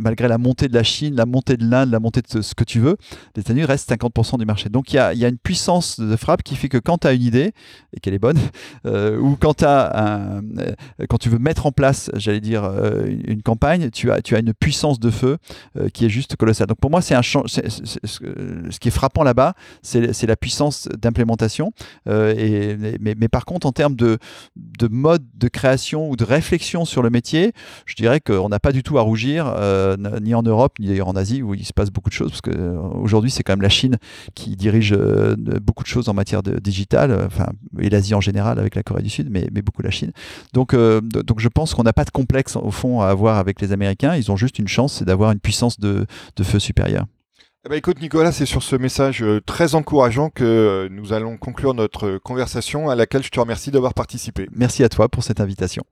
malgré 0.01 0.29
la 0.29 0.39
montée 0.39 0.69
de 0.69 0.75
la 0.75 0.83
Chine, 0.83 1.15
la 1.17 1.27
montée 1.27 1.57
de 1.57 1.69
l'Inde, 1.69 1.91
la 1.91 2.01
montée 2.01 2.23
de 2.23 2.43
ce 2.43 2.55
que 2.55 2.65
tu 2.65 2.81
veux, 2.81 2.97
les 3.37 3.41
États-Unis 3.41 3.65
restent 3.65 3.91
50% 3.91 4.39
du 4.39 4.47
marché. 4.47 4.69
Donc 4.69 4.93
il 4.93 4.97
y 4.97 4.99
a, 4.99 5.13
y 5.13 5.25
a, 5.25 5.29
une 5.29 5.39
puissance 5.39 6.01
de 6.01 6.17
frappe 6.17 6.43
qui 6.43 6.57
fait 6.57 6.69
que 6.69 6.79
quand 6.79 6.99
tu 6.99 7.07
as 7.07 7.13
une 7.13 7.23
idée, 7.23 7.53
et 7.93 8.01
qu'elle 8.01 8.15
est 8.15 8.19
bonne, 8.19 8.39
ou 8.85 9.37
quand, 9.39 9.65
quand 9.65 11.19
tu 11.19 11.29
veux 11.29 11.39
mettre 11.39 11.67
en 11.67 11.73
place 11.73 11.84
j'allais 12.17 12.41
dire, 12.41 12.65
euh, 12.65 13.05
une 13.27 13.43
campagne, 13.43 13.91
tu 13.91 14.11
as, 14.11 14.23
tu 14.23 14.37
as 14.37 14.41
une 14.41 14.55
puissance 14.55 14.99
de 15.01 15.11
feu 15.11 15.39
euh, 15.79 15.89
qui 15.89 16.05
est 16.05 16.09
juste 16.09 16.37
colossale. 16.37 16.67
Donc 16.67 16.79
pour 16.79 16.91
moi, 16.91 17.03
c'est 17.03 17.15
un 17.15 17.23
ce 17.23 18.79
qui 18.79 18.89
est 18.89 18.93
frappant 18.93 19.23
là-bas, 19.23 19.55
c'est 19.83 20.27
la 20.27 20.37
puissance 20.37 20.89
d'implémentation. 20.99 21.73
Euh, 22.09 22.35
et, 22.37 22.77
mais, 23.01 23.15
mais, 23.19 23.29
par 23.29 23.45
contre, 23.45 23.67
en 23.67 23.73
termes 23.73 23.97
de, 23.97 24.19
de 24.57 24.89
mode 24.89 25.25
de 25.35 25.49
création 25.49 26.09
ou 26.09 26.17
de 26.17 26.25
réflexion 26.25 26.85
sur 26.85 27.03
le 27.03 27.11
métier, 27.11 27.53
je 27.87 27.95
dirais 27.95 28.21
qu'on 28.21 28.49
n'a 28.49 28.61
pas 28.61 28.73
du 28.73 28.83
tout 28.83 28.99
à 28.99 29.03
rougir, 29.03 29.55
ni 30.23 30.35
en 30.35 30.43
Europe, 30.43 30.79
ni 30.79 30.89
d'ailleurs 30.89 31.09
en 31.09 31.17
Asie, 31.17 31.43
où 31.43 31.55
il 31.55 31.65
se 31.65 31.73
passe 31.73 31.91
beaucoup 31.91 32.11
de 32.11 32.15
choses, 32.15 32.31
parce 32.31 32.41
qu'aujourd'hui, 32.41 33.31
c'est 33.31 33.43
quand 33.43 33.53
même 33.53 33.63
la 33.63 33.69
Chine 33.69 33.97
qui 34.35 34.57
dirige 34.57 34.97
beaucoup 35.63 35.83
de 35.83 35.89
choses 35.89 36.09
en 36.09 36.15
matière 36.15 36.43
de 36.43 36.59
digital, 36.59 37.25
enfin, 37.27 37.47
et 37.81 37.91
l'Asie 37.91 38.15
en 38.15 38.21
général 38.21 38.59
avec 38.59 38.75
la 38.75 38.83
Corée 38.83 39.03
du 39.03 39.11
Sud, 39.11 39.29
mais, 39.31 39.49
mais 39.53 39.63
beaucoup 39.63 39.83
la 39.83 39.91
Chine. 39.91 40.13
Donc, 40.53 40.75
donc 40.75 41.41
je 41.41 41.49
pense 41.49 41.74
qu'on 41.75 41.83
n'a 41.83 41.93
pas 41.93 42.05
de 42.05 42.11
complexe 42.11 42.57
au 42.57 42.71
fond 42.71 43.01
à 43.01 43.09
avoir 43.09 43.39
avec 43.39 43.61
les 43.61 43.73
Américains. 43.73 44.15
Ils 44.17 44.31
ont 44.31 44.37
juste 44.37 44.59
une 44.59 44.69
chance, 44.69 44.95
c'est 44.95 45.05
d'avoir 45.05 45.33
une 45.33 45.41
puissance 45.41 45.79
de, 45.81 46.07
feu 46.43 46.59
supérieure. 46.59 47.07
Eh 47.67 47.71
ben, 47.71 47.77
écoute 47.77 48.01
Nicolas, 48.01 48.31
c'est 48.31 48.45
sur 48.45 48.63
ce 48.63 48.77
message 48.77 49.23
euh, 49.23 49.41
très 49.41 49.75
encourageant 49.75 50.29
que 50.29 50.45
euh, 50.45 50.89
nous 50.91 51.15
allons 51.15 51.39
conclure 51.39 51.73
notre 51.73 52.19
conversation 52.19 52.91
à 52.91 52.95
laquelle 52.95 53.23
je 53.23 53.31
te 53.31 53.41
remercie 53.41 53.71
d'avoir 53.71 53.95
participé. 53.95 54.49
Merci 54.55 54.85
à 54.85 54.91
toi 54.91 55.09
pour 55.09 55.25
cette 55.25 55.41
invitation. 55.41 55.83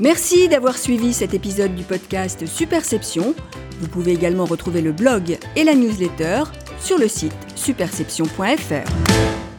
Merci 0.00 0.48
d'avoir 0.48 0.78
suivi 0.78 1.12
cet 1.12 1.34
épisode 1.34 1.74
du 1.74 1.84
podcast 1.84 2.46
Superception. 2.46 3.34
Vous 3.80 3.88
pouvez 3.88 4.12
également 4.12 4.46
retrouver 4.46 4.80
le 4.80 4.92
blog 4.92 5.38
et 5.54 5.64
la 5.64 5.74
newsletter 5.74 6.44
sur 6.78 6.98
le 6.98 7.08
site 7.08 7.36
superception.fr. 7.54 9.49